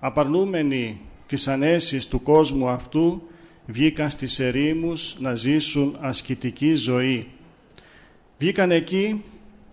απαρνούμενοι 0.00 1.00
τις 1.26 1.48
ανέσεις 1.48 2.08
του 2.08 2.22
κόσμου 2.22 2.68
αυτού 2.68 3.22
βγήκαν 3.70 4.10
στις 4.10 4.38
ερήμους 4.38 5.16
να 5.18 5.34
ζήσουν 5.34 5.96
ασκητική 6.00 6.74
ζωή. 6.74 7.26
Βγήκαν 8.38 8.70
εκεί 8.70 9.22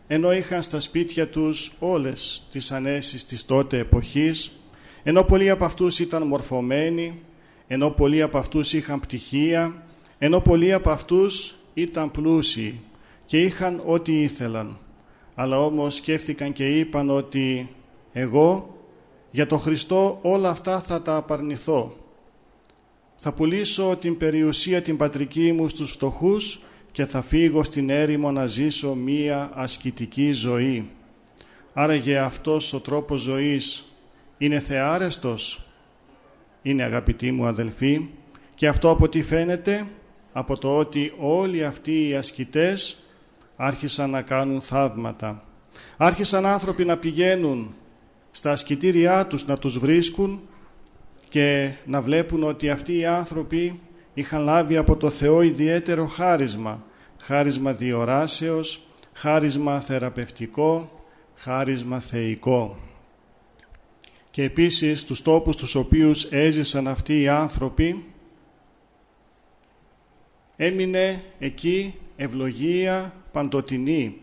ενώ 0.08 0.34
είχαν 0.34 0.62
στα 0.62 0.80
σπίτια 0.80 1.28
τους 1.28 1.72
όλες 1.80 2.44
τις 2.52 2.72
ανέσεις 2.72 3.26
της 3.26 3.46
τότε 3.46 3.78
εποχής, 3.78 4.52
ενώ 5.04 5.24
πολλοί 5.24 5.50
από 5.50 5.66
αυτούς 5.66 6.00
ήταν 6.00 6.28
μορφωμένοι, 6.28 7.20
ενώ 7.68 7.90
πολλοί 7.90 8.22
από 8.22 8.38
αυτούς 8.38 8.74
είχαν 8.74 9.00
πτυχία, 9.00 9.84
ενώ 10.18 10.40
πολλοί 10.40 10.74
από 10.74 10.90
αυτούς 10.90 11.56
ήταν 11.74 12.12
πλούσιοι 12.12 12.80
και 13.26 13.42
είχαν 13.42 13.82
ό,τι 13.86 14.22
ήθελαν. 14.22 14.78
Αλλά 15.36 15.60
όμως 15.60 15.96
σκέφτηκαν 15.96 16.54
και 16.54 16.80
είπαν 16.80 17.10
ότι 17.10 17.70
εγώ 18.14 18.78
για 19.32 19.48
το 19.48 19.58
Χριστό 19.58 20.20
όλα 20.22 20.50
αυτά 20.50 20.82
θα 20.82 21.02
τα 21.02 21.16
απαρνηθώ. 21.16 22.05
Θα 23.16 23.34
πουλήσω 23.34 23.98
την 24.00 24.18
περιουσία 24.18 24.82
την 24.82 24.98
πατρική 24.98 25.52
μου 25.52 25.68
στους 25.70 25.92
φτωχούς 25.92 26.60
και 26.92 27.06
θα 27.06 27.22
φύγω 27.22 27.64
στην 27.64 27.90
έρημο 27.90 28.32
να 28.32 28.46
ζήσω 28.46 28.96
μία 28.96 29.52
ασκητική 29.54 30.32
ζωή. 30.32 30.90
Άραγε 31.74 32.18
αυτός 32.18 32.74
ο 32.74 32.80
τρόπος 32.80 33.22
ζωής 33.22 33.86
είναι 34.38 34.60
θεάρεστος, 34.60 35.68
είναι 36.62 36.84
αγαπητοί 36.84 37.32
μου 37.32 37.46
αδελφοί 37.46 38.08
και 38.56 38.68
αυτό 38.68 38.90
από 38.90 39.10
τι 39.10 39.24
φαίνεται, 39.24 39.86
από 40.34 40.58
το 40.58 40.78
ότι 40.78 41.14
όλοι 41.18 41.66
αυτοί 41.66 42.08
οι 42.08 42.16
ασκητές 42.16 42.98
άρχισαν 43.56 44.10
να 44.10 44.22
κάνουν 44.22 44.62
θαύματα. 44.62 45.44
Άρχισαν 45.98 46.46
άνθρωποι 46.46 46.86
να 46.86 46.98
πηγαίνουν 46.98 47.76
στα 48.32 48.52
ασκητήριά 48.52 49.28
τους 49.28 49.46
να 49.46 49.58
τους 49.58 49.80
βρίσκουν 49.80 50.42
και 51.36 51.72
να 51.86 52.02
βλέπουν 52.02 52.44
ότι 52.44 52.70
αυτοί 52.70 52.98
οι 52.98 53.06
άνθρωποι 53.06 53.80
είχαν 54.14 54.44
λάβει 54.44 54.78
από 54.78 54.98
το 54.98 55.10
Θεό 55.10 55.42
ιδιαίτερο 55.42 56.06
χάρισμα, 56.06 56.84
χάρισμα 57.18 57.74
διοράσεως, 57.74 58.88
χάρισμα 59.14 59.80
θεραπευτικό, 59.80 61.04
χάρισμα 61.36 62.00
θεϊκό. 62.00 62.78
Και 64.32 64.44
επίσης 64.44 65.06
τους 65.06 65.22
τόπους 65.22 65.56
τους 65.56 65.76
οποίους 65.76 66.24
έζησαν 66.24 66.88
αυτοί 66.88 67.22
οι 67.22 67.28
άνθρωποι 67.28 68.06
έμεινε 70.56 71.24
εκεί 71.40 71.96
ευλογία 72.16 73.14
παντοτινή. 73.32 74.22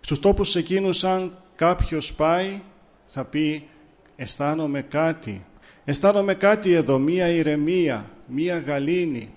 Στους 0.00 0.20
τόπους 0.20 0.56
εκείνους 0.56 1.04
αν 1.04 1.38
κάποιος 1.56 2.14
πάει 2.14 2.60
θα 3.06 3.24
πει 3.24 3.68
αισθάνομαι 4.16 4.82
κάτι, 4.82 5.42
αισθάνομαι 5.88 6.34
κάτι 6.34 6.72
εδώ, 6.72 6.98
μία 6.98 7.28
ηρεμία, 7.28 8.10
μία 8.26 8.58
γαλήνη, 8.58 9.28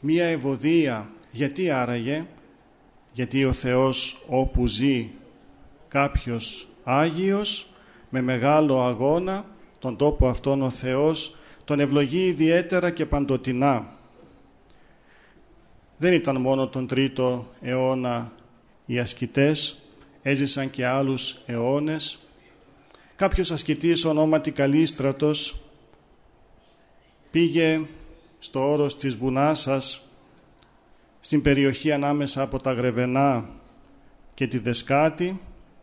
μία 0.00 0.24
ευωδία. 0.24 1.10
Γιατί 1.30 1.70
άραγε, 1.70 2.26
γιατί 3.12 3.44
ο 3.44 3.52
Θεός 3.52 4.24
όπου 4.26 4.66
ζει 4.66 5.10
κάποιος 5.88 6.68
Άγιος 6.84 7.66
με 8.08 8.20
μεγάλο 8.20 8.82
αγώνα 8.82 9.44
τον 9.78 9.96
τόπο 9.96 10.28
αυτόν 10.28 10.62
ο 10.62 10.70
Θεός 10.70 11.36
τον 11.64 11.80
ευλογεί 11.80 12.26
ιδιαίτερα 12.26 12.90
και 12.90 13.06
παντοτινά. 13.06 13.86
Δεν 15.96 16.12
ήταν 16.12 16.40
μόνο 16.40 16.68
τον 16.68 16.86
τρίτο 16.86 17.48
αιώνα 17.60 18.32
οι 18.86 18.98
ασκητές, 18.98 19.78
έζησαν 20.22 20.70
και 20.70 20.86
άλλους 20.86 21.38
αιώνες. 21.46 22.18
Κάποιος 23.16 23.50
ασκητής 23.50 24.04
ονόματι 24.04 24.50
Καλίστρατος 24.50 25.62
πήγε 27.30 27.80
στο 28.38 28.70
όρος 28.70 28.96
της 28.96 29.16
Βουνάσας 29.16 30.02
στην 31.20 31.42
περιοχή 31.42 31.92
ανάμεσα 31.92 32.42
από 32.42 32.58
τα 32.58 32.72
Γρεβενά 32.72 33.48
και 34.34 34.46
τη 34.46 34.58
Δεσκάτη 34.58 35.40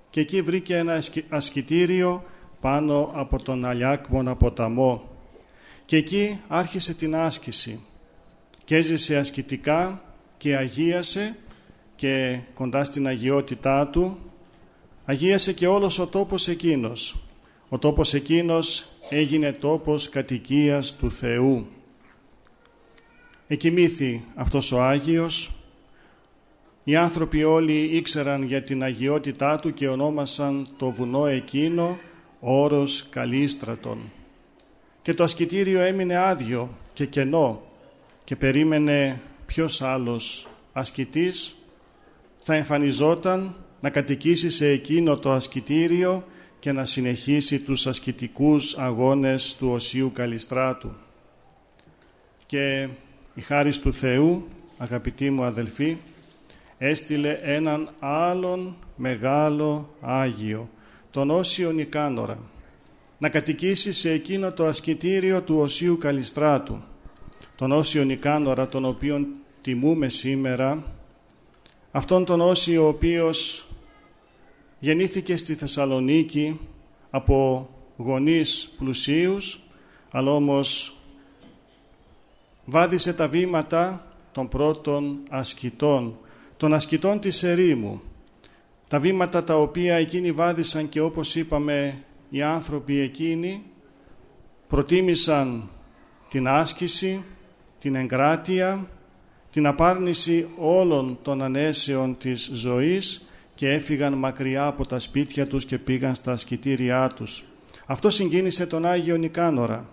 και 0.09 0.19
εκεί 0.19 0.41
βρήκε 0.41 0.75
ένα 0.75 1.01
ασκητήριο 1.29 2.23
πάνω 2.61 3.11
από 3.13 3.43
τον 3.43 3.65
Αλιάκμονα 3.65 4.35
ποταμό 4.35 5.09
και 5.85 5.95
εκεί 5.97 6.39
άρχισε 6.47 6.93
την 6.93 7.15
άσκηση 7.15 7.83
και 8.63 8.75
έζησε 8.75 9.17
ασκητικά 9.17 10.01
και 10.37 10.55
αγίασε 10.55 11.37
και 11.95 12.39
κοντά 12.53 12.83
στην 12.83 13.07
αγιότητά 13.07 13.87
του 13.87 14.17
αγίασε 15.05 15.53
και 15.53 15.67
όλος 15.67 15.99
ο 15.99 16.07
τόπος 16.07 16.47
εκείνος. 16.47 17.15
Ο 17.69 17.77
τόπος 17.77 18.13
εκείνος 18.13 18.87
έγινε 19.09 19.51
τόπος 19.51 20.09
κατοικίας 20.09 20.95
του 20.95 21.11
Θεού. 21.11 21.67
Εκοιμήθη 23.47 24.23
αυτός 24.35 24.71
ο 24.71 24.81
Άγιος. 24.81 25.51
Οι 26.83 26.95
άνθρωποι 26.95 27.43
όλοι 27.43 27.83
ήξεραν 27.83 28.43
για 28.43 28.61
την 28.61 28.83
αγιότητά 28.83 29.59
του 29.59 29.73
και 29.73 29.87
ονόμασαν 29.87 30.67
το 30.77 30.91
βουνό 30.91 31.25
εκείνο 31.25 31.97
όρος 32.39 33.07
Καλίστρατον. 33.09 33.97
Και 35.01 35.13
το 35.13 35.23
ασκητήριο 35.23 35.79
έμεινε 35.79 36.17
άδειο 36.17 36.77
και 36.93 37.05
κενό 37.05 37.61
και 38.23 38.35
περίμενε 38.35 39.21
ποιος 39.45 39.81
άλλος 39.81 40.47
ασκητής 40.73 41.55
θα 42.37 42.55
εμφανιζόταν 42.55 43.55
να 43.81 43.89
κατοικήσει 43.89 44.49
σε 44.49 44.67
εκείνο 44.67 45.17
το 45.17 45.31
ασκητήριο 45.31 46.23
και 46.65 46.71
να 46.71 46.85
συνεχίσει 46.85 47.59
τους 47.59 47.87
ασκητικούς 47.87 48.77
αγώνες 48.77 49.55
του 49.55 49.69
Οσίου 49.69 50.11
Καλιστράτου. 50.13 50.91
Και 52.45 52.87
η 53.35 53.41
χάρις 53.41 53.79
του 53.79 53.93
Θεού, 53.93 54.47
αγαπητοί 54.77 55.29
μου 55.29 55.43
αδελφοί, 55.43 55.97
έστειλε 56.77 57.39
έναν 57.41 57.89
άλλον 57.99 58.75
μεγάλο 58.95 59.95
Άγιο, 60.01 60.69
τον 61.11 61.29
Όσιο 61.29 61.71
Νικάνορα, 61.71 62.39
να 63.17 63.29
κατοικήσει 63.29 63.93
σε 63.93 64.11
εκείνο 64.11 64.51
το 64.51 64.65
ασκητήριο 64.65 65.41
του 65.41 65.57
Οσίου 65.57 65.97
Καλιστράτου, 65.97 66.83
τον 67.55 67.71
Όσιο 67.71 68.03
Νικάνορα, 68.03 68.67
τον 68.67 68.85
οποίον 68.85 69.27
τιμούμε 69.61 70.09
σήμερα, 70.09 70.83
αυτόν 71.91 72.25
τον 72.25 72.41
Όσιο 72.41 72.83
ο 72.83 72.87
οποίος 72.87 73.64
γεννήθηκε 74.85 75.37
στη 75.37 75.55
Θεσσαλονίκη 75.55 76.59
από 77.09 77.69
γονείς 77.97 78.69
πλουσίους, 78.77 79.59
αλλά 80.11 80.31
όμως 80.31 80.97
βάδισε 82.65 83.13
τα 83.13 83.27
βήματα 83.27 84.07
των 84.31 84.47
πρώτων 84.47 85.19
ασκητών, 85.29 86.17
των 86.57 86.73
ασκητών 86.73 87.19
της 87.19 87.43
ερήμου, 87.43 88.01
Τα 88.87 88.99
βήματα 88.99 89.43
τα 89.43 89.57
οποία 89.57 89.95
εκείνοι 89.95 90.31
βάδισαν 90.31 90.89
και 90.89 91.01
όπως 91.01 91.35
είπαμε 91.35 92.03
οι 92.29 92.41
άνθρωποι 92.41 92.99
εκείνοι 92.99 93.63
προτίμησαν 94.67 95.69
την 96.29 96.47
άσκηση, 96.47 97.23
την 97.79 97.95
εγκράτεια, 97.95 98.87
την 99.51 99.67
απάρνηση 99.67 100.47
όλων 100.57 101.17
των 101.21 101.41
ανέσεων 101.41 102.17
της 102.17 102.49
ζωής 102.53 103.25
και 103.55 103.71
έφυγαν 103.71 104.13
μακριά 104.13 104.65
από 104.65 104.85
τα 104.85 104.99
σπίτια 104.99 105.47
τους 105.47 105.65
και 105.65 105.77
πήγαν 105.77 106.15
στα 106.15 106.31
ασκητήριά 106.31 107.11
τους. 107.15 107.43
Αυτό 107.85 108.09
συγκίνησε 108.09 108.65
τον 108.65 108.85
Άγιο 108.85 109.17
Νικάνορα, 109.17 109.89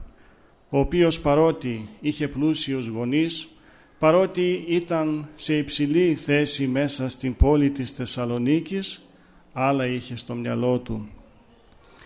ο 0.68 0.78
οποίος 0.78 1.20
παρότι 1.20 1.88
είχε 2.00 2.28
πλούσιους 2.28 2.86
γονείς, 2.86 3.48
παρότι 3.98 4.64
ήταν 4.68 5.28
σε 5.34 5.56
υψηλή 5.56 6.14
θέση 6.14 6.66
μέσα 6.66 7.08
στην 7.08 7.36
πόλη 7.36 7.70
της 7.70 7.92
Θεσσαλονίκης, 7.92 9.02
άλλα 9.52 9.86
είχε 9.86 10.16
στο 10.16 10.34
μυαλό 10.34 10.78
του. 10.78 11.08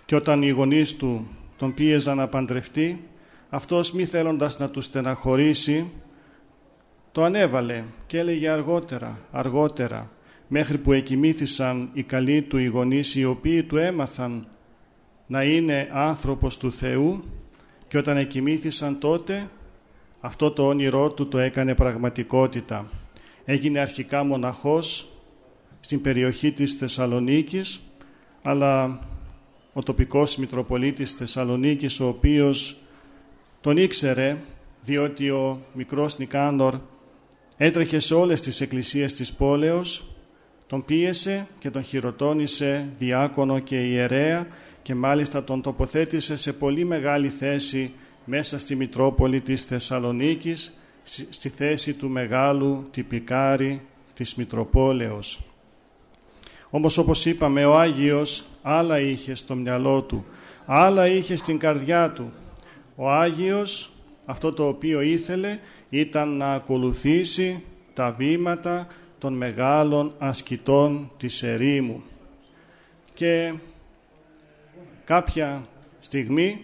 Και 0.04 0.16
όταν 0.16 0.42
οι 0.42 0.48
γονείς 0.50 0.96
του 0.96 1.28
τον 1.56 1.74
πίεζαν 1.74 2.16
να 2.16 2.28
παντρευτεί, 2.28 3.04
αυτός 3.48 3.92
μη 3.92 4.04
θέλοντας 4.04 4.58
να 4.58 4.70
τους 4.70 4.84
στεναχωρήσει, 4.84 5.90
το 7.12 7.24
ανέβαλε 7.24 7.84
και 8.06 8.18
έλεγε 8.18 8.48
αργότερα, 8.48 9.20
αργότερα, 9.30 10.10
μέχρι 10.48 10.78
που 10.78 10.92
εκοιμήθησαν 10.92 11.90
οι 11.92 12.02
καλοί 12.02 12.42
του 12.42 12.58
οι 12.58 12.66
γονείς 12.66 13.14
οι 13.14 13.24
οποίοι 13.24 13.62
του 13.62 13.76
έμαθαν 13.76 14.46
να 15.26 15.42
είναι 15.42 15.88
άνθρωπος 15.92 16.56
του 16.58 16.72
Θεού 16.72 17.24
και 17.88 17.98
όταν 17.98 18.16
εκοιμήθησαν 18.16 18.98
τότε 18.98 19.50
αυτό 20.20 20.50
το 20.50 20.66
όνειρό 20.66 21.10
του 21.10 21.28
το 21.28 21.38
έκανε 21.38 21.74
πραγματικότητα. 21.74 22.90
Έγινε 23.44 23.78
αρχικά 23.78 24.24
μοναχός 24.24 25.10
στην 25.80 26.00
περιοχή 26.00 26.52
της 26.52 26.74
Θεσσαλονίκης 26.74 27.80
αλλά 28.42 29.00
ο 29.72 29.82
τοπικός 29.82 30.36
Μητροπολίτης 30.36 31.12
Θεσσαλονίκης 31.12 32.00
ο 32.00 32.08
οποίος 32.08 32.76
τον 33.60 33.76
ήξερε 33.76 34.36
διότι 34.82 35.30
ο 35.30 35.60
μικρός 35.72 36.18
Νικάνορ 36.18 36.78
έτρεχε 37.56 37.98
σε 37.98 38.14
όλες 38.14 38.40
τις 38.40 38.60
εκκλησίες 38.60 39.12
της 39.12 39.32
πόλεως 39.32 40.15
τον 40.66 40.84
πίεσε 40.84 41.46
και 41.58 41.70
τον 41.70 41.82
χειροτώνησε 41.82 42.88
διάκονο 42.98 43.58
και 43.58 43.76
ιερέα 43.76 44.46
και 44.82 44.94
μάλιστα 44.94 45.44
τον 45.44 45.62
τοποθέτησε 45.62 46.36
σε 46.36 46.52
πολύ 46.52 46.84
μεγάλη 46.84 47.28
θέση 47.28 47.92
μέσα 48.24 48.58
στη 48.58 48.76
Μητρόπολη 48.76 49.40
της 49.40 49.64
Θεσσαλονίκης 49.64 50.72
στη 51.28 51.48
θέση 51.48 51.92
του 51.92 52.08
μεγάλου 52.08 52.88
τυπικάρη 52.90 53.82
της 54.14 54.34
Μητροπόλεως. 54.34 55.40
Όμως 56.70 56.98
όπως 56.98 57.26
είπαμε 57.26 57.64
ο 57.64 57.78
Άγιος 57.78 58.44
άλλα 58.62 59.00
είχε 59.00 59.34
στο 59.34 59.54
μυαλό 59.54 60.02
του, 60.02 60.24
άλλα 60.66 61.06
είχε 61.06 61.36
στην 61.36 61.58
καρδιά 61.58 62.10
του. 62.10 62.32
Ο 62.96 63.10
Άγιος 63.10 63.90
αυτό 64.24 64.52
το 64.52 64.66
οποίο 64.66 65.00
ήθελε 65.00 65.58
ήταν 65.90 66.36
να 66.36 66.52
ακολουθήσει 66.52 67.62
τα 67.92 68.10
βήματα 68.18 68.86
των 69.18 69.32
μεγάλων 69.32 70.14
ασκητών 70.18 71.10
της 71.16 71.42
ερήμου. 71.42 72.02
Και 73.14 73.54
κάποια 75.04 75.66
στιγμή, 76.00 76.60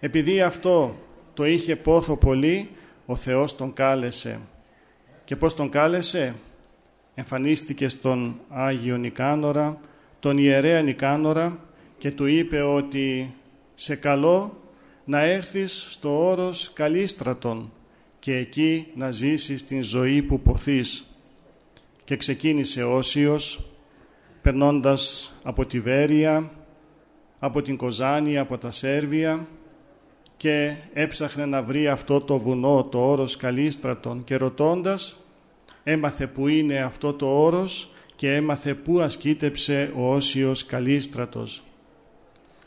επειδή 0.00 0.42
αυτό 0.42 0.96
το 1.34 1.44
είχε 1.44 1.76
πόθο 1.76 2.16
πολύ, 2.16 2.68
ο 3.06 3.16
Θεός 3.16 3.56
τον 3.56 3.72
κάλεσε. 3.72 4.40
Και 5.24 5.36
πώς 5.36 5.54
τον 5.54 5.68
κάλεσε; 5.68 6.34
Εμφανίστηκε 7.14 7.88
στον 7.88 8.40
Άγιο 8.48 8.96
Νικάνορα, 8.96 9.80
τον 10.20 10.38
ιερέα 10.38 10.82
Νικάνορα 10.82 11.58
και 11.98 12.10
του 12.10 12.26
είπε 12.26 12.60
ότι 12.60 13.34
σε 13.74 13.94
καλό 13.94 14.62
να 15.04 15.20
έρθεις 15.20 15.86
στο 15.90 16.28
όρος 16.28 16.72
Καλίστρατον 16.72 17.72
και 18.18 18.36
εκεί 18.36 18.86
να 18.94 19.10
ζήσεις 19.10 19.64
την 19.64 19.82
ζωή 19.82 20.22
που 20.22 20.40
ποθείς. 20.40 21.07
Και 22.08 22.16
ξεκίνησε 22.16 22.84
όσιος, 22.84 23.70
περνώντας 24.42 25.32
από 25.42 25.66
τη 25.66 25.80
Βέρεια, 25.80 26.50
από 27.38 27.62
την 27.62 27.76
Κοζάνη, 27.76 28.38
από 28.38 28.58
τα 28.58 28.70
Σέρβια 28.70 29.46
και 30.36 30.76
έψαχνε 30.92 31.46
να 31.46 31.62
βρει 31.62 31.88
αυτό 31.88 32.20
το 32.20 32.38
βουνό, 32.38 32.84
το 32.84 33.10
όρος 33.10 33.36
Καλίστρατον 33.36 34.24
και 34.24 34.36
ρωτώντας 34.36 35.16
έμαθε 35.84 36.26
που 36.26 36.48
είναι 36.48 36.78
αυτό 36.78 37.12
το 37.12 37.44
όρος 37.44 37.90
και 38.16 38.34
έμαθε 38.34 38.74
που 38.74 39.00
ασκήτεψε 39.00 39.92
ο 39.96 40.14
Όσιος 40.14 40.66
Καλίστρατος. 40.66 41.62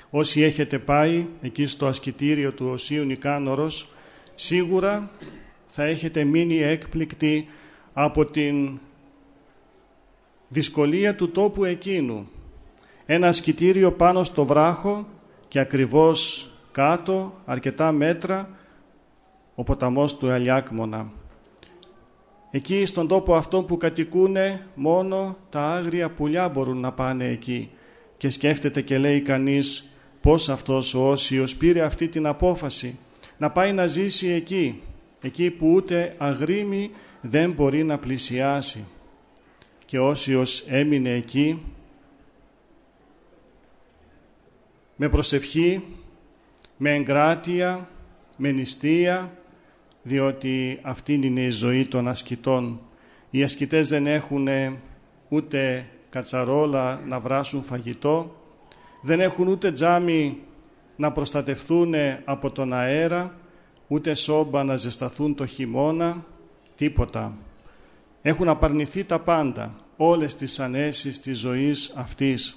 Όσοι 0.09 0.41
έχετε 0.41 0.80
πάει 0.80 1.27
εκεί 1.41 1.65
στο 1.65 1.85
ασκητήριο 1.88 2.51
του 2.51 2.68
Οσίου 2.68 3.03
Νικάνορος, 3.03 3.89
σίγουρα 4.35 5.11
θα 5.65 5.84
έχετε 5.84 6.23
μείνει 6.23 6.57
έκπληκτοι 6.57 7.47
από 7.93 8.26
την 8.26 8.80
δυσκολία 10.51 11.15
του 11.15 11.31
τόπου 11.31 11.65
εκείνου. 11.65 12.29
Ένα 13.05 13.27
ασκητήριο 13.27 13.91
πάνω 13.91 14.23
στο 14.23 14.45
βράχο 14.45 15.07
και 15.47 15.59
ακριβώς 15.59 16.51
κάτω, 16.71 17.33
αρκετά 17.45 17.91
μέτρα, 17.91 18.49
ο 19.55 19.63
ποταμός 19.63 20.17
του 20.17 20.31
Αλιάκμονα. 20.31 21.11
Εκεί 22.51 22.85
στον 22.85 23.07
τόπο 23.07 23.35
αυτό 23.35 23.63
που 23.63 23.77
κατοικούν 23.77 24.35
μόνο 24.75 25.37
τα 25.49 25.61
άγρια 25.61 26.09
πουλιά 26.09 26.49
μπορούν 26.49 26.79
να 26.79 26.91
πάνε 26.91 27.25
εκεί. 27.25 27.69
Και 28.17 28.29
σκέφτεται 28.29 28.81
και 28.81 28.97
λέει 28.97 29.21
κανείς 29.21 29.85
πώς 30.21 30.49
αυτός 30.49 30.93
ο 30.93 31.09
Όσιος 31.09 31.55
πήρε 31.55 31.81
αυτή 31.81 32.07
την 32.07 32.25
απόφαση 32.25 32.97
να 33.37 33.51
πάει 33.51 33.73
να 33.73 33.87
ζήσει 33.87 34.27
εκεί, 34.27 34.81
εκεί 35.21 35.49
που 35.49 35.71
ούτε 35.71 36.15
αγρίμη 36.17 36.91
δεν 37.21 37.51
μπορεί 37.51 37.83
να 37.83 37.97
πλησιάσει. 37.97 38.87
Και 39.91 39.99
Όσιος 39.99 40.63
έμεινε 40.68 41.09
εκεί 41.09 41.61
με 44.95 45.09
προσευχή, 45.09 45.84
με 46.77 46.95
εγκράτεια, 46.95 47.89
με 48.38 48.51
νηστεία, 48.51 49.38
διότι 50.03 50.80
αυτή 50.81 51.13
είναι 51.13 51.41
η 51.41 51.49
ζωή 51.49 51.88
των 51.88 52.07
ασκητών. 52.07 52.80
Οι 53.30 53.43
ασκητές 53.43 53.88
δεν 53.88 54.07
έχουν 54.07 54.47
ούτε 55.30 55.88
κατσαρόλα 56.09 57.01
να 57.07 57.19
βράσουν 57.19 57.63
φαγητό, 57.63 58.35
δεν 59.01 59.19
έχουν 59.19 59.47
ούτε 59.47 59.72
τζάμι 59.72 60.38
να 60.95 61.11
προστατευθούν 61.11 61.93
από 62.26 62.51
τον 62.51 62.73
αέρα, 62.73 63.35
ούτε 63.88 64.13
σόμπα 64.13 64.63
να 64.63 64.76
ζεσταθούν 64.76 65.35
το 65.35 65.45
χειμώνα, 65.45 66.26
τίποτα. 66.76 67.38
Έχουν 68.22 68.48
απαρνηθεί 68.48 69.03
τα 69.03 69.19
πάντα, 69.19 69.76
όλες 69.98 70.35
τις 70.35 70.60
ανέσεις 70.60 71.19
της 71.19 71.39
ζωής 71.39 71.93
αυτής. 71.95 72.56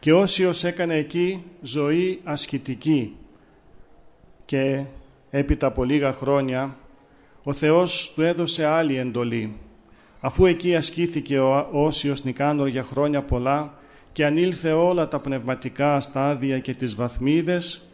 Και 0.00 0.12
όσοι 0.12 0.48
έκανε 0.62 0.94
εκεί 0.96 1.44
ζωή 1.62 2.20
ασκητική 2.24 3.16
και 4.44 4.84
έπειτα 5.30 5.66
από 5.66 5.84
λίγα 5.84 6.12
χρόνια 6.12 6.76
ο 7.42 7.52
Θεός 7.52 8.12
του 8.14 8.22
έδωσε 8.22 8.64
άλλη 8.64 8.96
εντολή. 8.96 9.56
Αφού 10.20 10.46
εκεί 10.46 10.76
ασκήθηκε 10.76 11.38
ο 11.38 11.68
Όσιος 11.72 12.24
Νικάνορ 12.24 12.68
για 12.68 12.82
χρόνια 12.82 13.22
πολλά 13.22 13.78
και 14.12 14.24
ανήλθε 14.24 14.72
όλα 14.72 15.08
τα 15.08 15.18
πνευματικά 15.18 16.00
στάδια 16.00 16.58
και 16.58 16.74
τις 16.74 16.94
βαθμίδες, 16.94 17.88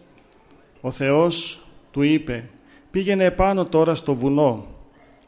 ο 0.80 0.90
Θεός 0.90 1.66
του 1.90 2.02
είπε 2.02 2.48
«Πήγαινε 2.90 3.24
επάνω 3.24 3.64
τώρα 3.64 3.94
στο 3.94 4.14
βουνό 4.14 4.66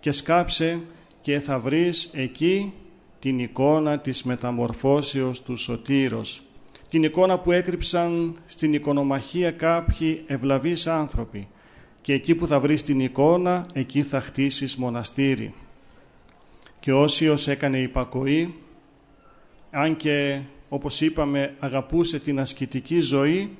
και 0.01 0.11
σκάψε 0.11 0.81
και 1.23 1.41
θα 1.41 1.59
βρεις 1.59 2.11
εκεί 2.13 2.73
την 3.19 3.39
εικόνα 3.39 3.99
της 3.99 4.23
μεταμορφώσεως 4.23 5.43
του 5.43 5.57
Σωτήρος, 5.57 6.43
την 6.89 7.03
εικόνα 7.03 7.39
που 7.39 7.53
έκρυψαν 7.53 8.37
στην 8.47 8.73
εικονομαχία 8.73 9.51
κάποιοι 9.51 10.23
ευλαβείς 10.27 10.87
άνθρωποι 10.87 11.49
και 12.01 12.13
εκεί 12.13 12.35
που 12.35 12.47
θα 12.47 12.61
βρεις 12.61 12.83
την 12.83 13.01
εικόνα, 13.01 13.67
εκεί 13.73 14.03
θα 14.03 14.21
χτίσεις 14.21 14.77
μοναστήρι». 14.77 15.55
Και 16.81 16.93
όσιος 16.93 17.49
έκανε 17.49 17.79
υπακοή, 17.79 18.55
αν 19.71 19.97
και 19.97 20.41
όπως 20.69 21.01
είπαμε 21.01 21.55
αγαπούσε 21.59 22.19
την 22.19 22.41
ασκητική 22.41 23.01
ζωή, 23.01 23.57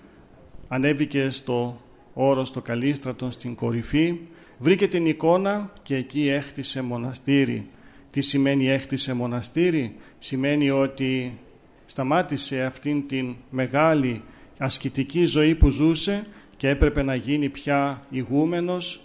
ανέβηκε 0.69 1.31
στο 1.31 1.81
όρος 2.15 2.53
το 2.53 2.61
Καλίστρατον 2.61 3.33
στην 3.33 3.55
κορυφή, 3.55 4.19
βρήκε 4.63 4.89
την 4.89 5.07
εικόνα 5.07 5.73
και 5.83 5.97
εκεί 5.97 6.29
έχτισε 6.29 6.83
μοναστήρι. 6.83 7.69
Τι 8.11 8.21
σημαίνει 8.21 8.69
έχτισε 8.69 9.15
μοναστήρι; 9.15 9.95
Σημαίνει 10.19 10.71
ότι 10.71 11.39
σταμάτησε 11.85 12.63
αυτήν 12.63 13.07
την 13.07 13.35
μεγάλη 13.51 14.23
ασκητική 14.59 15.25
ζωή 15.25 15.55
που 15.55 15.71
ζούσε 15.71 16.27
και 16.57 16.69
έπρεπε 16.69 17.03
να 17.03 17.15
γίνει 17.15 17.49
πια 17.49 18.01
ηγούμενος 18.11 19.01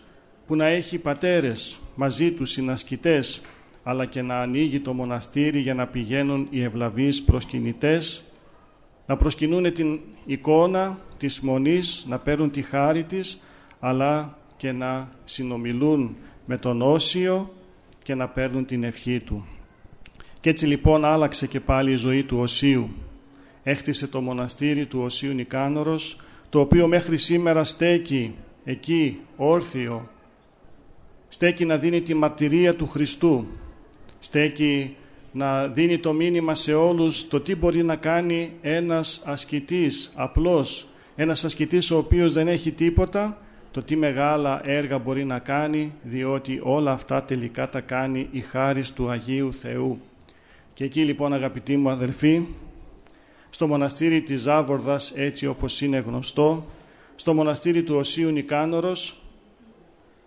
που 0.48 0.56
να 0.56 0.66
έχει 0.66 0.98
πατέρες 0.98 1.80
μαζί 1.96 2.32
τους 2.32 2.52
συνασκητές 2.52 3.42
αλλά 3.84 4.06
και 4.06 4.22
να 4.22 4.42
ανοίγει 4.42 4.80
το 4.80 4.94
μοναστήρι 4.94 5.60
για 5.60 5.74
να 5.74 5.88
πηγαίνουν 5.88 6.48
οι 6.50 6.64
ευλαβείς 6.64 7.24
προσκυνητές, 7.24 8.24
να 9.06 9.18
προσκυνούν 9.18 9.74
την 9.74 10.00
εικόνα 10.26 11.00
της 11.18 11.40
Μονής, 11.40 12.06
να 12.08 12.18
παίρνουν 12.18 12.52
τη 12.52 12.62
χάρη 12.62 13.04
της, 13.04 13.40
αλλά 13.80 14.38
και 14.58 14.72
να 14.72 15.10
συνομιλούν 15.24 16.16
με 16.46 16.58
τον 16.58 16.82
Όσιο 16.82 17.54
και 18.04 18.16
να 18.16 18.28
παίρνουν 18.28 18.66
την 18.66 18.84
ευχή 18.84 19.20
του. 19.20 19.46
Και 20.40 20.50
έτσι 20.50 20.66
λοιπόν 20.66 21.06
άλλαξε 21.06 21.48
και 21.48 21.60
πάλι 21.60 21.92
η 21.92 21.96
ζωή 21.96 22.24
του 22.24 22.38
Οσίου. 22.38 22.90
Έχτισε 23.64 24.08
το 24.08 24.22
μοναστήρι 24.22 24.86
του 24.86 25.00
Οσίου 25.02 25.34
Νικάνορος, 25.34 26.20
το 26.50 26.60
οποίο 26.60 26.88
μέχρι 26.88 27.18
σήμερα 27.18 27.64
στέκει 27.64 28.36
εκεί 28.64 29.20
όρθιο, 29.36 30.10
στέκει 31.28 31.66
να 31.66 31.78
δίνει 31.78 32.02
τη 32.02 32.14
μαρτυρία 32.14 32.76
του 32.76 32.88
Χριστού, 32.88 33.48
στέκει 34.20 34.96
να 35.32 35.68
δίνει 35.68 35.98
το 35.98 36.14
μήνυμα 36.14 36.54
σε 36.54 36.74
όλους 36.74 37.28
το 37.28 37.40
τι 37.40 37.56
μπορεί 37.56 37.84
να 37.84 37.96
κάνει 37.96 38.52
ένας 38.62 39.22
ασκητής, 39.26 40.12
απλός, 40.16 40.88
ένας 41.16 41.44
ασκητής 41.44 41.92
ο 41.92 41.98
οποίος 41.98 42.34
δεν 42.34 42.48
έχει 42.48 42.72
τίποτα, 42.72 43.42
το 43.72 43.84
τι 43.84 43.95
μεγάλα 43.95 44.61
έργα 44.64 44.98
μπορεί 44.98 45.26
να 45.26 45.39
κάνει, 45.39 45.94
διότι 46.02 46.60
όλα 46.64 46.91
αυτά 46.91 47.23
τελικά 47.23 47.69
τα 47.69 47.80
κάνει 47.80 48.27
η 48.31 48.39
χάρις 48.39 48.94
του 48.94 49.10
Αγίου 49.10 49.53
Θεού. 49.53 49.99
Και 50.73 50.84
εκεί 50.84 51.03
λοιπόν 51.03 51.34
αγαπητοί 51.34 51.77
μου 51.77 51.89
αδελφοί, 51.89 52.45
στο 53.49 53.68
μοναστήρι 53.68 54.22
της 54.22 54.41
Ζάβορδας 54.41 55.11
έτσι 55.15 55.48
όπως 55.48 55.81
είναι 55.81 55.98
γνωστό, 55.98 56.65
στο 57.15 57.34
μοναστήρι 57.34 57.84
του 57.84 57.95
Οσίου 57.95 58.31
Νικάνορος 58.31 59.22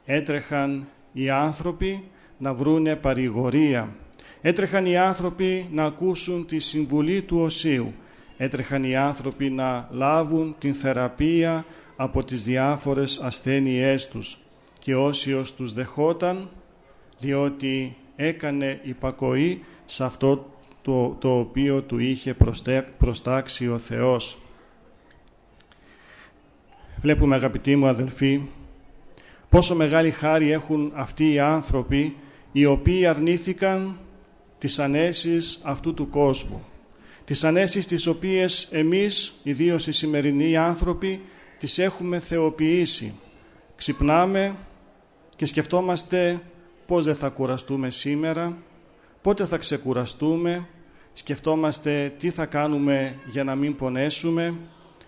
έτρεχαν 0.04 0.86
οι 1.12 1.30
άνθρωποι 1.30 2.02
να 2.38 2.54
βρούνε 2.54 2.96
παρηγορία. 2.96 3.94
Έτρεχαν 4.40 4.86
οι 4.86 4.96
άνθρωποι 4.96 5.66
να 5.70 5.84
ακούσουν 5.84 6.46
τη 6.46 6.58
συμβουλή 6.58 7.22
του 7.22 7.38
Οσίου. 7.38 7.92
Έτρεχαν 8.36 8.84
οι 8.84 8.96
άνθρωποι 8.96 9.50
να 9.50 9.88
λάβουν 9.90 10.54
την 10.58 10.74
θεραπεία 10.74 11.64
από 12.02 12.24
τις 12.24 12.42
διάφορες 12.42 13.18
ασθένειές 13.18 14.08
τους. 14.08 14.38
Και 14.78 14.94
Όσιος 14.94 15.54
τους 15.54 15.72
δεχόταν 15.72 16.48
διότι 17.18 17.96
έκανε 18.16 18.80
υπακοή 18.82 19.64
σε 19.84 20.04
αυτό 20.04 20.54
το, 20.82 21.16
το 21.18 21.38
οποίο 21.38 21.82
του 21.82 21.98
είχε 21.98 22.36
προστάξει 22.98 23.68
ο 23.68 23.78
Θεός. 23.78 24.38
Βλέπουμε 27.00 27.34
αγαπητοί 27.34 27.76
μου 27.76 27.86
αδελφοί 27.86 28.40
πόσο 29.48 29.74
μεγάλη 29.74 30.10
χάρη 30.10 30.50
έχουν 30.50 30.92
αυτοί 30.94 31.32
οι 31.32 31.38
άνθρωποι 31.38 32.16
οι 32.52 32.64
οποίοι 32.64 33.06
αρνήθηκαν 33.06 33.98
τις 34.58 34.78
ανέσεις 34.78 35.60
αυτού 35.62 35.94
του 35.94 36.08
κόσμου. 36.08 36.64
Τις 37.24 37.44
ανέσεις 37.44 37.86
τις 37.86 38.06
οποίες 38.06 38.68
εμείς, 38.70 39.40
ιδίως 39.42 39.86
οι 39.86 39.92
σημερινοί 39.92 40.56
άνθρωποι, 40.56 41.20
τις 41.60 41.78
έχουμε 41.78 42.18
θεοποιήσει. 42.18 43.14
Ξυπνάμε 43.76 44.56
και 45.36 45.46
σκεφτόμαστε 45.46 46.40
πώς 46.86 47.04
δεν 47.04 47.14
θα 47.14 47.28
κουραστούμε 47.28 47.90
σήμερα, 47.90 48.56
πότε 49.22 49.44
θα 49.44 49.56
ξεκουραστούμε, 49.56 50.68
σκεφτόμαστε 51.12 52.14
τι 52.18 52.30
θα 52.30 52.46
κάνουμε 52.46 53.14
για 53.30 53.44
να 53.44 53.54
μην 53.54 53.76
πονέσουμε, 53.76 54.54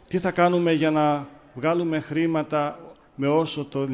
τι 0.09 0.19
θα 0.19 0.31
κάνουμε 0.31 0.73
για 0.73 0.91
να 0.91 1.29
βγάλουμε 1.55 2.01
χρήματα 2.01 2.95
με 3.15 3.29
όσο 3.29 3.65
το 3.65 3.89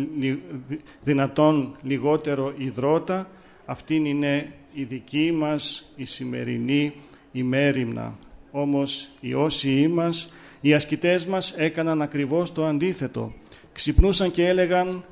δυνατόν 1.03 1.77
λιγότερο 1.83 2.55
υδρότα. 2.57 3.31
Αυτή 3.65 3.95
είναι 3.95 4.53
η 4.73 4.83
δική 4.83 5.33
μας 5.33 5.93
η 5.97 6.05
σημερινή 6.05 6.93
ημέρημνα. 7.33 8.19
Όμως 8.51 9.09
οι 9.21 9.35
όσοι 9.35 9.89
μας, 9.89 10.33
οι 10.61 10.75
ασκητές 10.75 11.27
μας 11.27 11.55
έκαναν 11.57 12.03
ακριβώς 12.03 12.53
το 12.53 12.67
αντίθετο. 12.67 13.33
Ξυπνούσαν 13.73 14.31
και 14.31 14.49
έλεγαν 14.49 15.05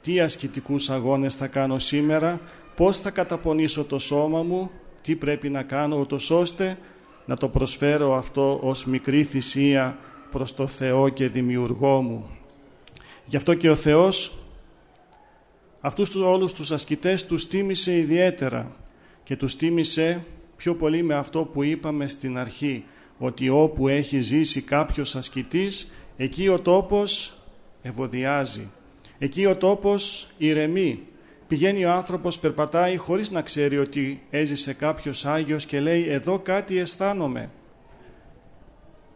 τι 0.00 0.20
ασκητικούς 0.20 0.90
αγώνες 0.90 1.34
θα 1.34 1.46
κάνω 1.46 1.78
σήμερα, 1.78 2.40
πώς 2.76 2.98
θα 2.98 3.10
καταπονήσω 3.10 3.84
το 3.84 3.98
σώμα 3.98 4.42
μου, 4.42 4.70
τι 5.02 5.16
πρέπει 5.16 5.48
να 5.48 5.62
κάνω 5.62 5.98
ούτως 5.98 6.30
ώστε 6.30 6.78
να 7.24 7.36
το 7.36 7.48
προσφέρω 7.48 8.14
αυτό 8.14 8.58
ως 8.62 8.84
μικρή 8.84 9.24
θυσία 9.24 9.98
προς 10.30 10.54
το 10.54 10.66
Θεό 10.66 11.08
και 11.08 11.28
Δημιουργό 11.28 12.02
μου. 12.02 12.30
Γι' 13.24 13.36
αυτό 13.36 13.54
και 13.54 13.70
ο 13.70 13.76
Θεός 13.76 14.38
αυτούς 15.80 16.10
τους 16.10 16.22
όλους 16.22 16.52
τους 16.52 16.70
ασκητές 16.70 17.26
τους 17.26 17.46
τίμησε 17.46 17.96
ιδιαίτερα 17.96 18.76
και 19.24 19.36
τους 19.36 19.56
τίμησε 19.56 20.24
πιο 20.56 20.74
πολύ 20.74 21.02
με 21.02 21.14
αυτό 21.14 21.44
που 21.44 21.62
είπαμε 21.62 22.08
στην 22.08 22.38
αρχή 22.38 22.84
ότι 23.22 23.48
όπου 23.48 23.88
έχει 23.88 24.20
ζήσει 24.20 24.60
κάποιος 24.60 25.16
ασκητής 25.16 25.90
εκεί 26.16 26.48
ο 26.48 26.60
τόπος 26.60 27.34
ευωδιάζει. 27.82 28.70
Εκεί 29.18 29.46
ο 29.46 29.56
τόπος 29.56 30.28
ηρεμεί. 30.38 31.02
Πηγαίνει 31.46 31.84
ο 31.84 31.90
άνθρωπος 31.90 32.38
περπατάει 32.38 32.96
χωρίς 32.96 33.30
να 33.30 33.42
ξέρει 33.42 33.78
ότι 33.78 34.22
έζησε 34.30 34.72
κάποιος 34.72 35.26
Άγιος 35.26 35.66
και 35.66 35.80
λέει 35.80 36.08
εδώ 36.08 36.38
κάτι 36.38 36.78
αισθάνομαι 36.78 37.50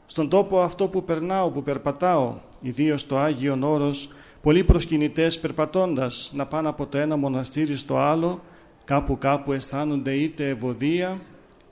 στον 0.07 0.29
τόπο 0.29 0.61
αυτό 0.61 0.89
που 0.89 1.05
περνάω, 1.05 1.51
που 1.51 1.63
περπατάω 1.63 2.35
ιδίως 2.61 3.01
στο 3.01 3.17
Άγιον 3.17 3.63
Όρος 3.63 4.13
πολλοί 4.43 4.65
προσκυνητές 4.65 5.41
περπατώντας 5.41 6.31
να 6.35 6.47
πάνε 6.47 6.69
από 6.69 6.87
το 6.87 6.99
ένα 6.99 7.17
μοναστήρι 7.17 7.77
στο 7.77 7.97
άλλο 7.97 8.43
κάπου 8.85 9.19
κάπου 9.19 9.53
αισθάνονται 9.53 10.13
είτε 10.13 10.49
ευωδία 10.49 11.21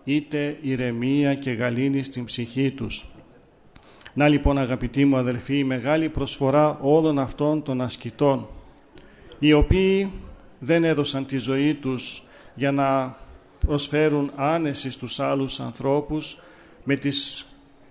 είτε 0.05 0.58
ηρεμία 0.60 1.34
και 1.34 1.50
γαλήνη 1.50 2.02
στην 2.02 2.24
ψυχή 2.24 2.70
τους. 2.70 3.05
Να 4.14 4.28
λοιπόν 4.28 4.58
αγαπητοί 4.58 5.05
μου 5.05 5.16
αδελφοί 5.16 5.58
η 5.58 5.64
μεγάλη 5.64 6.08
προσφορά 6.08 6.78
όλων 6.82 7.18
αυτών 7.18 7.62
των 7.62 7.81
ασκητών 7.81 8.48
οι 9.39 9.52
οποίοι 9.52 10.12
δεν 10.58 10.84
έδωσαν 10.84 11.26
τη 11.26 11.39
ζωή 11.39 11.74
τους 11.74 12.22
για 12.55 12.72
να 12.72 13.16
προσφέρουν 13.66 14.31
άνεση 14.36 14.90
στους 14.90 15.20
άλλους 15.20 15.60
ανθρώπους 15.60 16.39
με 16.84 16.97
τις 16.97 17.47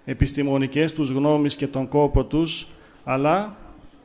επιστημονικές 0.06 0.94
τους 0.94 1.10
γνώμεις 1.10 1.56
και 1.56 1.68
τον 1.68 1.88
κόπο 1.88 2.26
τους 2.26 2.68
αλλά 3.04 3.58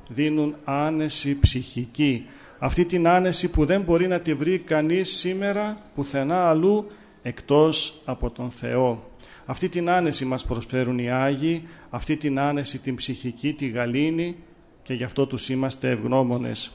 δίνουν 0.09 0.55
άνεση 0.65 1.39
ψυχική 1.41 2.27
αυτή 2.59 2.85
την 2.85 3.09
άνεση 3.09 3.51
που 3.51 3.65
δεν 3.65 3.83
μπορεί 3.83 4.09
να 4.09 4.21
τη 4.21 4.35
βρει 4.35 4.59
κανείς 4.59 5.17
σήμερα 5.17 5.77
πουθενά 5.95 6.49
αλλού 6.49 6.87
εκτός 7.27 8.01
από 8.05 8.31
τον 8.31 8.51
Θεό. 8.51 9.11
Αυτή 9.47 9.69
την 9.69 9.91
άνεση 9.91 10.25
μας 10.25 10.45
προσφέρουν 10.45 10.99
οι 10.99 11.11
Άγιοι, 11.11 11.63
αυτή 11.91 12.17
την 12.17 12.39
άνεση 12.39 12.79
την 12.79 12.95
ψυχική, 12.95 13.53
τη 13.53 13.69
γαλήνη 13.69 14.37
και 14.83 14.95
γι' 14.95 15.05
αυτό 15.05 15.27
τους 15.27 15.49
είμαστε 15.49 15.91
ευγνώμονες. 15.91 16.71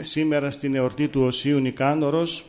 σήμερα 0.00 0.50
στην 0.50 0.74
εορτή 0.74 1.08
του 1.08 1.22
Οσίου 1.22 1.58
Νικάνορος 1.58 2.44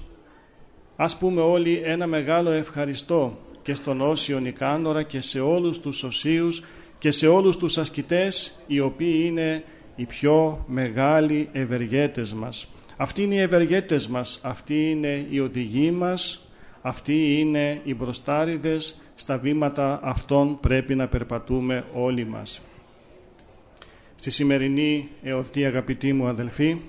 ας 0.95 1.17
πούμε 1.17 1.41
όλοι 1.41 1.81
ένα 1.83 2.07
μεγάλο 2.07 2.49
ευχαριστώ 2.49 3.37
και 3.61 3.75
στον 3.75 4.01
Όσιο 4.01 4.39
Νικάνορα 4.39 5.03
και 5.03 5.21
σε 5.21 5.39
όλους 5.39 5.79
τους 5.79 6.03
Οσίους 6.03 6.63
και 6.97 7.11
σε 7.11 7.27
όλους 7.27 7.57
τους 7.57 7.77
ασκητές 7.77 8.59
οι 8.67 8.79
οποίοι 8.79 9.23
είναι 9.25 9.63
οι 9.95 10.05
πιο 10.05 10.65
μεγάλοι 10.67 11.49
ευεργέτες 11.51 12.33
μας. 12.33 12.67
Αυτοί 12.97 13.21
είναι 13.21 13.35
οι 13.35 13.39
ευεργέτες 13.39 14.07
μας, 14.07 14.39
αυτοί 14.43 14.89
είναι 14.89 15.25
οι 15.29 15.39
οδηγοί 15.39 15.91
μας, 15.91 16.44
αυτοί 16.85 17.39
είναι 17.39 17.81
οι 17.83 17.95
μπροστάριδες, 17.95 19.01
στα 19.15 19.37
βήματα 19.37 19.99
αυτών 20.03 20.59
πρέπει 20.59 20.95
να 20.95 21.07
περπατούμε 21.07 21.85
όλοι 21.93 22.25
μας. 22.25 22.61
Στη 24.15 24.31
σημερινή 24.31 25.09
εορτή 25.23 25.65
αγαπητοί 25.65 26.13
μου 26.13 26.27
αδελφοί, 26.27 26.81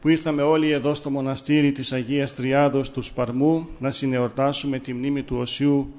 που 0.00 0.08
ήρθαμε 0.08 0.42
όλοι 0.42 0.70
εδώ 0.70 0.94
στο 0.94 1.10
μοναστήρι 1.10 1.72
της 1.72 1.92
Αγίας 1.92 2.34
Τριάδος 2.34 2.90
του 2.90 3.02
Σπαρμού 3.02 3.68
να 3.78 3.90
συνεορτάσουμε 3.90 4.78
τη 4.78 4.94
μνήμη 4.94 5.22
του 5.22 5.36
Οσίου 5.36 5.94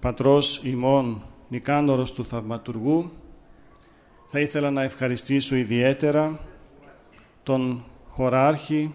Πατρός 0.00 0.60
ημών 0.64 1.22
Νικάνορος 1.48 2.12
του 2.12 2.24
Θαυματουργού, 2.24 3.10
θα 4.26 4.40
ήθελα 4.40 4.70
να 4.70 4.82
ευχαριστήσω 4.82 5.56
ιδιαίτερα 5.56 6.40
τον 7.42 7.84
χωράρχη 8.10 8.94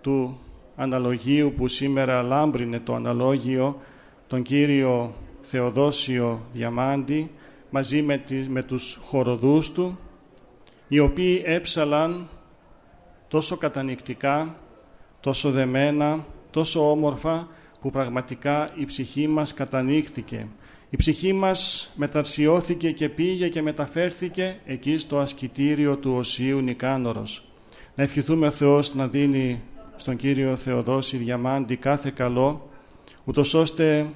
του 0.00 0.41
αναλογίου 0.76 1.52
που 1.56 1.68
σήμερα 1.68 2.22
λάμπρινε 2.22 2.80
το 2.80 2.94
αναλόγιο, 2.94 3.80
τον 4.26 4.42
κύριο 4.42 5.14
Θεοδόσιο 5.42 6.46
Διαμάντη, 6.52 7.30
μαζί 7.70 8.02
με, 8.02 8.16
τις, 8.16 8.48
με 8.48 8.62
τους 8.62 8.98
χοροδούς 9.04 9.72
του, 9.72 9.98
οι 10.88 10.98
οποίοι 10.98 11.42
έψαλαν 11.46 12.28
τόσο 13.28 13.56
κατανικτικά, 13.56 14.56
τόσο 15.20 15.50
δεμένα, 15.50 16.26
τόσο 16.50 16.90
όμορφα, 16.90 17.48
που 17.80 17.90
πραγματικά 17.90 18.68
η 18.74 18.84
ψυχή 18.84 19.28
μας 19.28 19.54
κατανοίχθηκε 19.54 20.46
η 20.94 20.96
ψυχή 20.96 21.32
μας 21.32 21.90
μεταρσιώθηκε 21.96 22.90
και 22.90 23.08
πήγε 23.08 23.48
και 23.48 23.62
μεταφέρθηκε 23.62 24.60
εκεί 24.64 24.98
στο 24.98 25.18
ασκητήριο 25.18 25.96
του 25.96 26.14
Οσίου 26.16 26.60
Νικάνορος. 26.60 27.44
Να 27.94 28.02
ευχηθούμε 28.02 28.46
ο 28.46 28.50
Θεός 28.50 28.94
να 28.94 29.08
δίνει 29.08 29.62
στον 30.02 30.16
Κύριο 30.16 30.56
Θεοδόση 30.56 31.16
Διαμάντη 31.16 31.76
κάθε 31.76 32.12
καλό, 32.14 32.68
ούτως 33.24 33.54
ώστε 33.54 34.06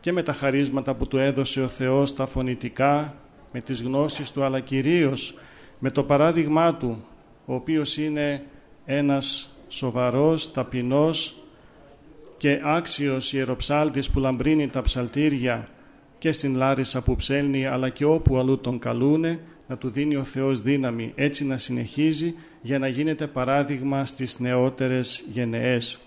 και 0.00 0.12
με 0.12 0.22
τα 0.22 0.32
χαρίσματα 0.32 0.94
που 0.94 1.06
του 1.06 1.18
έδωσε 1.18 1.62
ο 1.62 1.66
Θεός 1.66 2.14
τα 2.14 2.26
φωνητικά, 2.26 3.14
με 3.52 3.60
τις 3.60 3.82
γνώσεις 3.82 4.30
του, 4.30 4.42
αλλά 4.42 4.60
κυρίως 4.60 5.34
με 5.78 5.90
το 5.90 6.04
παράδειγμά 6.04 6.74
του, 6.74 7.04
ο 7.44 7.54
οποίος 7.54 7.96
είναι 7.96 8.42
ένας 8.84 9.56
σοβαρός, 9.68 10.52
ταπεινός 10.52 11.34
και 12.36 12.60
άξιος 12.64 13.32
ιεροψάλτης 13.32 14.10
που 14.10 14.20
λαμπρύνει 14.20 14.68
τα 14.68 14.82
ψαλτήρια 14.82 15.68
και 16.18 16.32
στην 16.32 16.56
Λάρισα 16.56 17.02
που 17.02 17.16
ψέλνει 17.16 17.66
αλλά 17.66 17.88
και 17.88 18.04
όπου 18.04 18.38
αλλού 18.38 18.58
τον 18.58 18.78
καλούνε 18.78 19.40
να 19.66 19.76
του 19.76 19.90
δίνει 19.90 20.16
ο 20.16 20.24
Θεός 20.24 20.60
δύναμη 20.60 21.12
έτσι 21.14 21.44
να 21.44 21.58
συνεχίζει 21.58 22.34
για 22.62 22.78
να 22.78 22.88
γίνεται 22.88 23.26
παράδειγμα 23.26 24.04
στις 24.04 24.38
νεότερες 24.38 25.24
γενεές. 25.32 25.98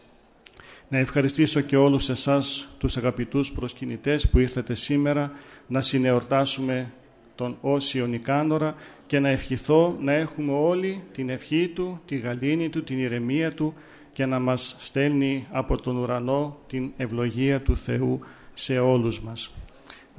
Να 0.88 0.98
ευχαριστήσω 0.98 1.62
και 1.62 1.78
όλους 1.78 2.10
εσάς 2.10 2.76
τους 2.78 2.98
αγαπητούς 2.98 3.52
προσκυνητές 3.52 4.30
που 4.30 4.40
ήρθατε 4.40 4.74
σήμερα 4.74 5.32
να 5.68 5.82
συνεορτάσουμε 5.82 6.92
τον 7.36 7.58
Όσιο 7.62 8.06
Νικάνορα 8.06 8.76
και 9.08 9.20
να 9.20 9.30
ευχηθώ 9.30 9.98
να 10.02 10.14
έχουμε 10.14 10.52
όλοι 10.52 11.04
την 11.12 11.30
ευχή 11.30 11.68
Του, 11.68 12.02
τη 12.06 12.18
γαλήνη 12.18 12.70
Του, 12.70 12.84
την 12.84 13.00
ηρεμία 13.00 13.54
Του 13.54 13.74
και 14.14 14.26
να 14.26 14.40
μας 14.40 14.76
στέλνει 14.80 15.48
από 15.52 15.82
τον 15.82 15.98
ουρανό 15.98 16.58
την 16.68 16.92
ευλογία 16.98 17.62
του 17.62 17.78
Θεού 17.78 18.20
σε 18.54 18.80
όλους 18.80 19.22
μας. 19.22 19.54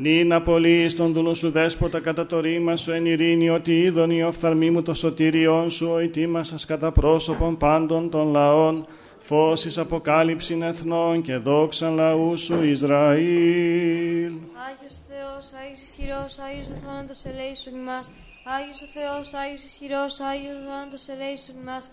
Νίνα 0.03 0.43
πολύ 0.43 0.89
στον 0.89 1.13
δούλο 1.13 1.35
σου 1.35 1.51
δέσποτα 1.51 2.01
κατά 2.01 2.27
το 2.27 2.41
ρήμα 2.41 2.77
σου 2.77 2.93
εν 2.93 3.07
ειρήνη, 3.07 3.51
ότι 3.51 3.81
είδον 3.81 4.11
η 4.11 4.23
οφθαλμή 4.23 4.71
μου 4.71 4.83
το 4.83 4.95
σωτήριόν 4.95 5.71
σου, 5.71 5.91
ο 5.93 5.99
ετοίμασας 5.99 6.65
κατά 6.65 6.93
πρόσωπον 6.93 7.57
πάντων 7.57 8.11
των 8.11 8.31
λαών, 8.31 8.87
φως 9.19 9.65
εις 9.65 9.79
αποκάλυψην 9.79 10.63
εθνών 10.63 11.23
και 11.23 11.37
δόξαν 11.37 11.95
λαού 11.95 12.37
σου 12.37 12.63
Ισραήλ. 12.65 14.33
Άγιος 14.67 14.97
Θεός, 15.09 15.45
Άγιος 15.61 15.81
ισχυρός, 15.87 16.39
Άγιος 16.47 16.69
ο 16.71 16.77
θάνατος 16.85 17.25
ελέησον 17.25 17.75
ημάς. 17.75 18.11
Άγιος 18.57 18.81
ο 18.83 18.87
Θεός, 18.97 19.27
Άγιος 19.41 19.63
ισχυρός, 19.69 20.21
Άγιος 20.31 20.57
ο 20.61 20.65
θάνατος 20.69 21.09
ελέησον 21.13 21.57
ημάς. 21.63 21.85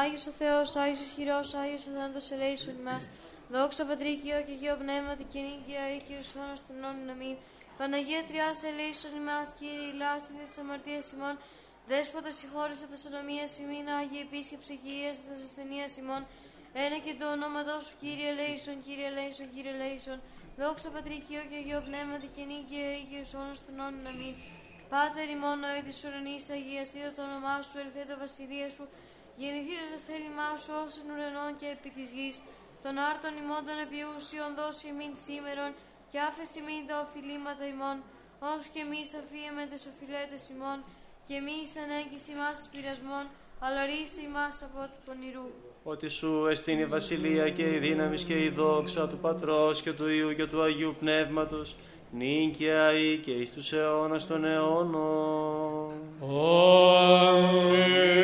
Άγιος 0.00 0.24
ο 0.30 0.32
Θεός, 0.40 0.68
Άγιος 0.82 1.00
ισχυρός, 1.06 1.48
Άγιος 1.62 1.82
ο 1.88 1.90
θάνατος 1.94 2.26
ελέησον 2.34 2.74
ημάς. 2.82 3.04
Δόξα 3.54 3.84
Πατρί 3.90 4.12
και 4.20 4.28
Υιό 4.28 4.40
και 4.46 4.54
Υιό 4.62 4.76
Πνεύματι 4.82 5.24
και 5.32 5.40
νίκαια 5.46 5.84
ή 5.96 5.98
και 6.06 6.14
ουσών 6.20 6.52
των 6.66 6.78
όνων 6.88 7.08
αμήν. 7.14 7.36
Παναγία 7.78 8.22
Τριάς 8.28 8.58
ελέησον 8.70 9.14
ημάς, 9.20 9.48
Κύριε 9.58 9.86
ηλάστητε 9.92 10.42
της 10.48 10.58
αμαρτίας 10.62 11.06
ημών. 11.14 11.34
Δέσποτα 11.90 12.30
συγχώρησε 12.38 12.86
τα 12.92 12.96
σονομία 13.04 13.46
ημίν, 13.62 13.86
Άγιε 13.98 14.22
επίσκεψε 14.26 14.74
και 14.82 14.90
ίασε 15.00 15.22
τα 15.28 15.34
ασθενείας 15.46 15.92
ημών. 16.02 16.22
Ένα 16.84 16.98
και 17.04 17.14
το 17.20 17.26
ονόματό 17.34 17.76
σου, 17.84 17.94
Κύριε 18.02 18.28
ελέησον, 18.32 18.76
Κύριε 18.84 19.08
ελέησον, 19.12 19.46
Κύριε 19.54 19.72
ελέησον. 19.76 20.18
Δόξα 20.60 20.88
Πατρί 20.94 21.16
και 21.24 21.32
Υιό 21.34 21.44
και 21.50 21.58
Υιό 21.68 21.80
Πνεύματι 21.88 22.28
και 22.34 22.42
νίκαια 22.50 22.90
ή 23.00 23.02
και 23.10 23.18
ουσών 23.24 23.48
των 23.66 23.74
όνων 23.86 24.04
αμήν. 24.12 24.34
Πάτερ 24.92 25.28
ημών 25.36 25.58
ο 25.68 25.70
της 25.86 25.98
ουρανής, 26.04 26.44
αγιαστείτε 26.56 27.10
το 27.16 27.22
όνομά 27.28 27.56
σου, 27.66 27.76
ελθέ 27.82 28.02
το 28.10 28.16
βασιλεία 28.24 28.68
σου, 28.76 28.84
γεννηθείτε 29.40 29.84
το 29.92 29.98
θέλημά 30.06 30.50
σου 30.62 30.72
ως 30.82 30.92
εν 31.00 31.08
ουρανών 31.12 31.50
και 31.60 31.68
επί 31.76 31.90
της 31.96 32.08
γης. 32.16 32.36
Τον 32.84 32.94
άρτον 33.10 33.34
ημών 33.42 33.62
των 33.68 33.76
επιούσιων 33.86 34.50
δώσει 34.60 34.84
ημίν 34.92 35.14
σήμερον 35.24 35.72
και 36.10 36.18
άφεση 36.28 36.58
ημίν 36.62 36.82
τα 36.88 36.96
οφειλήματα 37.04 37.64
ημών, 37.74 37.96
ως 38.52 38.62
και 38.72 38.80
εμείς 38.86 39.08
αφίεμε 39.20 39.62
τες 39.70 39.82
οφειλέτες 39.90 40.42
ημών 40.54 40.78
και 41.26 41.34
εμείς 41.42 41.68
ανέγγιση 41.82 42.32
μας 42.40 42.56
εις 42.60 42.68
πειρασμών, 42.72 43.24
αλλά 43.64 43.80
ρίσε 43.90 44.20
ημάς 44.28 44.56
από 44.66 44.80
του 44.92 45.00
πονηρού. 45.06 45.48
Ότι 45.92 46.08
σου 46.18 46.46
εστίν 46.52 46.78
η 46.86 46.86
βασιλεία 46.96 47.46
και 47.56 47.66
η 47.74 47.78
δύναμης 47.86 48.22
και 48.28 48.36
η 48.46 48.48
δόξα 48.48 49.02
του 49.08 49.18
Πατρός 49.24 49.82
και 49.82 49.92
του 49.92 50.06
Υιού 50.08 50.30
και 50.38 50.46
του 50.46 50.62
Αγίου 50.62 50.94
Πνεύματος, 51.00 51.76
νίκαια 52.10 52.92
ή 52.92 53.16
και 53.24 53.30
εις 53.30 53.50
τους 53.52 53.72
αιώνας 53.72 54.26
των 54.26 54.44
αιώνων. 54.44 55.92
Αμήν. 57.30 58.20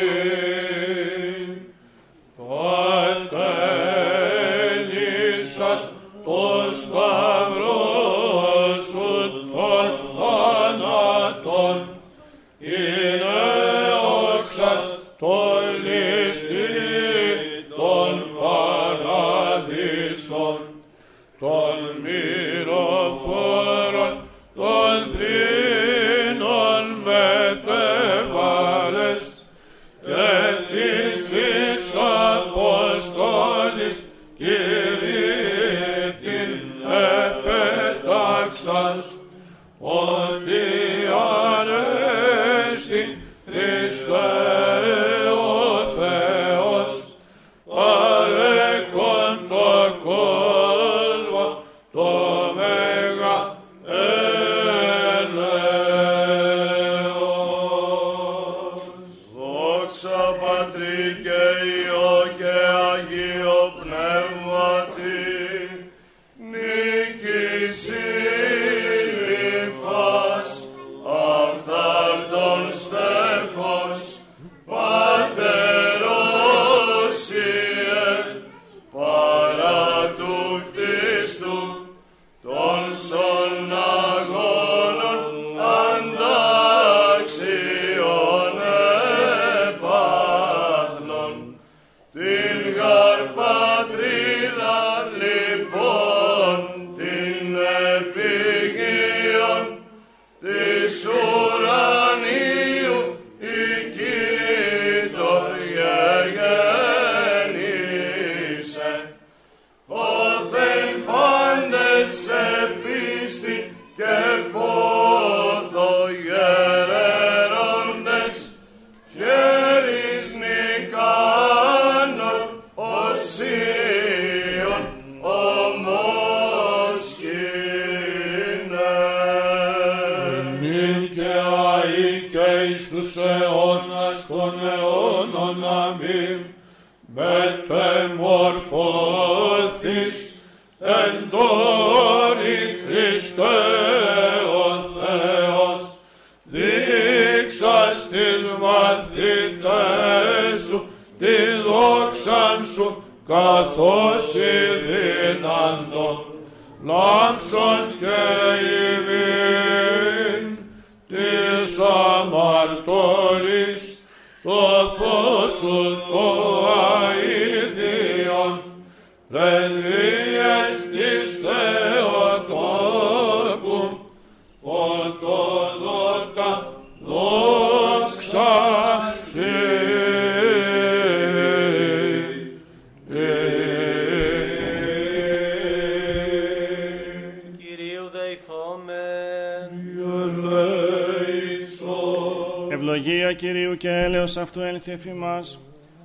Αυτού 194.57 194.69
έλθει 194.69 194.91
εφημάς. 194.91 195.59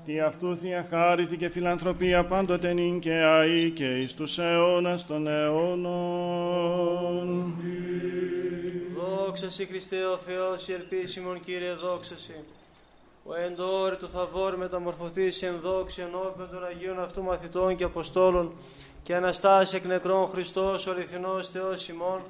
Τι 0.06 0.20
αυτού 0.20 0.56
θεία 0.56 0.88
χάρητη 0.90 1.38
και 1.38 1.50
φιλανθρωπία 1.50 2.26
πάντοτε 2.26 2.74
νυν 2.74 3.00
και 3.00 3.12
αή 3.12 3.70
και 3.70 3.86
εις 3.86 4.14
τους 4.14 4.38
αιώνας 4.38 5.06
των 5.06 5.28
αιώνων. 5.28 6.74
Δόξα 8.96 9.50
σοι 9.50 9.66
Χριστέ 9.66 10.06
ο 10.06 10.18
Θεός, 10.18 10.68
η 10.68 10.74
ελπίσιμον 10.74 11.40
Κύριε 11.40 11.74
δόξα 11.74 12.18
σοι. 12.18 12.36
Ο 13.24 13.36
εν 13.36 13.56
το 13.56 13.64
όρη 13.64 13.96
του 13.96 14.10
Θαβόρ 14.10 14.58
μεταμορφωθείς 14.58 15.42
εν 15.42 15.60
δόξη 15.62 16.02
ενώπιον 16.02 16.50
των 16.52 16.66
Αγίων 16.66 17.00
αυτού 17.00 17.24
μαθητών 17.24 17.76
και 17.76 17.84
Αποστόλων 17.84 18.52
και 19.04 19.16
Αναστάσει 19.16 19.76
εκ 19.76 19.86
νεκρών 19.86 20.28
Χριστός, 20.28 20.88
ο 20.88 20.92
αληθινός 20.92 21.48
Θεός 21.48 21.88
ημών, 21.88 22.22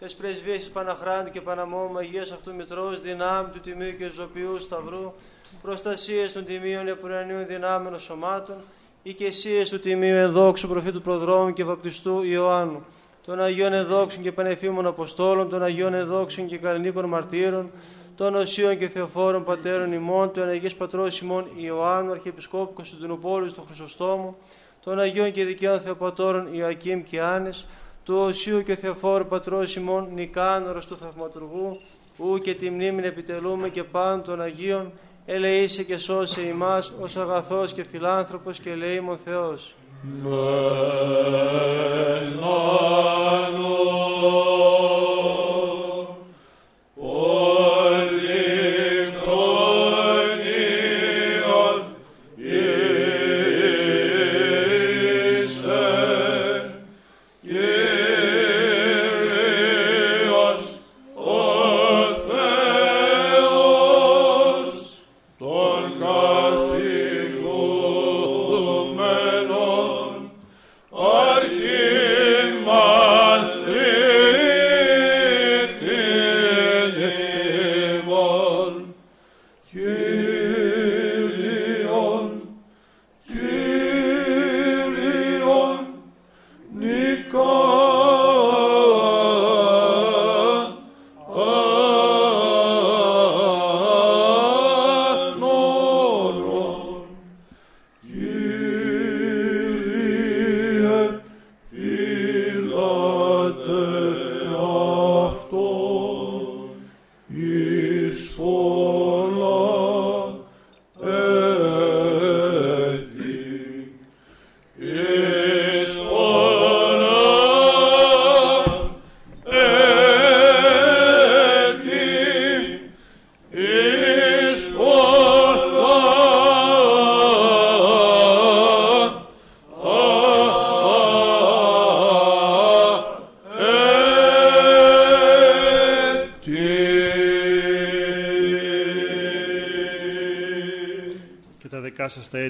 τες 0.00 0.14
πρεσβείες 0.14 0.58
της 0.58 0.70
Παναχράντου 0.70 1.30
και 1.30 1.40
Παναμόμου 1.40 1.98
Αγίας 1.98 2.32
αυτού 2.32 2.54
Μητρός, 2.54 3.00
δυνάμει 3.00 3.48
του 3.52 3.60
Τιμίου 3.60 3.96
και 3.98 4.08
Ζωπιού 4.08 4.60
Σταυρού, 4.60 5.12
προστασίες 5.62 6.32
των 6.32 6.44
Τιμίων 6.44 6.88
Επουρανίων 6.88 7.46
δυνάμενων 7.46 8.00
σωμάτων, 8.00 8.56
οικεσίες 9.02 9.68
του 9.68 9.78
Τιμίου 9.78 10.16
ενδόξου 10.16 10.68
προφήτου 10.68 11.00
Προδρόμου 11.00 11.52
και 11.52 11.64
Βαπτιστού 11.64 12.22
Ιωάννου, 12.22 12.84
των 13.24 13.40
Αγίων 13.40 13.72
Εδόξων 13.72 14.22
και 14.22 14.32
Πανεφήμων 14.32 14.86
Αποστόλων, 14.86 15.48
των 15.48 15.62
Αγίων 15.62 15.94
Εδόξων 15.94 16.46
και 16.46 16.58
Καλλινίκων 16.58 17.04
Μαρτύρων, 17.04 17.70
των 18.16 18.34
Οσίων 18.34 18.78
και 18.78 18.88
Θεοφόρων 18.88 19.44
Πατέρων 19.44 19.92
ημών, 19.92 20.32
του 20.32 20.42
Αγίας 20.42 20.74
Πατρός 20.74 21.20
ημών 21.20 21.46
Ιωάννου, 21.56 22.10
Αρχιεπισκόπου 22.10 22.72
Κωνσταντινούπολης 22.72 23.52
του 23.52 23.64
Χρυσοστόμου, 23.66 24.36
των 24.84 24.98
Αγίων 24.98 25.32
και 25.32 25.44
Δικαίων 25.44 25.80
Θεοπατώρων 25.80 26.54
Ιωακήμ 26.54 27.02
και 27.02 27.20
Άνες, 27.20 27.66
του 28.04 28.16
Οσίου 28.16 28.62
και 28.62 28.74
Θεοφόρου 28.74 29.26
Πατρός 29.26 29.76
ημών 29.76 30.08
Νικάνωρος 30.14 30.86
του 30.86 30.96
Θαυματουργού, 30.96 31.80
ου 32.16 32.38
και 32.38 32.54
τη 32.54 32.70
μνήμην 32.70 33.04
επιτελούμε 33.04 33.68
και 33.68 33.84
πάντων 33.84 34.22
των 34.22 34.40
Αγίων, 34.40 34.92
ελεήσε 35.26 35.82
και 35.82 35.96
σώσε 35.96 36.40
ημάς 36.40 36.92
ως 37.00 37.16
αγαθός 37.16 37.72
και 37.72 37.84
φιλάνθρωπος 37.84 38.58
και 38.58 38.70
ελεήμων 38.70 39.16
Θεός. 39.16 39.74
των 40.22 40.30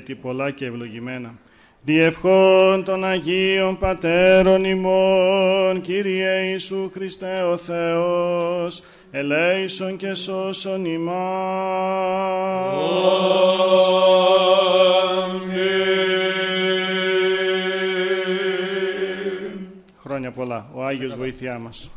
δικά 0.07 0.09
σας 0.09 0.09
τα 0.09 0.13
έτη 0.13 0.15
πολλά 0.15 0.51
και 0.51 0.67
ευλογημένα. 0.67 1.35
Διευχών 1.83 2.85
των 2.85 3.05
Αγίων 3.05 3.79
Πατέρων 3.79 4.65
ημών, 4.65 5.81
Κύριε 5.81 6.41
Ιησού 6.43 6.91
Χριστέ 6.91 7.43
ο 7.43 7.57
Θεός, 7.57 8.83
ελέησον 9.11 9.97
και 9.97 10.15
σώσον 10.15 10.85
ημάς. 10.85 11.21
Αμήν. 15.23 15.71
Χρόνια 19.99 20.31
πολλά. 20.31 20.71
Ο 20.75 20.85
Άγιος 20.85 21.17
βοήθειά 21.17 21.59
μας. 21.59 21.91